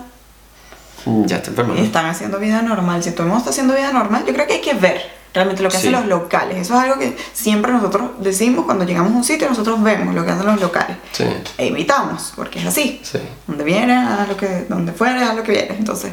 Ya 1.26 1.36
está 1.36 1.50
enfermo. 1.50 1.74
están 1.74 2.06
haciendo 2.06 2.38
vida 2.38 2.62
normal. 2.62 3.02
Si 3.02 3.10
todo 3.12 3.22
el 3.22 3.28
mundo 3.28 3.38
está 3.38 3.50
haciendo 3.50 3.74
vida 3.74 3.92
normal, 3.92 4.24
yo 4.26 4.32
creo 4.34 4.46
que 4.46 4.54
hay 4.54 4.60
que 4.60 4.74
ver 4.74 5.00
realmente 5.36 5.62
lo 5.62 5.68
que 5.68 5.76
Sí. 5.76 5.88
hacen 5.88 5.92
los 5.92 6.06
locales. 6.06 6.56
Eso 6.58 6.74
es 6.74 6.80
algo 6.80 6.98
que 6.98 7.16
siempre 7.32 7.70
nosotros 7.70 8.10
decimos 8.18 8.64
cuando 8.64 8.84
llegamos 8.84 9.12
a 9.12 9.16
un 9.16 9.24
sitio, 9.24 9.48
nosotros 9.48 9.80
vemos 9.82 10.14
lo 10.14 10.24
que 10.24 10.32
hacen 10.32 10.46
los 10.46 10.60
locales. 10.60 10.96
Sí, 11.12 11.24
E 11.58 11.66
imitamos, 11.66 12.32
porque 12.34 12.58
es 12.58 12.66
así. 12.66 13.00
sí. 13.04 13.20
Donde 13.46 13.62
viene, 13.62 13.94
haz 13.94 14.28
lo 14.28 14.36
que, 14.36 14.64
donde 14.68 14.92
fuere, 14.92 15.22
haz 15.22 15.36
lo 15.36 15.42
que 15.44 15.52
viene. 15.52 15.76
Entonces, 15.78 16.12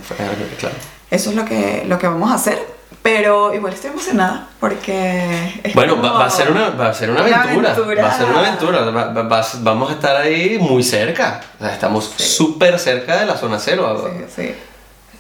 Claro. 0.59 0.76
eso 1.09 1.30
es 1.32 1.36
lo 1.36 1.43
que, 1.45 1.84
lo 1.88 1.97
que 1.97 2.07
vamos 2.07 2.32
a 2.32 2.36
hacer. 2.36 2.84
Pero 3.01 3.53
igual 3.53 3.74
estoy 3.74 3.89
emocionada 3.91 4.47
porque... 4.61 5.59
es 5.61 5.74
Bueno, 5.74 6.01
va, 6.01 6.11
va 6.13 6.26
a 6.26 6.30
ser 6.30 6.49
una, 6.51 6.69
va 6.69 6.88
a 6.89 6.93
ser 6.93 7.09
una 7.11 7.21
una 7.24 7.41
aventura. 7.41 7.71
aventura. 7.74 8.03
Va 8.03 8.09
a 8.09 8.17
ser 8.17 8.26
una 8.30 8.39
aventura. 8.39 8.80
Va- 8.91 9.43
vamos 9.59 9.89
a 9.89 9.93
estar 9.95 10.15
ahí 10.15 10.57
muy 10.57 10.84
cerca. 10.84 11.41
O 11.59 11.63
sea, 11.65 11.74
estamos 11.74 12.13
Sí. 12.15 12.24
súper 12.24 12.80
cerca 12.80 13.17
de 13.19 13.26
la 13.26 13.36
zona 13.36 13.59
cero. 13.59 14.09
Sí, 14.09 14.24
sí. 14.43 14.55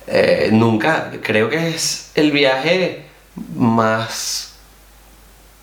Eh, 0.07 0.49
nunca, 0.53 1.11
creo 1.21 1.49
que 1.49 1.69
es 1.69 2.11
el 2.15 2.31
viaje 2.31 3.05
más 3.55 4.53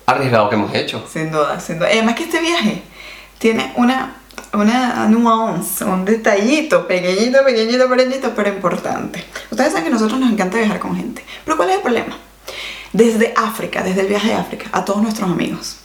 arriesgado 0.05 0.49
que 0.49 0.55
hemos 0.55 0.73
hecho. 0.73 1.05
Sin 1.11 1.31
duda, 1.31 1.59
sin 1.59 1.77
duda. 1.79 1.89
Además 1.91 2.15
que 2.15 2.23
este 2.23 2.41
viaje 2.41 2.83
tiene 3.37 3.73
una, 3.75 4.15
una 4.53 5.07
nuance, 5.07 5.83
un 5.85 6.05
detallito 6.05 6.87
pequeñito, 6.87 7.43
pequeñito, 7.43 7.89
pequeñito, 7.89 8.33
pero 8.35 8.49
importante. 8.49 9.23
Ustedes 9.49 9.71
saben 9.71 9.83
que 9.85 9.89
a 9.89 9.93
nosotros 9.93 10.19
nos 10.19 10.31
encanta 10.31 10.57
viajar 10.57 10.79
con 10.79 10.95
gente. 10.95 11.23
Pero 11.45 11.57
¿cuál 11.57 11.69
es 11.69 11.75
el 11.77 11.81
problema? 11.81 12.17
Desde 12.93 13.33
África, 13.37 13.83
desde 13.83 14.01
el 14.01 14.07
viaje 14.07 14.27
de 14.29 14.35
África, 14.35 14.65
a 14.73 14.83
todos 14.83 15.01
nuestros 15.01 15.29
amigos. 15.29 15.77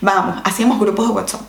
Vamos, 0.00 0.40
hacíamos 0.44 0.80
grupos 0.80 1.08
de 1.08 1.12
WhatsApp. 1.14 1.42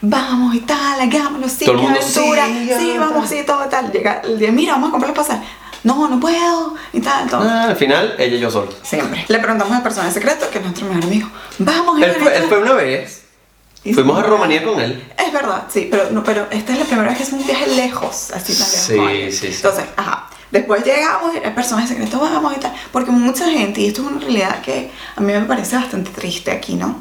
Vamos 0.00 0.54
y 0.54 0.60
tal, 0.60 1.00
hagámoslo, 1.00 1.48
sí, 1.48 1.64
Todo 1.64 1.76
el 1.76 1.80
qué 1.80 1.86
aventura. 1.86 2.46
sí, 2.46 2.70
Sí, 2.78 2.96
vamos, 2.98 3.28
sí, 3.28 3.42
todo 3.46 3.64
tal. 3.66 3.90
Llega 3.92 4.20
el 4.24 4.38
día, 4.38 4.52
mira, 4.52 4.72
vamos 4.72 4.88
a 4.88 4.92
comprar 4.92 5.16
los 5.16 5.26
pasajes. 5.26 5.48
No, 5.86 6.08
no 6.08 6.18
puedo, 6.18 6.74
y 6.92 7.00
tal, 7.00 7.28
todo. 7.30 7.40
Ah, 7.48 7.64
al 7.68 7.76
final, 7.76 8.16
ella 8.18 8.36
y 8.36 8.40
yo 8.40 8.50
solo. 8.50 8.72
Siempre. 8.82 9.24
Le 9.28 9.38
preguntamos 9.38 9.72
al 9.76 9.82
personal 9.84 10.12
secreto, 10.12 10.50
que 10.50 10.58
es 10.58 10.64
nuestro 10.64 10.86
mejor 10.88 11.04
amigo. 11.04 11.28
Vamos, 11.58 12.02
Él 12.02 12.12
fue, 12.20 12.36
él 12.36 12.44
fue 12.48 12.58
una 12.58 12.72
vez. 12.72 13.22
Y 13.84 13.94
Fuimos 13.94 14.18
a 14.18 14.24
Rumanía 14.24 14.64
con 14.64 14.80
él. 14.80 15.12
Es 15.16 15.32
verdad, 15.32 15.66
sí, 15.72 15.86
pero, 15.88 16.10
no, 16.10 16.24
pero 16.24 16.48
esta 16.50 16.72
es 16.72 16.78
la 16.80 16.84
primera 16.86 17.08
vez 17.10 17.18
que 17.18 17.22
es 17.22 17.32
un 17.32 17.46
viaje 17.46 17.68
lejos, 17.68 18.32
así 18.32 18.52
tan 18.52 18.98
lejos. 18.98 19.30
Sí, 19.30 19.30
sí, 19.30 19.46
sí. 19.52 19.54
Entonces, 19.54 19.84
ajá. 19.96 20.28
Después 20.50 20.84
llegamos, 20.84 21.32
el 21.40 21.54
personaje 21.54 21.86
secreto, 21.88 22.18
vamos 22.18 22.56
y 22.56 22.60
tal. 22.60 22.72
Porque 22.90 23.12
mucha 23.12 23.48
gente, 23.48 23.80
y 23.80 23.86
esto 23.88 24.02
es 24.02 24.08
una 24.08 24.18
realidad 24.20 24.60
que 24.62 24.90
a 25.14 25.20
mí 25.20 25.32
me 25.32 25.40
parece 25.42 25.76
bastante 25.76 26.10
triste 26.10 26.50
aquí, 26.50 26.74
¿no? 26.74 27.00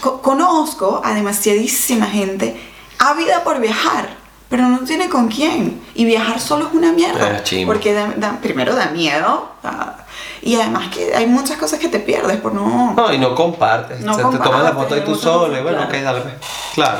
Co- 0.00 0.20
conozco 0.20 1.00
a 1.02 1.14
demasiadísima 1.14 2.04
gente 2.06 2.60
ávida 2.98 3.42
por 3.42 3.58
viajar, 3.60 4.08
pero 4.48 4.68
no 4.68 4.78
tiene 4.80 5.08
con 5.08 5.28
quién. 5.28 5.80
Y 5.94 6.04
viajar 6.04 6.40
solo 6.40 6.68
es 6.68 6.74
una 6.74 6.92
mierda. 6.92 7.42
Ah, 7.44 7.62
porque 7.66 7.92
da- 7.92 8.14
da- 8.16 8.38
primero 8.40 8.74
da 8.74 8.86
miedo. 8.90 9.50
ah, 9.64 9.96
y 10.42 10.54
además 10.54 10.88
que 10.94 11.14
hay 11.14 11.26
muchas 11.26 11.56
cosas 11.58 11.80
que 11.80 11.88
te 11.88 11.98
pierdes 11.98 12.36
por 12.36 12.52
no... 12.54 12.94
No, 12.94 13.12
y 13.12 13.18
no 13.18 13.34
compartes. 13.34 14.00
No 14.00 14.12
o 14.12 14.14
sea, 14.14 14.30
te 14.30 14.38
tomas 14.38 14.62
la 14.62 14.72
foto 14.72 14.94
ahí 14.94 15.02
tú 15.04 15.14
solo 15.16 15.58
y 15.58 15.62
bueno, 15.62 15.78
claro. 15.78 15.90
ok, 15.98 16.04
dale 16.04 16.20
pues. 16.20 16.34
Claro. 16.74 16.98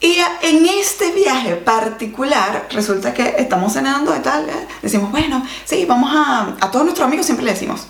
Y 0.00 0.16
en 0.42 0.66
este 0.66 1.12
viaje 1.12 1.56
particular, 1.56 2.66
resulta 2.70 3.12
que 3.12 3.34
estamos 3.38 3.72
cenando 3.72 4.14
y 4.16 4.20
tal, 4.20 4.48
¿eh? 4.48 4.68
decimos, 4.82 5.10
bueno, 5.10 5.44
sí, 5.64 5.84
vamos 5.86 6.10
a, 6.14 6.54
a 6.60 6.70
todos 6.70 6.84
nuestros 6.84 7.06
amigos 7.06 7.26
siempre 7.26 7.44
le 7.44 7.52
decimos, 7.52 7.86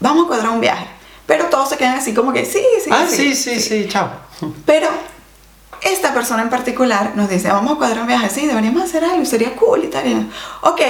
vamos 0.00 0.24
a 0.24 0.28
cuadrar 0.28 0.50
un 0.50 0.60
viaje. 0.60 0.86
Pero 1.24 1.46
todos 1.46 1.68
se 1.68 1.76
quedan 1.76 1.94
así 1.96 2.12
como 2.12 2.32
que, 2.32 2.44
sí, 2.44 2.62
sí, 2.82 2.90
ah, 2.92 3.06
sí, 3.08 3.34
sí, 3.34 3.60
sí, 3.60 3.86
chao. 3.88 4.10
Pero 4.66 4.88
esta 5.84 6.14
persona 6.14 6.42
en 6.42 6.50
particular 6.50 7.12
nos 7.16 7.28
dice, 7.28 7.48
vamos 7.48 7.72
a 7.72 7.76
cuadrar 7.76 8.00
un 8.02 8.06
viaje, 8.06 8.28
sí, 8.30 8.46
deberíamos 8.46 8.82
hacer 8.82 9.04
algo, 9.04 9.24
sería 9.24 9.54
cool 9.56 9.84
y 9.84 9.88
tal. 9.88 10.30
Ok, 10.62 10.80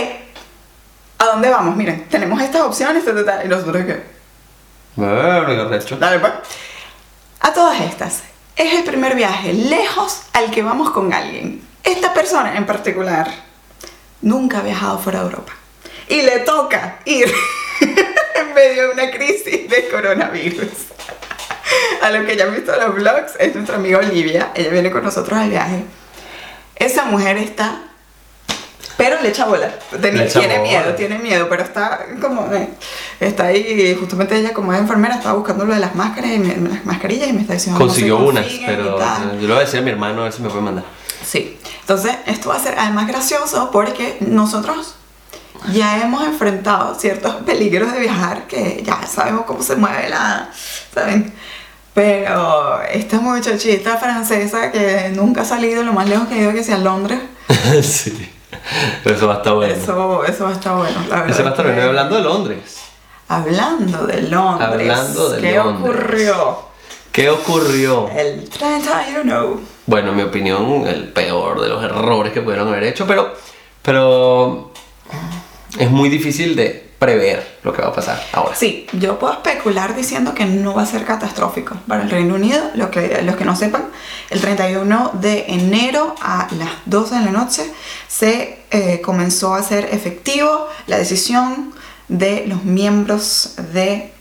¿a 1.19 1.25
dónde 1.27 1.49
vamos? 1.49 1.77
Miren, 1.77 2.09
tenemos 2.09 2.41
estas 2.43 2.63
opciones, 2.63 3.05
tal. 3.05 3.45
Y 3.45 3.49
nosotros 3.49 3.77
recho. 5.71 5.97
Dale, 5.97 6.19
pues. 6.19 6.33
A 7.41 7.53
todas 7.53 7.81
estas, 7.81 8.23
es 8.57 8.75
el 8.75 8.85
primer 8.85 9.15
viaje 9.15 9.53
lejos 9.53 10.23
al 10.33 10.51
que 10.51 10.63
vamos 10.63 10.91
con 10.91 11.13
alguien. 11.13 11.63
Esta 11.83 12.13
persona 12.13 12.57
en 12.57 12.67
particular 12.67 13.29
nunca 14.21 14.59
ha 14.59 14.63
viajado 14.63 14.99
fuera 14.99 15.21
de 15.21 15.25
Europa. 15.27 15.53
Y 16.09 16.23
le 16.23 16.41
toca 16.41 16.99
ir 17.07 17.33
en 17.81 18.55
medio 18.55 18.89
de 18.89 18.91
una 18.91 19.11
crisis 19.11 19.69
de 19.69 19.89
coronavirus. 19.91 20.69
A 22.03 22.11
lo 22.11 22.27
que 22.27 22.37
ya 22.37 22.45
han 22.45 22.55
visto 22.55 22.73
los 22.77 22.95
vlogs, 22.95 23.33
es 23.39 23.55
nuestra 23.55 23.77
amiga 23.77 23.99
Olivia. 23.99 24.51
Ella 24.55 24.71
viene 24.71 24.91
con 24.91 25.05
nosotros 25.05 25.39
al 25.39 25.51
viaje. 25.51 25.85
Esa 26.77 27.05
mujer 27.05 27.37
está. 27.39 27.83
Pero 28.97 29.21
le 29.21 29.29
echa 29.31 29.47
bola. 29.47 29.73
Le 30.01 30.25
echa 30.25 30.41
tiene 30.41 30.59
bola. 30.59 30.71
miedo, 30.71 30.95
tiene 30.95 31.19
miedo, 31.19 31.49
pero 31.49 31.63
está 31.63 32.07
como. 32.21 32.53
eh, 32.53 32.69
está 33.21 33.45
ahí, 33.47 33.97
justamente 33.99 34.37
ella, 34.37 34.53
como 34.53 34.73
es 34.73 34.79
enfermera, 34.81 35.15
estaba 35.17 35.35
buscando 35.35 35.65
lo 35.65 35.75
de 35.75 35.81
las 35.81 35.95
máscaras 35.95 36.31
y 36.31 36.39
me- 36.39 36.57
las 36.69 36.85
mascarillas 36.85 37.29
y 37.29 37.33
me 37.33 37.41
está 37.43 37.55
diciendo. 37.55 37.79
no 37.81 37.87
Consiguió 37.87 38.19
unas, 38.19 38.45
consiguen 38.45 38.71
y 38.71 38.77
pero 38.77 38.95
tal. 38.97 39.33
yo 39.41 39.49
le 39.49 39.55
voy 39.55 39.57
a 39.57 39.61
decir 39.61 39.81
a 39.81 39.83
mi 39.83 39.91
hermano 39.91 40.21
a 40.21 40.25
ver 40.25 40.33
si 40.33 40.43
me 40.43 40.49
puede 40.51 40.63
mandar. 40.63 40.85
Sí. 41.25 41.59
Entonces, 41.81 42.15
esto 42.27 42.51
va 42.51 42.57
a 42.57 42.61
ser 42.61 42.75
además 42.79 43.09
gracioso 43.09 43.71
porque 43.73 44.19
nosotros 44.21 44.95
ya 45.73 46.01
hemos 46.03 46.25
enfrentado 46.25 46.95
ciertos 46.99 47.37
peligros 47.43 47.93
de 47.93 48.01
viajar 48.01 48.47
que 48.47 48.83
ya 48.85 49.01
sabemos 49.07 49.47
cómo 49.47 49.63
se 49.63 49.75
mueve 49.77 50.09
la. 50.11 50.51
¿Saben? 50.95 51.33
Pero 51.95 52.81
esta 52.91 53.21
muchachita 53.21 53.97
francesa 53.99 54.71
que 54.73 55.11
nunca 55.15 55.43
ha 55.43 55.45
salido, 55.45 55.83
lo 55.83 55.93
más 55.93 56.09
lejos 56.09 56.27
que 56.29 56.35
ha 56.35 56.39
ido 56.39 56.53
que 56.53 56.65
sea 56.65 56.79
Londres, 56.79 57.21
sí. 57.83 58.31
Pero 59.03 59.17
eso 59.17 59.27
va 59.27 59.35
a 59.35 59.37
estar 59.39 59.55
bueno. 59.55 59.75
eso, 59.75 60.25
eso 60.25 60.45
va 60.45 60.51
a 60.51 60.53
estar 60.55 60.77
bueno, 60.77 60.99
la 61.09 61.17
verdad. 61.17 61.31
Ese 61.31 61.43
va 61.43 61.49
a 61.49 61.53
estar 61.53 61.67
bueno. 61.67 61.83
Hablando 61.83 62.17
de 62.17 62.23
Londres. 62.23 62.59
Hablando 63.29 64.07
de 64.07 64.23
Londres. 64.23 64.69
Hablando 64.69 65.31
de 65.31 65.41
¿Qué 65.41 65.57
Londres. 65.57 65.91
ocurrió? 65.95 66.59
¿Qué 67.13 67.31
ocurrió? 67.31 68.09
El 68.17 68.49
31. 68.49 69.61
Bueno, 69.87 70.11
en 70.11 70.17
mi 70.17 70.23
opinión, 70.23 70.87
el 70.87 71.13
peor 71.13 71.61
de 71.61 71.69
los 71.69 71.83
errores 71.85 72.33
que 72.33 72.41
pudieron 72.41 72.69
haber 72.69 72.85
hecho, 72.85 73.07
pero, 73.07 73.35
pero 73.83 74.72
es 75.79 75.91
muy 75.91 76.09
difícil 76.09 76.55
de 76.57 76.93
prever 76.99 77.59
lo 77.65 77.73
que 77.73 77.83
va 77.83 77.89
a 77.89 77.93
pasar 77.93 78.23
ahora. 78.33 78.55
Sí, 78.55 78.87
yo 78.93 79.19
puedo 79.19 79.33
especular 79.33 79.97
diciendo 79.97 80.35
que 80.35 80.45
no 80.45 80.75
va 80.75 80.83
a 80.83 80.87
ser 80.87 81.05
catastrófico 81.05 81.77
para 81.89 82.03
el 82.03 82.11
Reino 82.11 82.37
Unido. 82.37 82.63
Lo 82.75 82.91
que, 82.91 83.23
los 83.23 83.37
que 83.37 83.45
no 83.45 83.57
sepan, 83.57 83.87
el 84.31 84.41
31 84.41 85.11
de 85.15 85.47
enero 85.49 86.15
a 86.23 86.47
las 86.59 86.71
12 86.87 87.17
de 87.17 87.25
la 87.25 87.31
noche 87.33 87.63
se 88.07 88.61
eh, 88.71 89.01
comenzó 89.03 89.55
a 89.55 89.59
hacer 89.59 89.89
efectivo 89.93 90.69
la 90.87 90.99
decisión 90.99 91.73
de 92.09 92.45
los 92.47 92.65
miembros 92.65 93.55
de 93.73 94.13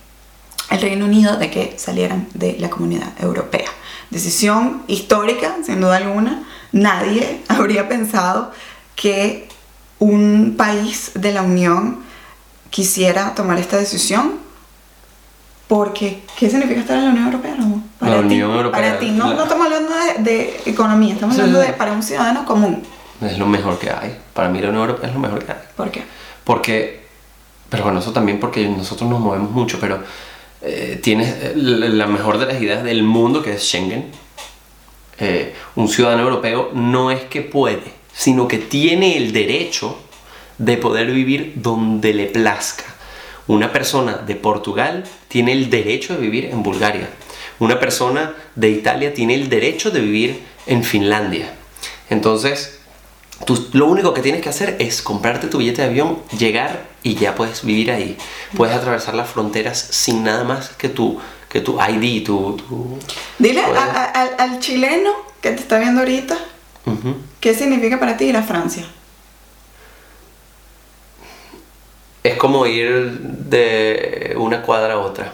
el 0.71 0.81
Reino 0.81 1.05
Unido 1.05 1.37
de 1.37 1.51
que 1.51 1.75
salieran 1.77 2.27
de 2.33 2.55
la 2.57 2.69
comunidad 2.69 3.11
europea. 3.21 3.69
Decisión 4.09 4.83
histórica, 4.87 5.57
sin 5.65 5.81
duda 5.81 5.97
alguna. 5.97 6.47
Nadie 6.71 7.41
habría 7.47 7.87
pensado 7.87 8.51
que 8.95 9.49
un 10.01 10.55
país 10.57 11.11
de 11.13 11.31
la 11.31 11.43
Unión 11.43 11.99
quisiera 12.71 13.33
tomar 13.35 13.57
esta 13.59 13.77
decisión. 13.77 14.33
Porque, 15.67 16.21
¿qué 16.37 16.49
significa 16.49 16.81
estar 16.81 16.97
en 16.97 17.05
la 17.05 17.09
Unión 17.11 17.25
Europea? 17.27 17.55
No, 17.55 17.81
La 18.01 18.17
ti, 18.17 18.25
Unión 18.25 18.51
Europea, 18.51 18.81
Para 18.81 18.99
ti, 18.99 19.11
no, 19.11 19.29
la- 19.29 19.35
no 19.35 19.43
estamos 19.43 19.65
hablando 19.67 19.89
de, 19.95 20.23
de 20.23 20.61
economía, 20.65 21.13
estamos 21.13 21.35
Sí, 21.35 21.41
hablando 21.41 21.61
sí. 21.61 21.67
de 21.67 21.73
para 21.73 21.91
un 21.93 22.03
ciudadano 22.03 22.45
común. 22.45 22.83
Es 23.21 23.37
lo 23.37 23.45
mejor 23.45 23.79
que 23.79 23.89
hay. 23.89 24.17
Para 24.33 24.49
mí 24.49 24.59
la 24.59 24.67
Unión 24.69 24.81
Europea 24.81 25.07
es 25.09 25.13
lo 25.15 25.21
mejor 25.21 25.45
que 25.45 25.51
hay. 25.53 25.59
¿Por 25.77 25.89
qué? 25.91 26.03
Porque, 26.43 27.05
pero 27.69 27.83
bueno, 27.83 27.99
eso 27.99 28.11
también 28.11 28.39
porque 28.39 28.67
nosotros 28.67 29.09
nos 29.09 29.19
movemos 29.21 29.51
mucho, 29.51 29.79
pero 29.79 29.99
eh, 30.61 30.99
tienes 31.01 31.29
eh, 31.41 31.53
la 31.55 31.87
la 31.87 32.07
mejor 32.07 32.37
de 32.37 32.47
las 32.47 32.61
ideas 32.61 32.83
del 32.83 33.03
mundo 33.03 33.41
que 33.41 33.53
es 33.53 33.61
Schengen. 33.63 34.11
Eh, 35.19 35.53
un 35.75 35.87
ciudadano 35.87 36.23
europeo 36.23 36.71
no 36.73 37.11
es 37.11 37.21
que 37.25 37.41
puede, 37.43 37.93
sino 38.23 38.47
que 38.47 38.59
tiene 38.59 39.17
el 39.17 39.31
derecho 39.33 39.97
de 40.59 40.77
poder 40.77 41.07
vivir 41.11 41.53
donde 41.55 42.13
le 42.13 42.25
plazca. 42.27 42.83
Una 43.47 43.73
persona 43.73 44.13
de 44.17 44.35
Portugal 44.35 45.03
tiene 45.27 45.53
el 45.53 45.71
derecho 45.71 46.13
de 46.13 46.21
vivir 46.21 46.45
en 46.45 46.61
Bulgaria. 46.61 47.09
Una 47.57 47.79
persona 47.79 48.33
de 48.55 48.69
Italia 48.69 49.13
tiene 49.15 49.33
el 49.33 49.49
derecho 49.49 49.89
de 49.89 50.01
vivir 50.01 50.39
en 50.67 50.83
Finlandia. 50.83 51.51
Entonces, 52.09 52.77
Tú 53.43 53.69
lo 53.73 53.87
único 53.87 54.13
que 54.13 54.21
tienes 54.21 54.41
que 54.43 54.49
hacer 54.49 54.75
es 54.77 55.01
comprarte 55.01 55.47
tu 55.47 55.57
billete 55.57 55.81
de 55.81 55.87
avión, 55.87 56.19
llegar 56.37 56.85
y 57.01 57.15
ya 57.15 57.33
puedes 57.33 57.65
vivir 57.65 57.89
ahí. 57.89 58.15
Puedes 58.55 58.75
atravesar 58.75 59.15
las 59.15 59.31
fronteras 59.31 59.79
sin 59.89 60.23
nada 60.23 60.43
más 60.43 60.69
que 60.77 60.89
tu, 60.89 61.19
que 61.49 61.59
tu 61.59 61.79
ID, 61.81 62.23
tu... 62.23 62.55
tu- 62.57 62.99
Dile 63.39 63.61
a- 63.61 63.65
Puedes- 63.67 63.81
a- 63.83 64.05
al, 64.21 64.29
al 64.37 64.59
chileno 64.59 65.09
que 65.41 65.49
te 65.53 65.59
está 65.59 65.79
viendo 65.79 66.01
ahorita, 66.01 66.37
¿qué 67.39 67.53
significa 67.53 67.99
para 67.99 68.17
ti 68.17 68.25
ir 68.25 68.37
a 68.37 68.43
Francia? 68.43 68.85
como 72.37 72.65
ir 72.65 73.19
de 73.19 74.33
una 74.37 74.61
cuadra 74.61 74.93
a 74.95 74.97
otra. 74.99 75.31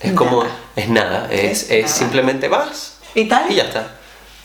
Es 0.00 0.12
como, 0.12 0.42
Nada. 0.44 0.56
es 0.76 0.88
nada, 0.88 1.28
es, 1.30 1.42
Es 1.42 1.70
es 1.70 1.82
nada. 1.84 1.94
simplemente 1.94 2.48
vas 2.48 2.98
Italia. 3.14 3.50
y 3.50 3.54
ya 3.56 3.62
está. 3.64 3.96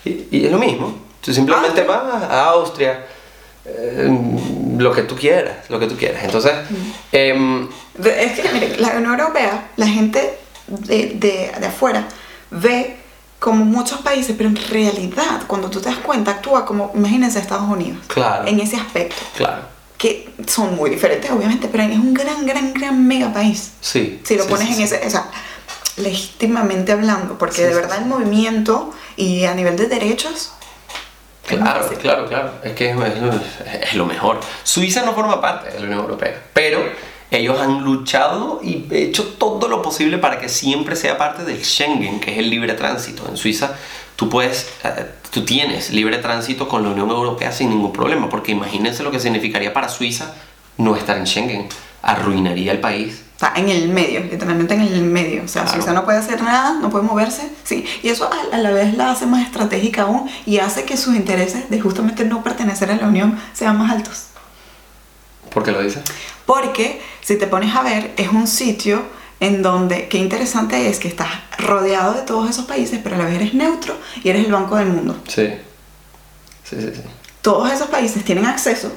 Y, 0.03 0.27
y 0.31 0.45
es 0.45 0.51
lo 0.51 0.57
mismo. 0.57 0.97
Tú 1.21 1.33
simplemente 1.33 1.81
Austria. 1.81 2.01
vas 2.03 2.23
a 2.23 2.45
Austria, 2.49 3.05
eh, 3.65 4.09
lo 4.77 4.91
que 4.93 5.03
tú 5.03 5.15
quieras, 5.15 5.69
lo 5.69 5.79
que 5.79 5.87
tú 5.87 5.95
quieras. 5.95 6.23
Entonces, 6.23 6.51
em, 7.11 7.67
Es 8.03 8.39
que, 8.39 8.49
mire, 8.53 8.77
la 8.77 8.89
Unión 8.89 9.19
Europea, 9.19 9.69
la 9.77 9.87
gente 9.87 10.37
de, 10.67 11.05
de, 11.15 11.51
de 11.59 11.65
afuera 11.67 12.05
ve 12.51 12.97
como 13.45 13.63
muchos 13.63 13.99
países, 14.01 14.33
pero 14.35 14.49
en 14.49 14.55
realidad, 14.55 15.43
cuando 15.45 15.69
tú 15.69 15.79
te 15.79 15.89
das 15.89 15.99
cuenta, 15.99 16.31
actúa 16.31 16.65
como, 16.65 16.91
imagínense, 16.95 17.37
Estados 17.37 17.69
Unidos. 17.69 17.99
Claro. 18.07 18.47
En 18.47 18.59
ese 18.59 18.75
aspecto. 18.75 19.15
claro, 19.37 19.61
Que 19.99 20.33
son 20.47 20.75
muy 20.75 20.89
diferentes, 20.89 21.29
obviamente, 21.29 21.67
pero 21.71 21.83
es 21.83 21.99
un 21.99 22.11
gran, 22.15 22.43
gran, 22.47 22.73
gran 22.73 23.07
mega 23.07 23.31
país. 23.31 23.73
sí. 23.81 24.19
Si 24.23 24.35
lo 24.35 24.43
sí, 24.45 24.49
pones 24.49 24.67
sí, 24.69 24.73
en 24.73 24.81
ese, 24.81 25.05
o 25.05 25.09
sea, 25.11 25.27
legítimamente 25.97 26.91
hablando, 26.91 27.37
porque 27.37 27.57
Sí, 27.57 27.61
de 27.63 27.73
verdad 27.75 27.99
el 27.99 28.05
movimiento 28.05 28.91
y 29.15 29.45
a 29.45 29.53
nivel 29.53 29.77
de 29.77 29.85
derechos. 29.87 30.51
Claro, 31.47 31.87
claro, 32.01 32.27
claro. 32.27 32.51
Es 32.63 32.73
que 32.73 32.89
es, 32.89 32.97
es- 32.97 33.83
es 33.89 33.93
lo 33.93 34.07
mejor. 34.07 34.39
Suiza 34.63 35.03
no 35.03 35.13
forma 35.13 35.39
parte 35.39 35.69
de 35.69 35.79
la 35.79 35.85
Unión 35.85 35.99
Europea, 35.99 36.41
pero 36.51 36.79
ellos 37.31 37.59
han 37.59 37.83
luchado 37.83 38.59
y 38.63 38.85
hecho 38.91 39.23
todo 39.37 39.67
lo 39.67 39.81
posible 39.81 40.17
para 40.17 40.39
que 40.39 40.47
siempre 40.49 40.95
sea 40.95 41.17
parte 41.17 41.43
del 41.43 41.63
Schengen, 41.63 42.19
que 42.19 42.33
es 42.33 42.37
el 42.39 42.49
libre 42.49 42.73
tránsito. 42.73 43.27
En 43.27 43.35
Suiza 43.37 43.73
tú 44.15 44.29
puedes, 44.29 44.69
eh, 44.83 45.11
tú 45.31 45.43
tienes 45.43 45.91
libre 45.91 46.17
tránsito 46.19 46.67
con 46.67 46.83
la 46.83 46.89
Unión 46.89 47.09
Europea 47.09 47.51
sin 47.51 47.69
ningún 47.69 47.91
problema, 47.91 48.29
porque 48.29 48.51
imagínense 48.51 49.03
lo 49.03 49.11
que 49.11 49.19
significaría 49.19 49.73
para 49.73 49.89
Suiza 49.89 50.33
no 50.77 50.95
estar 50.95 51.17
en 51.17 51.25
Schengen. 51.27 51.67
Arruinaría 52.01 52.71
el 52.71 52.79
país. 52.79 53.23
Está 53.33 53.53
en 53.55 53.67
el 53.67 53.89
medio, 53.89 54.21
literalmente 54.21 54.75
en 54.75 54.81
el 54.81 55.01
medio. 55.01 55.43
O 55.43 55.47
sea, 55.47 55.63
Claro. 55.63 55.77
Suiza 55.77 55.93
no 55.93 56.05
puede 56.05 56.19
hacer 56.19 56.41
nada, 56.41 56.77
no 56.79 56.89
puede 56.91 57.03
moverse. 57.03 57.49
Sí, 57.63 57.83
y 58.03 58.09
eso 58.09 58.29
a, 58.31 58.55
a 58.55 58.59
la 58.59 58.69
vez 58.71 58.95
la 58.95 59.11
hace 59.11 59.25
más 59.25 59.43
estratégica 59.43 60.03
aún 60.03 60.29
y 60.45 60.59
hace 60.59 60.85
que 60.85 60.95
sus 60.95 61.15
intereses 61.15 61.69
de 61.69 61.81
justamente 61.81 62.23
no 62.23 62.43
pertenecer 62.43 62.91
a 62.91 62.95
la 62.95 63.07
Unión 63.07 63.39
sean 63.53 63.77
más 63.77 63.91
altos. 63.91 64.27
¿Por 65.51 65.63
qué 65.63 65.71
lo 65.71 65.81
dices? 65.81 66.03
Porque 66.45 67.01
si 67.21 67.37
te 67.37 67.47
pones 67.47 67.75
a 67.75 67.81
ver, 67.83 68.11
es 68.17 68.29
un 68.29 68.47
sitio 68.47 69.01
en 69.39 69.61
donde, 69.61 70.07
qué 70.07 70.17
interesante 70.17 70.87
es 70.89 70.99
que 70.99 71.07
estás 71.07 71.27
rodeado 71.57 72.13
de 72.13 72.21
todos 72.21 72.49
esos 72.49 72.65
países, 72.65 72.99
pero 73.03 73.15
a 73.15 73.19
la 73.19 73.25
vez 73.25 73.35
eres 73.35 73.53
neutro 73.53 73.95
y 74.23 74.29
eres 74.29 74.45
el 74.45 74.51
banco 74.51 74.75
del 74.77 74.87
mundo. 74.87 75.17
Sí. 75.27 75.49
Sí, 76.63 76.75
sí, 76.79 76.89
sí. 76.95 77.01
Todos 77.41 77.71
esos 77.71 77.87
países 77.87 78.23
tienen 78.23 78.45
acceso, 78.45 78.91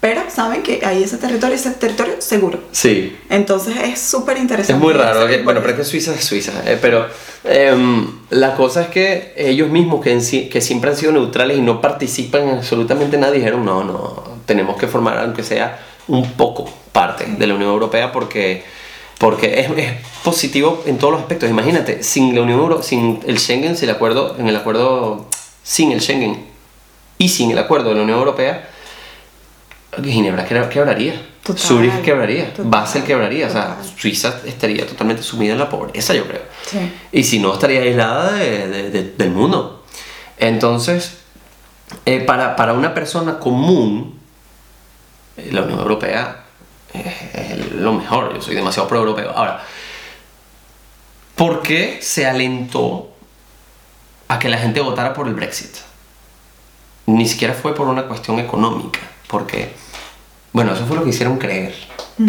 pero 0.00 0.22
saben 0.30 0.62
que 0.62 0.80
hay 0.84 1.02
ese 1.02 1.18
territorio, 1.18 1.54
ese 1.56 1.70
territorio 1.72 2.14
seguro. 2.20 2.60
Sí, 2.70 3.16
Entonces 3.28 3.74
es 3.82 4.00
súper 4.00 4.38
interesante. 4.38 4.72
Es 4.74 4.78
muy 4.78 4.92
raro, 4.94 5.26
que- 5.26 5.42
bueno, 5.42 5.60
pero 5.60 5.72
es 5.72 5.78
que 5.80 5.84
Suiza 5.84 6.14
es 6.14 6.24
Suiza, 6.24 6.52
eh, 6.64 6.78
pero 6.80 7.06
em, 7.44 8.06
la 8.30 8.54
cosa 8.54 8.82
es 8.82 8.88
que 8.88 9.34
ellos 9.36 9.68
mismos, 9.68 10.02
que, 10.02 10.48
que 10.48 10.60
siempre 10.60 10.90
han 10.90 10.96
sido 10.96 11.12
neutrales 11.12 11.58
y 11.58 11.60
no 11.62 11.80
participan 11.80 12.42
en 12.48 12.56
absolutamente 12.58 13.18
nada, 13.18 13.32
dijeron, 13.32 13.64
no, 13.64 13.82
no, 13.84 14.22
tenemos 14.46 14.76
que 14.76 14.86
formar, 14.86 15.18
aunque 15.18 15.42
sea 15.42 15.78
un 16.08 16.32
poco, 16.32 16.70
parte 16.92 17.24
de 17.26 17.46
la 17.46 17.54
Unión 17.54 17.70
Europea 17.70 18.12
porque, 18.12 18.64
porque 19.18 19.60
es, 19.60 19.70
es 19.76 19.92
positivo 20.24 20.82
en 20.86 20.98
todos 20.98 21.12
los 21.12 21.20
aspectos. 21.22 21.50
Imagínate, 21.50 22.02
sin 22.02 22.34
la 22.34 22.42
Unión 22.42 22.60
Europea, 22.60 22.84
sin 22.84 23.20
el 23.26 23.38
Schengen, 23.38 23.76
sin 23.76 23.88
el 23.88 23.94
acuerdo, 23.94 24.36
en 24.38 24.48
el 24.48 24.56
acuerdo, 24.56 25.26
sin 25.62 25.92
el 25.92 26.00
Schengen 26.00 26.44
y 27.18 27.28
sin 27.28 27.50
el 27.50 27.58
acuerdo 27.58 27.90
de 27.90 27.96
la 27.96 28.02
Unión 28.02 28.18
Europea, 28.18 28.68
Ginebra 30.02 30.44
quebra- 30.44 30.68
quebraría. 30.68 31.14
Total, 31.42 31.62
Zurich 31.62 32.02
quebraría, 32.02 32.50
total, 32.50 32.64
Basel 32.70 33.04
quebraría, 33.04 33.46
o 33.46 33.50
sea, 33.50 33.76
total. 33.76 33.92
Suiza 33.96 34.40
estaría 34.46 34.84
totalmente 34.84 35.22
sumida 35.22 35.52
en 35.52 35.60
la 35.60 35.68
pobreza, 35.68 36.12
yo 36.12 36.26
creo. 36.26 36.42
Sí. 36.68 36.78
Y 37.12 37.22
si 37.22 37.38
no, 37.38 37.54
estaría 37.54 37.80
aislada 37.82 38.32
de- 38.32 38.66
de- 38.66 38.90
de- 38.90 39.12
del 39.12 39.30
mundo. 39.30 39.84
Entonces, 40.38 41.18
eh, 42.04 42.18
para, 42.20 42.56
para 42.56 42.72
una 42.72 42.94
persona 42.94 43.38
común, 43.38 44.15
la 45.50 45.62
Unión 45.62 45.78
Europea 45.80 46.44
es, 46.94 47.72
lo 47.72 47.92
mejor. 47.92 48.34
Yo 48.34 48.40
soy 48.42 48.54
demasiado 48.54 48.88
pro-europeo. 48.88 49.30
Ahora, 49.34 49.62
¿por 51.34 51.62
qué 51.62 51.98
se 52.02 52.26
alentó 52.26 53.10
a 54.28 54.38
que 54.38 54.48
la 54.48 54.58
gente 54.58 54.80
votara 54.80 55.12
por 55.14 55.28
el 55.28 55.34
Brexit? 55.34 55.76
Ni 57.06 57.28
siquiera 57.28 57.54
fue 57.54 57.74
por 57.74 57.86
una 57.88 58.04
cuestión 58.04 58.38
económica, 58.40 58.98
porque, 59.28 59.72
bueno, 60.52 60.72
eso 60.72 60.86
fue 60.86 60.96
lo 60.96 61.04
que 61.04 61.10
hicieron 61.10 61.38
creer, 61.38 61.72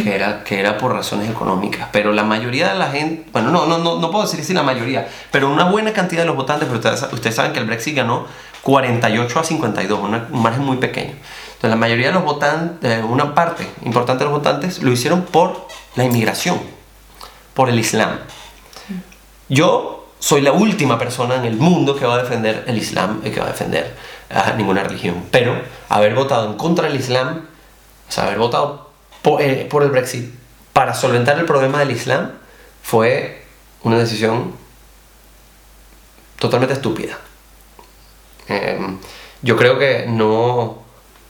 que 0.04 0.14
era, 0.14 0.44
que 0.44 0.60
era 0.60 0.78
por 0.78 0.94
razones 0.94 1.30
económicas, 1.30 1.88
pero 1.92 2.12
la 2.12 2.24
mayoría 2.24 2.70
de 2.74 2.76
la 2.78 2.92
gente, 2.92 3.28
bueno, 3.32 3.50
no, 3.50 3.66
no, 3.66 3.80
no, 3.80 3.98
no 4.00 4.12
puedo 4.12 4.26
decir 4.26 4.44
si 4.44 4.54
la 4.54 4.62
mayoría, 4.62 5.08
pero 5.32 5.50
una 5.50 5.64
buena 5.72 5.94
cantidad 5.94 6.22
de 6.22 6.28
los 6.28 6.36
votantes, 6.36 6.68
pero 6.68 6.78
ustedes, 6.80 7.12
ustedes 7.14 7.36
saben 7.36 7.54
que 7.54 7.60
el 7.60 7.66
Brexit 7.66 7.96
ganó 7.96 8.28
48 8.62 9.40
a 9.40 9.44
52, 9.44 10.00
una- 10.00 10.28
un 10.30 10.44
margen 10.44 10.64
muy 10.64 10.78
pequeño. 10.78 11.14
Entonces, 11.58 11.72
la 11.72 11.76
mayoría 11.76 12.08
de 12.08 12.14
los 12.14 12.24
votantes, 12.24 13.04
una 13.04 13.34
parte 13.34 13.68
importante 13.84 14.24
de 14.24 14.30
los 14.30 14.40
votantes, 14.40 14.84
lo 14.84 14.92
hicieron 14.92 15.24
por 15.24 15.68
la 15.96 16.04
inmigración, 16.04 16.60
por 17.56 17.70
el 17.70 17.80
Islam. 17.80 18.20
Yo 19.50 20.08
soy 20.20 20.42
la 20.42 20.52
última 20.52 21.00
persona 21.00 21.36
en 21.36 21.46
el 21.46 21.56
mundo 21.56 21.96
que 21.96 22.06
va 22.06 22.14
a 22.14 22.22
defender 22.22 22.64
el 22.68 22.78
Islam 22.78 23.22
y 23.24 23.32
que 23.32 23.40
va 23.40 23.48
a 23.48 23.52
defender 23.52 23.96
a 24.30 24.52
ninguna 24.54 24.84
religión. 24.84 25.26
Pero 25.32 25.60
haber 25.90 26.14
votado 26.14 26.46
en 26.46 26.58
contra 26.58 26.88
del 26.88 27.00
Islam, 27.00 27.48
o 28.08 28.12
sea, 28.12 28.26
haber 28.26 28.38
votado 28.38 28.92
por, 29.24 29.42
eh, 29.42 29.68
por 29.68 29.82
el 29.82 29.90
Brexit 29.90 30.32
para 30.74 30.94
solventar 30.94 31.40
el 31.40 31.46
problema 31.46 31.80
del 31.80 31.90
Islam, 31.90 32.34
fue 32.84 33.44
una 33.82 33.98
decisión 33.98 34.54
totalmente 36.38 36.76
estúpida. 36.76 37.18
Eh, 38.48 38.80
yo 39.42 39.58
creo 39.58 39.80
que 39.80 40.06
no, 40.08 40.84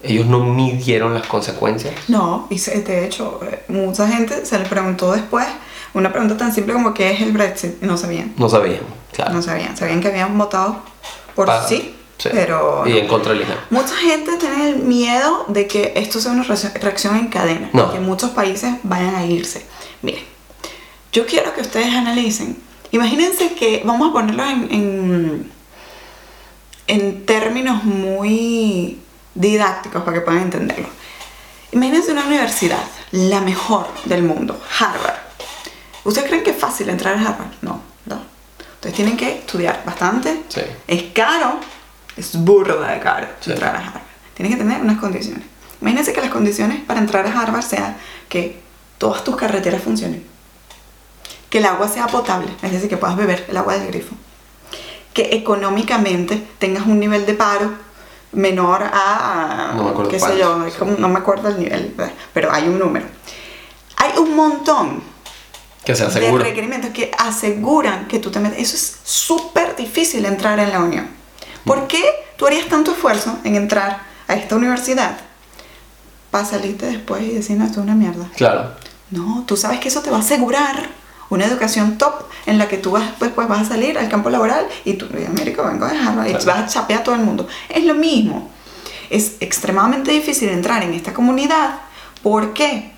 ellos 0.04 0.26
no 0.28 0.39
midieron 0.43 1.14
las 1.14 1.26
consecuencias. 1.28 1.93
No, 2.08 2.48
y 2.50 2.60
de 2.60 3.06
hecho, 3.06 3.39
eh, 3.43 3.64
mucha 3.70 4.08
gente 4.08 4.45
se 4.45 4.60
le 4.60 4.66
preguntó 4.66 5.12
después 5.12 5.45
una 5.93 6.12
pregunta 6.12 6.38
tan 6.38 6.54
simple 6.54 6.74
como 6.74 6.93
¿qué 6.93 7.12
es 7.14 7.22
el 7.22 7.32
Brexit? 7.32 7.82
Y 7.82 7.86
no 7.86 7.98
sabían. 7.98 8.34
No 8.38 8.48
sabían, 8.50 8.82
claro. 9.12 9.34
No 9.34 9.41
sabían. 9.41 9.76
Sabían 9.76 10.00
que 10.02 10.10
habían 10.10 10.38
votado 10.38 10.80
por 11.36 11.50
sí, 11.68 11.95
sí. 12.18 12.30
pero... 12.32 12.84
Y 12.86 12.91
no. 12.91 12.98
en 12.98 13.08
contra 13.08 13.32
del 13.34 13.41
Islam. 13.41 13.58
Mucha 13.72 13.95
gente 13.95 14.38
tiene 14.38 14.70
el 14.70 14.76
miedo 14.80 15.45
de 15.48 15.66
que 15.68 15.93
esto 15.95 16.20
sea 16.20 16.32
una 16.32 16.43
reacción- 16.43 16.74
reacción 16.80 17.16
en 17.18 17.28
cadena, 17.28 17.70
No. 17.74 17.91
que 17.91 18.00
muchos 18.00 18.32
países 18.32 18.76
vayan 18.84 19.16
a 19.16 19.26
irse. 19.26 19.66
Miren, 20.04 20.24
yo 21.12 21.26
quiero 21.26 21.54
que 21.56 21.62
ustedes 21.62 21.93
analicen. 21.93 22.58
Imagínense 22.91 23.54
que, 23.56 23.82
vamos 23.84 24.10
a 24.10 24.14
ponerlo 24.14 24.43
en, 24.45 24.68
en, 24.72 25.52
en 26.88 27.26
términos 27.26 27.84
muy 27.84 29.00
didácticos 29.38 30.04
para 30.04 30.18
que 30.18 30.22
puedan 30.22 30.44
entenderlo. 30.44 30.88
Imagínense 31.72 32.12
una 32.12 32.26
universidad, 32.26 32.84
la 33.12 33.42
mejor 33.42 33.88
del 34.06 34.24
mundo, 34.24 34.60
Harvard. 34.80 35.18
¿Ustedes 36.04 36.28
creen 36.28 36.44
que 36.44 36.52
es 36.52 36.58
fácil 36.58 36.90
entrar 36.90 37.16
a 37.16 37.22
Harvard? 37.22 37.52
No, 37.62 37.82
no. 38.06 38.22
Ustedes 38.76 38.96
tienen 38.96 39.18
que 39.18 39.40
estudiar 39.40 39.84
bastante. 39.86 40.44
Sí. 40.48 40.62
Es 40.88 41.04
caro, 41.14 41.60
es 42.16 42.36
burda 42.38 42.92
de 42.94 43.00
caro 43.00 43.28
Sí. 43.42 43.52
entrar 43.52 43.76
a 43.76 43.80
Harvard. 43.80 44.04
Tienes 44.34 44.56
que 44.56 44.64
tener 44.64 44.82
unas 44.82 44.98
condiciones. 44.98 45.44
Imagínense 45.82 46.14
que 46.14 46.22
las 46.22 46.32
condiciones 46.32 46.80
para 46.86 47.00
entrar 47.00 47.26
a 47.28 47.40
Harvard 47.42 47.64
sean 47.64 47.98
que 48.30 48.62
todas 48.98 49.24
tus 49.24 49.36
carreteras 49.36 49.82
funcionen. 49.82 50.26
Que 51.50 51.60
el 51.60 51.66
agua 51.66 51.88
sea 51.88 52.08
potable, 52.08 52.50
es 52.62 52.72
decir, 52.72 52.90
que 52.90 52.98
puedas 52.98 53.16
beber 53.16 53.46
el 53.50 53.58
agua 53.58 53.74
del 53.78 53.88
grifo. 53.88 54.16
Que 55.14 55.36
económicamente 55.36 56.46
tengas 56.60 56.86
un 56.86 57.00
nivel 57.00 57.26
de 57.26 57.34
paro 57.34 57.74
menor 58.32 58.84
a, 58.84 59.73
No 59.75 59.84
me 59.84 59.89
acuerdo 59.91 60.11
qué 60.11 60.19
sé 60.19 60.38
yo, 60.38 60.65
es 60.65 60.75
como- 60.75 60.93
no 60.97 61.09
me 61.09 61.19
acuerdo 61.19 61.49
el 61.49 61.59
nivel, 61.59 61.95
pero 62.34 62.51
hay 62.51 62.67
un 62.67 62.78
número. 62.80 63.05
Hay 63.97 64.17
un 64.17 64.36
montón 64.36 65.01
Que 65.86 65.95
sea 65.95 66.07
de 66.07 66.32
requerimientos 66.38 66.91
que 66.91 67.11
aseguran 67.17 68.07
que 68.07 68.19
tú 68.19 68.30
te 68.30 68.39
metes. 68.39 68.59
Eso 68.59 68.75
es 68.75 68.97
súper 69.03 69.75
difícil 69.75 70.25
entrar 70.25 70.59
en 70.59 70.71
la 70.71 70.80
unión. 70.80 71.07
¿Por 71.65 71.88
qué 71.88 72.03
tú 72.38 72.45
harías 72.45 72.67
tanto 72.67 72.91
esfuerzo 72.91 73.39
en 73.43 73.55
entrar 73.55 74.01
a 74.28 74.36
esta 74.36 74.55
universidad 74.55 75.17
para 76.30 76.45
salirte 76.45 76.86
después 76.86 77.23
y 77.23 77.32
decir, 77.32 77.57
no, 77.57 77.65
esto 77.65 77.80
es 77.80 77.84
una 77.86 77.95
mierda? 77.95 78.25
Claro. 78.36 78.71
No, 79.09 79.43
tú 79.47 79.55
sabes 79.55 79.80
que 79.80 79.88
eso 79.88 80.01
te 80.01 80.09
va 80.11 80.17
a 80.17 80.19
asegurar 80.19 80.89
una 81.30 81.45
educación 81.45 81.97
top 81.97 82.13
en 82.45 82.57
la 82.57 82.67
que 82.67 82.78
tú 82.78 82.91
vas, 82.91 83.19
después 83.19 83.47
vas 83.47 83.61
a 83.61 83.65
salir 83.65 83.97
al 83.97 84.07
campo 84.09 84.30
laboral 84.30 84.65
y 84.86 84.93
tú, 84.93 85.07
América, 85.28 85.63
vengo 85.63 85.86
a 85.86 85.89
dejarlo 85.91 86.23
y 86.25 86.34
Claro. 86.34 86.45
vas 86.45 86.57
a 86.59 86.67
chapear 86.67 87.01
a 87.01 87.03
todo 87.03 87.15
el 87.15 87.21
mundo. 87.21 87.47
Es 87.69 87.84
lo 87.86 87.93
mismo. 87.95 88.49
Es 89.09 89.34
extremadamente 89.39 90.11
difícil 90.11 90.49
entrar 90.49 90.84
en 90.84 90.93
esta 90.93 91.13
comunidad. 91.13 91.80
¿Por 92.23 92.53
qué? 92.53 92.91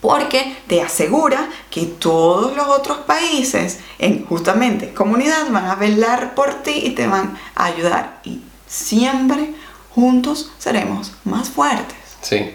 Porque 0.00 0.56
te 0.66 0.82
asegura 0.82 1.48
que 1.70 1.82
todos 1.86 2.56
los 2.56 2.66
otros 2.66 2.98
países 2.98 3.78
en 3.98 4.24
justamente 4.26 4.92
comunidad 4.92 5.48
van 5.50 5.66
a 5.66 5.74
velar 5.76 6.34
por 6.34 6.54
ti 6.62 6.72
y 6.84 6.90
te 6.90 7.06
van 7.06 7.38
a 7.54 7.66
ayudar. 7.66 8.20
Y 8.24 8.40
siempre 8.66 9.54
juntos 9.94 10.50
seremos 10.58 11.12
más 11.24 11.50
fuertes. 11.50 11.96
Sí. 12.20 12.50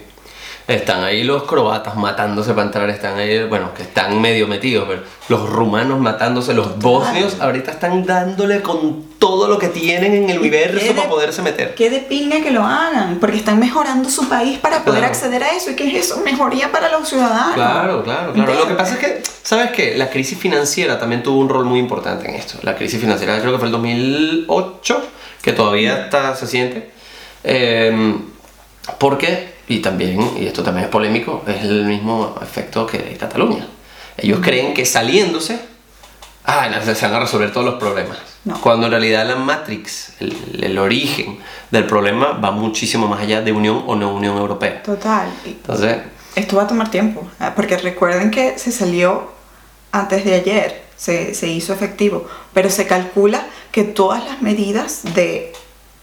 Están 0.68 1.02
ahí 1.06 1.24
los 1.24 1.44
croatas 1.44 1.96
matándose 1.96 2.52
para 2.54 2.64
entrar, 2.64 2.90
están 2.90 3.18
ahí, 3.18 3.46
bueno, 3.46 3.74
que 3.74 3.84
están 3.84 4.20
medio 4.20 4.50
metidos, 4.50 4.86
pero 4.86 5.02
los 5.30 5.50
rumanos 5.50 5.98
matándose, 6.02 6.54
los 6.54 6.78
bosnios 6.78 7.38
ahorita 7.40 7.72
están 7.72 8.06
dándole 8.06 8.62
con 8.62 9.06
todo 9.18 9.48
lo 9.48 9.58
que 9.60 9.70
tienen 9.70 10.14
en 10.14 10.30
el 10.30 10.40
universo 10.40 10.86
de- 10.88 10.92
para 10.94 11.08
poderse 11.08 11.42
meter. 11.42 11.74
Qué 11.74 11.90
de 11.90 12.00
pinga 12.00 12.42
que 12.42 12.52
lo 12.52 12.66
hagan, 12.66 13.18
porque 13.22 13.38
están 13.38 13.60
mejorando 13.60 14.10
su 14.10 14.28
país 14.28 14.60
para 14.60 14.84
poder 14.84 15.00
Claro. 15.00 15.14
acceder 15.14 15.42
a 15.42 15.56
eso. 15.56 15.72
¿Y 15.72 15.76
qué 15.76 15.88
es 15.88 16.06
eso? 16.12 16.20
Mejoría 16.26 16.70
para 16.70 16.90
los 16.92 17.08
ciudadanos. 17.08 17.54
Claro, 17.54 18.04
claro, 18.04 18.34
claro. 18.34 18.54
Lo 18.54 18.68
que 18.68 18.74
pasa 18.74 18.96
es 18.96 19.00
que, 19.00 19.24
¿sabes 19.44 19.72
qué? 19.72 19.96
La 19.98 20.10
crisis 20.10 20.38
financiera 20.38 21.00
también 21.00 21.24
tuvo 21.24 21.40
un 21.40 21.48
rol 21.48 21.64
muy 21.64 21.80
importante 21.80 22.28
en 22.28 22.36
esto. 22.36 22.58
La 22.64 22.76
crisis 22.76 23.00
financiera 23.00 23.40
creo 23.40 23.54
que 23.54 23.60
fue 23.60 23.68
el 23.68 23.72
2008, 23.72 25.02
que 25.42 25.54
todavía 25.54 25.98
está, 26.04 26.36
se 26.36 26.46
siente. 26.46 26.92
Eh, 27.46 28.18
porque, 29.00 29.56
y 29.68 29.80
también, 29.80 30.38
y 30.40 30.46
esto 30.46 30.64
también 30.64 30.86
es 30.86 30.92
polémico, 30.92 31.44
es 31.48 31.64
el 31.64 31.86
mismo 31.86 32.36
efecto 32.42 32.86
que 32.88 33.18
Cataluña. 33.18 33.68
Ellos 34.18 34.40
creen 34.42 34.74
que 34.74 34.86
saliéndose, 34.86 35.60
ah, 36.46 36.70
se 36.82 37.06
van 37.06 37.16
a 37.16 37.20
resolver 37.20 37.52
todos 37.52 37.66
los 37.66 37.76
problemas. 37.76 38.18
No. 38.46 38.60
Cuando 38.62 38.86
en 38.86 38.92
realidad 38.92 39.28
la 39.28 39.36
matrix, 39.36 40.14
el, 40.22 40.64
el 40.64 40.78
origen 40.78 41.40
del 41.70 41.86
problema 41.86 42.32
va 42.32 42.52
muchísimo 42.52 43.08
más 43.08 43.20
allá 43.20 43.42
de 43.42 43.52
Unión 43.52 43.84
o 43.86 43.96
no 43.96 44.16
Unión 44.16 44.38
Europea. 44.38 44.82
Total. 44.84 45.30
Entonces, 45.46 45.98
Esto 46.36 46.56
va 46.56 46.64
a 46.64 46.68
tomar 46.68 46.90
tiempo, 46.90 47.28
ah, 47.40 47.54
porque 47.56 47.78
recuerden 47.78 48.32
que 48.32 48.58
se 48.58 48.72
salió 48.72 49.32
antes 49.92 50.24
de 50.24 50.36
ayer, 50.36 50.84
se, 50.96 51.34
se 51.34 51.50
hizo 51.50 51.74
efectivo, 51.74 52.26
pero 52.54 52.70
se 52.70 52.88
calcula 52.88 53.46
que 53.72 53.84
todas 53.84 54.24
las 54.24 54.42
medidas 54.42 55.02
de 55.14 55.52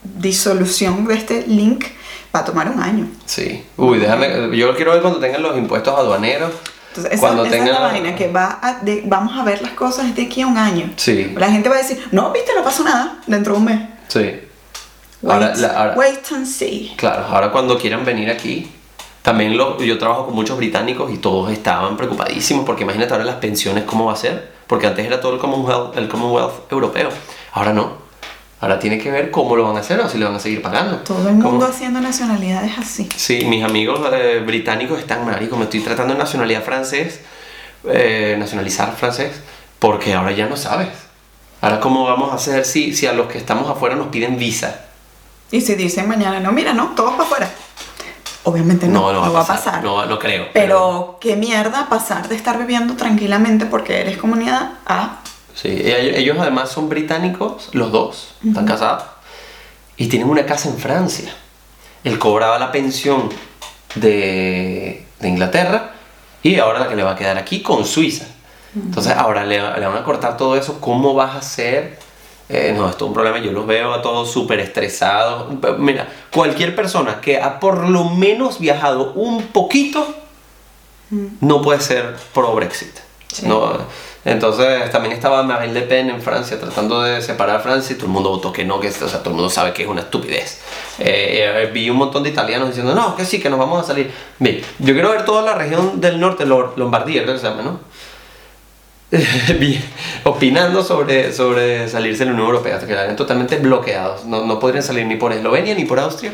disolución 0.02 1.06
de 1.06 1.14
este 1.14 1.46
link 1.46 1.86
va 2.34 2.40
a 2.40 2.44
tomar 2.44 2.68
un 2.68 2.80
año. 2.82 3.06
Sí. 3.26 3.64
Uy, 3.76 3.98
déjame. 3.98 4.56
Yo 4.56 4.74
quiero 4.76 4.92
ver 4.92 5.00
cuando 5.02 5.18
tengan 5.20 5.42
los 5.42 5.56
impuestos 5.56 5.96
aduaneros. 5.98 6.50
Entonces, 6.88 7.12
esa, 7.12 7.20
cuando 7.20 7.44
esa 7.44 7.54
es 7.56 7.60
tengan. 7.64 7.82
la 7.82 7.88
vaina, 7.88 8.14
que 8.14 8.28
va 8.28 8.58
a- 8.62 8.78
de- 8.82 9.02
vamos 9.06 9.36
a 9.38 9.42
ver 9.44 9.62
las 9.62 9.72
cosas 9.72 10.14
de 10.14 10.22
aquí 10.22 10.42
a 10.42 10.46
un 10.46 10.56
año. 10.58 10.90
Sí. 10.96 11.32
La 11.36 11.50
gente 11.50 11.68
va 11.68 11.74
a 11.76 11.78
decir, 11.78 12.06
no, 12.12 12.30
viste, 12.32 12.52
no 12.56 12.62
pasó 12.62 12.84
nada, 12.84 13.18
dentro 13.26 13.54
de 13.54 13.58
un 13.58 13.64
mes. 13.64 13.80
Sí. 14.08 14.20
Wait, 14.20 15.32
Ahora, 15.32 15.54
la- 15.56 15.68
ahora- 15.68 15.94
wait 15.96 16.20
and 16.32 16.46
see. 16.46 16.92
Claro, 16.96 17.24
ahora 17.28 17.50
cuando 17.50 17.78
quieran 17.78 18.04
venir 18.04 18.30
aquí. 18.30 18.70
También 19.22 19.56
lo, 19.56 19.80
yo 19.82 19.96
trabajo 19.98 20.26
con 20.26 20.34
muchos 20.34 20.58
británicos 20.58 21.10
y 21.10 21.16
todos 21.16 21.50
estaban 21.50 21.96
preocupadísimos 21.96 22.66
porque 22.66 22.82
imagínate 22.82 23.10
ahora 23.14 23.24
las 23.24 23.36
pensiones 23.36 23.84
cómo 23.84 24.04
va 24.04 24.12
a 24.12 24.16
ser. 24.16 24.52
Porque 24.66 24.86
antes 24.86 25.06
era 25.06 25.18
todo 25.20 25.32
el 25.32 25.38
Commonwealth, 25.40 25.96
el 25.96 26.08
Commonwealth 26.08 26.70
europeo. 26.70 27.08
Ahora 27.52 27.72
no. 27.72 28.03
Ahora 28.60 28.78
tiene 28.78 28.98
que 28.98 29.10
ver 29.10 29.30
cómo 29.30 29.56
lo 29.56 29.64
van 29.64 29.76
a 29.76 29.80
hacer 29.80 30.00
o 30.00 30.08
si 30.08 30.16
lo 30.16 30.26
van 30.26 30.36
a 30.36 30.40
seguir 30.40 30.62
pagando. 30.62 30.98
Todo 30.98 31.28
el 31.28 31.34
mundo 31.34 31.50
Cómo- 31.50 31.64
haciendo 31.66 32.00
nacionalidades 32.00 32.78
así. 32.78 33.08
Sí, 33.14 33.44
mis 33.44 33.62
amigos 33.62 34.00
eh, 34.12 34.42
británicos 34.44 34.98
están 34.98 35.24
marico, 35.26 35.56
me 35.56 35.64
estoy 35.64 35.80
tratando 35.80 36.14
de 36.14 36.18
nacionalidad 36.18 36.62
francés, 36.62 37.20
eh, 37.86 38.36
nacionalizar 38.38 38.94
francés, 38.96 39.32
porque 39.78 40.14
ahora 40.14 40.32
ya 40.32 40.46
no 40.46 40.56
sabes. 40.56 40.88
Ahora 41.60 41.80
cómo 41.80 42.04
vamos 42.04 42.30
a 42.32 42.36
hacer 42.36 42.64
si, 42.64 42.94
si 42.94 43.06
a 43.06 43.12
los 43.12 43.26
que 43.26 43.38
estamos 43.38 43.68
afuera 43.68 43.96
nos 43.96 44.08
piden 44.08 44.38
visa. 44.38 44.80
Y 45.50 45.60
si 45.60 45.74
dicen 45.74 46.08
mañana, 46.08 46.40
no, 46.40 46.50
mira, 46.52 46.72
no, 46.72 46.88
todos 46.96 47.12
para 47.12 47.24
afuera. 47.24 47.50
Obviamente 48.44 48.86
no, 48.86 49.12
no, 49.12 49.32
va 49.32 49.40
a 49.40 49.46
pasar. 49.46 49.82
No, 49.82 50.04
no 50.06 50.18
creo. 50.18 50.46
Pero 50.52 51.18
qué 51.20 51.36
mierda 51.36 51.88
pasar 51.88 52.28
de 52.28 52.34
estar 52.36 52.58
viviendo 52.58 52.94
tranquilamente 52.94 53.64
porque 53.66 54.00
eres 54.00 54.16
comunidad 54.18 54.72
a... 54.86 55.20
Sí, 55.54 55.68
ellos, 55.68 56.36
además 56.40 56.70
son 56.70 56.88
británicos, 56.88 57.68
los 57.72 57.92
dos, 57.92 58.34
están 58.44 58.66
casados, 58.66 59.04
y 59.96 60.08
tienen 60.08 60.28
una 60.28 60.44
casa 60.46 60.68
en 60.68 60.78
Francia. 60.78 61.32
Él 62.02 62.18
cobraba 62.18 62.58
la 62.58 62.72
pensión 62.72 63.30
de, 63.94 65.06
de 65.20 65.28
Inglaterra 65.28 65.92
y 66.42 66.58
ahora 66.58 66.80
la 66.80 66.88
que 66.88 66.96
le 66.96 67.04
va 67.04 67.12
a 67.12 67.16
quedar 67.16 67.38
aquí 67.38 67.62
con 67.62 67.84
Suiza. 67.84 68.26
Entonces 68.74 69.12
ahora 69.16 69.44
le, 69.44 69.56
le 69.58 69.86
van 69.86 69.96
a 69.96 70.04
cortar 70.04 70.36
todo 70.36 70.56
eso. 70.56 70.80
¿Cómo 70.80 71.14
vas 71.14 71.36
a 71.36 71.38
hacer? 71.38 71.98
Eh, 72.48 72.74
no, 72.76 72.88
esto 72.90 73.04
es 73.04 73.08
un 73.08 73.14
problema. 73.14 73.38
Yo 73.38 73.52
los 73.52 73.66
veo 73.66 73.94
a 73.94 74.02
todos 74.02 74.30
súper 74.30 74.58
estresados. 74.60 75.46
Mira, 75.78 76.08
cualquier 76.32 76.74
persona 76.74 77.20
que 77.20 77.40
ha 77.40 77.60
por 77.60 77.88
lo 77.88 78.04
menos 78.10 78.58
viajado 78.58 79.12
un 79.12 79.46
poquito 79.46 80.06
no 81.40 81.62
puede 81.62 81.80
ser 81.80 82.16
pro 82.34 82.52
Brexit. 82.54 82.98
Sí. 83.28 83.46
No, 83.46 83.78
entonces 84.24 84.90
también 84.90 85.12
estaba 85.12 85.42
Marine 85.42 85.74
Le 85.74 85.82
Pen 85.82 86.08
en 86.08 86.22
Francia 86.22 86.58
tratando 86.58 87.02
de 87.02 87.20
separar 87.20 87.62
Francia 87.62 87.94
y 87.94 87.96
todo 87.96 88.06
el 88.06 88.12
mundo 88.12 88.30
votó 88.30 88.52
que 88.52 88.64
no, 88.64 88.80
que 88.80 88.88
o 88.88 88.92
sea, 88.92 89.18
todo 89.18 89.30
el 89.30 89.36
mundo 89.36 89.50
sabe 89.50 89.72
que 89.72 89.82
es 89.82 89.88
una 89.88 90.00
estupidez. 90.00 90.62
Eh, 90.98 91.52
eh, 91.62 91.70
vi 91.72 91.90
un 91.90 91.98
montón 91.98 92.22
de 92.22 92.30
italianos 92.30 92.68
diciendo, 92.68 92.94
no, 92.94 93.16
que 93.16 93.24
sí, 93.24 93.40
que 93.40 93.50
nos 93.50 93.58
vamos 93.58 93.82
a 93.82 93.86
salir. 93.86 94.10
Bien, 94.38 94.62
yo 94.78 94.94
quiero 94.94 95.10
ver 95.10 95.24
toda 95.24 95.42
la 95.42 95.54
región 95.54 96.00
del 96.00 96.18
norte, 96.18 96.46
Lombardía, 96.46 97.22
creo 97.22 97.34
que 97.34 97.40
se 97.40 97.48
llama, 97.48 97.62
¿no? 97.62 97.80
Opinando 100.24 100.82
sobre, 100.82 101.32
sobre 101.32 101.88
salirse 101.88 102.20
de 102.20 102.26
la 102.26 102.32
Unión 102.32 102.46
Europea, 102.48 102.78
quedarían 102.78 103.16
totalmente 103.16 103.58
bloqueados. 103.58 104.24
No, 104.24 104.44
no 104.44 104.58
podrían 104.58 104.82
salir 104.82 105.06
ni 105.06 105.16
por 105.16 105.32
Eslovenia, 105.32 105.74
ni 105.74 105.84
por 105.84 106.00
Austria, 106.00 106.32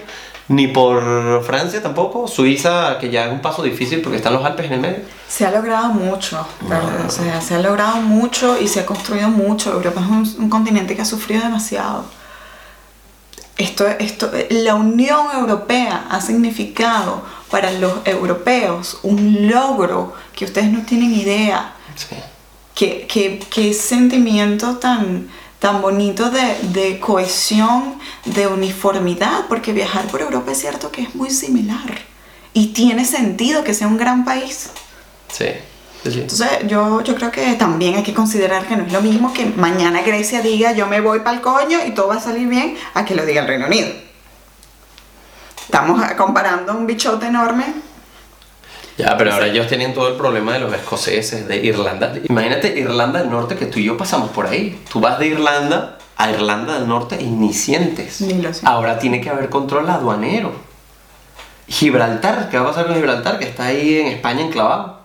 ni 0.51 0.67
por 0.67 1.43
Francia 1.45 1.81
tampoco. 1.81 2.27
Suiza, 2.27 2.99
que 2.99 3.09
ya 3.09 3.27
es 3.27 3.33
un 3.33 3.41
paso 3.41 3.63
difícil 3.63 4.01
porque 4.03 4.17
están 4.17 4.33
los 4.33 4.45
Alpes 4.45 4.67
en 4.67 4.73
el 4.73 4.81
medio. 4.81 4.99
Se 5.29 5.47
ha 5.47 5.51
logrado 5.53 5.91
mucho, 5.95 6.45
¿verdad? 6.63 7.07
o 7.07 7.11
sea, 7.11 7.41
se 7.41 7.55
ha 7.55 7.61
logrado 7.61 7.97
mucho 8.03 8.61
y 8.61 8.67
se 8.67 8.81
ha 8.81 8.87
construido 8.87 9.29
mucho. 9.29 9.73
Europa 9.73 10.01
es 10.01 10.09
un, 10.09 10.43
un 10.45 10.51
continente 10.51 10.97
que 10.97 11.03
ha 11.03 11.05
sufrido 11.05 11.43
demasiado. 11.43 12.05
Esto, 13.59 13.87
esto, 13.87 14.31
la 14.51 14.75
Unión 14.75 15.27
Europea 15.35 16.07
ha 16.11 16.21
significado 16.21 17.23
para 17.51 17.71
los 17.73 17.93
europeos 18.07 18.99
un 19.03 19.49
logro 19.51 20.15
que 20.35 20.47
ustedes 20.47 20.71
no 20.73 20.83
tienen 20.83 21.15
idea. 21.15 21.75
Sí. 21.95 22.17
qué, 22.75 23.07
qué- 23.07 23.39
qué 23.51 23.75
sentimiento 23.75 24.77
tan, 24.79 25.29
tan 25.61 25.83
bonito 25.83 26.31
de, 26.31 26.59
de 26.73 26.99
cohesión, 26.99 28.01
de 28.25 28.49
uniformidad, 28.49 29.47
porque 29.49 29.73
viajar 29.73 30.07
por 30.07 30.23
Europa 30.23 30.51
es 30.53 30.59
cierto 30.59 30.91
que 30.91 31.03
es 31.03 31.15
muy 31.15 31.31
similar 31.31 32.11
y 32.53 32.69
tiene 32.69 33.05
sentido 33.05 33.63
que 33.63 33.75
sea 33.75 33.87
un 33.87 33.99
gran 33.99 34.25
país. 34.25 34.71
Sí, 35.33 35.47
sí. 36.03 36.21
Entonces 36.21 36.49
yo, 36.67 37.03
yo 37.03 37.15
creo 37.15 37.31
que 37.31 37.53
también 37.55 37.95
hay 37.95 38.03
que 38.03 38.15
considerar 38.15 38.67
que 38.67 38.77
no 38.77 38.85
es 38.85 38.93
lo 38.93 39.03
mismo 39.03 39.33
que 39.33 39.47
mañana 39.47 40.03
Grecia 40.03 40.41
diga 40.41 40.73
yo 40.73 40.87
me 40.87 41.01
voy 41.01 41.21
para 41.21 41.37
el 41.37 41.43
coño 41.43 41.79
y 41.87 41.93
todo 41.93 42.09
va 42.09 42.17
a 42.17 42.21
salir 42.21 42.49
bien 42.49 42.77
a 42.95 43.05
que 43.05 43.15
lo 43.15 43.25
diga 43.25 43.43
el 43.43 43.49
Reino 43.49 43.67
Unido. 43.67 43.89
Estamos 45.63 46.01
comparando 46.15 46.73
un 46.73 46.87
bichote 46.87 47.27
enorme. 47.27 47.90
Ya, 49.01 49.17
pero 49.17 49.33
ahora 49.33 49.47
ellos 49.47 49.67
tienen 49.67 49.95
todo 49.95 50.09
el 50.09 50.15
problema 50.15 50.53
de 50.53 50.61
los 50.61 50.73
escoceses, 50.75 51.49
de 51.49 51.57
Irlanda. 51.57 52.13
Imagínate 52.29 52.79
Irlanda 52.79 53.21
del 53.21 53.31
Norte, 53.31 53.57
que 53.57 53.67
tú 53.67 53.79
y 53.79 53.85
yo 53.85 53.97
pasamos 53.97 54.31
por 54.31 54.47
ahí. 54.47 54.79
Tú 54.93 55.01
vas 55.01 55.19
de 55.19 55.29
Irlanda 55.29 55.99
a 56.17 56.31
Irlanda 56.31 56.75
del 56.75 56.87
Norte 56.87 57.17
y 57.21 57.27
ni 57.27 57.55
sientes. 57.55 58.21
Ni 58.21 58.35
lo 58.35 58.53
siento. 58.53 58.69
Ahora 58.69 58.99
tiene 58.99 59.21
que 59.21 59.31
haber 59.31 59.49
control 59.49 59.89
aduanero. 59.89 60.53
Gibraltar, 61.67 62.51
¿qué 62.51 62.59
va 62.59 62.65
a 62.65 62.67
pasar 62.69 62.87
con 62.87 62.97
Gibraltar? 62.97 63.39
Que 63.39 63.47
está 63.47 63.67
ahí 63.67 64.01
en 64.01 64.09
España 64.09 64.43
enclavado. 64.43 65.01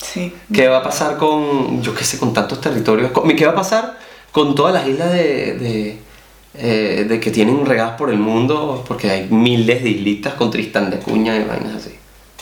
Sí. 0.00 0.34
¿Qué 0.52 0.68
va 0.68 0.78
a 0.78 0.82
pasar 0.82 1.18
con, 1.18 1.82
yo 1.82 1.94
qué 1.94 2.04
sé, 2.04 2.18
con 2.18 2.32
tantos 2.32 2.60
territorios? 2.60 3.10
¿Qué 3.36 3.46
va 3.46 3.52
a 3.52 3.56
pasar 3.56 3.98
con 4.32 4.54
todas 4.54 4.72
las 4.72 4.86
islas 4.86 5.12
de, 5.12 5.58
de, 5.58 5.98
eh, 6.54 7.04
de 7.08 7.20
que 7.20 7.30
tienen 7.30 7.66
regadas 7.66 7.96
por 7.98 8.10
el 8.10 8.18
mundo? 8.18 8.84
Porque 8.86 9.10
hay 9.10 9.28
miles 9.28 9.82
de 9.82 9.90
islitas 9.90 10.34
con 10.34 10.50
Tristán 10.50 10.90
de 10.90 10.98
Cuña 10.98 11.36
y 11.36 11.44
vainas 11.44 11.74
así. 11.74 11.93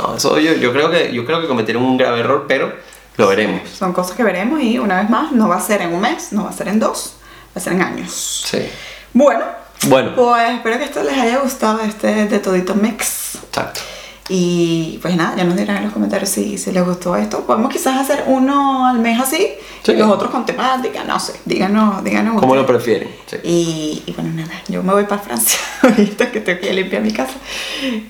No, 0.02 0.16
eso 0.16 0.38
yo, 0.38 0.54
yo, 0.54 0.72
creo 0.72 0.90
que, 0.90 1.12
yo 1.12 1.24
creo 1.24 1.40
que 1.40 1.46
cometieron 1.46 1.82
un 1.84 1.96
grave 1.96 2.20
error, 2.20 2.44
pero 2.48 2.72
lo 3.16 3.28
veremos. 3.28 3.68
Son 3.70 3.92
cosas 3.92 4.16
que 4.16 4.24
veremos 4.24 4.60
y 4.60 4.78
una 4.78 5.00
vez 5.00 5.08
más 5.10 5.32
no 5.32 5.48
va 5.48 5.56
a 5.56 5.60
ser 5.60 5.82
en 5.82 5.92
un 5.94 6.00
mes, 6.00 6.32
no 6.32 6.44
va 6.44 6.50
a 6.50 6.52
ser 6.52 6.68
en 6.68 6.80
dos, 6.80 7.14
va 7.56 7.60
a 7.60 7.60
ser 7.60 7.74
en 7.74 7.82
años. 7.82 8.44
Sí. 8.46 8.68
Bueno, 9.12 9.44
Bueno, 9.86 10.12
pues 10.16 10.50
espero 10.50 10.78
que 10.78 10.84
esto 10.84 11.02
les 11.02 11.16
haya 11.18 11.38
gustado 11.38 11.80
este 11.80 12.26
de 12.26 12.38
todito 12.38 12.74
mix. 12.74 13.36
exacto. 13.48 13.80
Y 14.28 14.98
pues 15.02 15.16
nada, 15.16 15.34
ya 15.36 15.44
nos 15.44 15.56
dirán 15.56 15.78
en 15.78 15.84
los 15.84 15.92
comentarios 15.92 16.30
si, 16.30 16.56
si 16.56 16.70
les 16.72 16.84
gustó 16.84 17.16
esto. 17.16 17.40
Podemos 17.44 17.72
quizás 17.72 17.98
hacer 18.00 18.24
uno 18.28 18.86
al 18.86 18.98
mes 19.00 19.20
así 19.20 19.48
Sí. 19.82 19.92
y 19.92 19.96
los 19.96 20.08
otros 20.08 20.30
con 20.30 20.46
temática, 20.46 21.02
no 21.04 21.18
sé. 21.18 21.32
Díganos, 21.44 22.04
díganos. 22.04 22.38
¿Cómo 22.40 22.54
lo 22.54 22.64
prefieren? 22.64 23.08
Sí. 23.26 23.36
Y, 23.42 24.02
y 24.06 24.12
bueno, 24.12 24.30
nada, 24.34 24.52
yo 24.68 24.82
me 24.84 24.92
voy 24.92 25.04
para 25.04 25.20
Francia 25.20 25.58
ahorita 25.82 26.30
que 26.30 26.40
tengo 26.40 26.60
que 26.60 26.72
limpiar 26.72 27.02
mi 27.02 27.12
casa. 27.12 27.34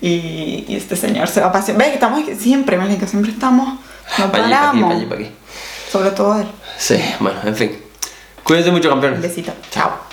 Y, 0.03 0.67
y 0.69 0.77
este 0.77 0.97
señor 0.97 1.29
se 1.29 1.41
va 1.41 1.47
a 1.47 1.53
pasear. 1.53 1.79
Ve 1.79 1.85
que 1.87 1.95
estamos 1.95 2.21
siempre, 2.39 2.77
marica, 2.77 3.07
siempre 3.07 3.33
estamos, 3.33 3.67
no 4.19 4.31
Pa' 4.31 4.39
allí, 4.39 4.51
pa' 4.53 4.61
paramos. 4.61 4.91
pa' 4.91 4.97
allí, 4.97 5.07
pa' 5.07 5.15
aquí. 5.15 5.31
Sobre 5.91 6.11
todo 6.11 6.39
él. 6.41 6.47
Sí, 6.77 6.97
bueno, 7.21 7.39
en 7.45 7.57
fin. 7.57 7.73
Cuídense 8.45 8.71
mucho, 8.71 8.91
campeones. 8.91 9.17
Un 9.19 9.23
besito. 9.23 9.53
Chao. 9.71 10.12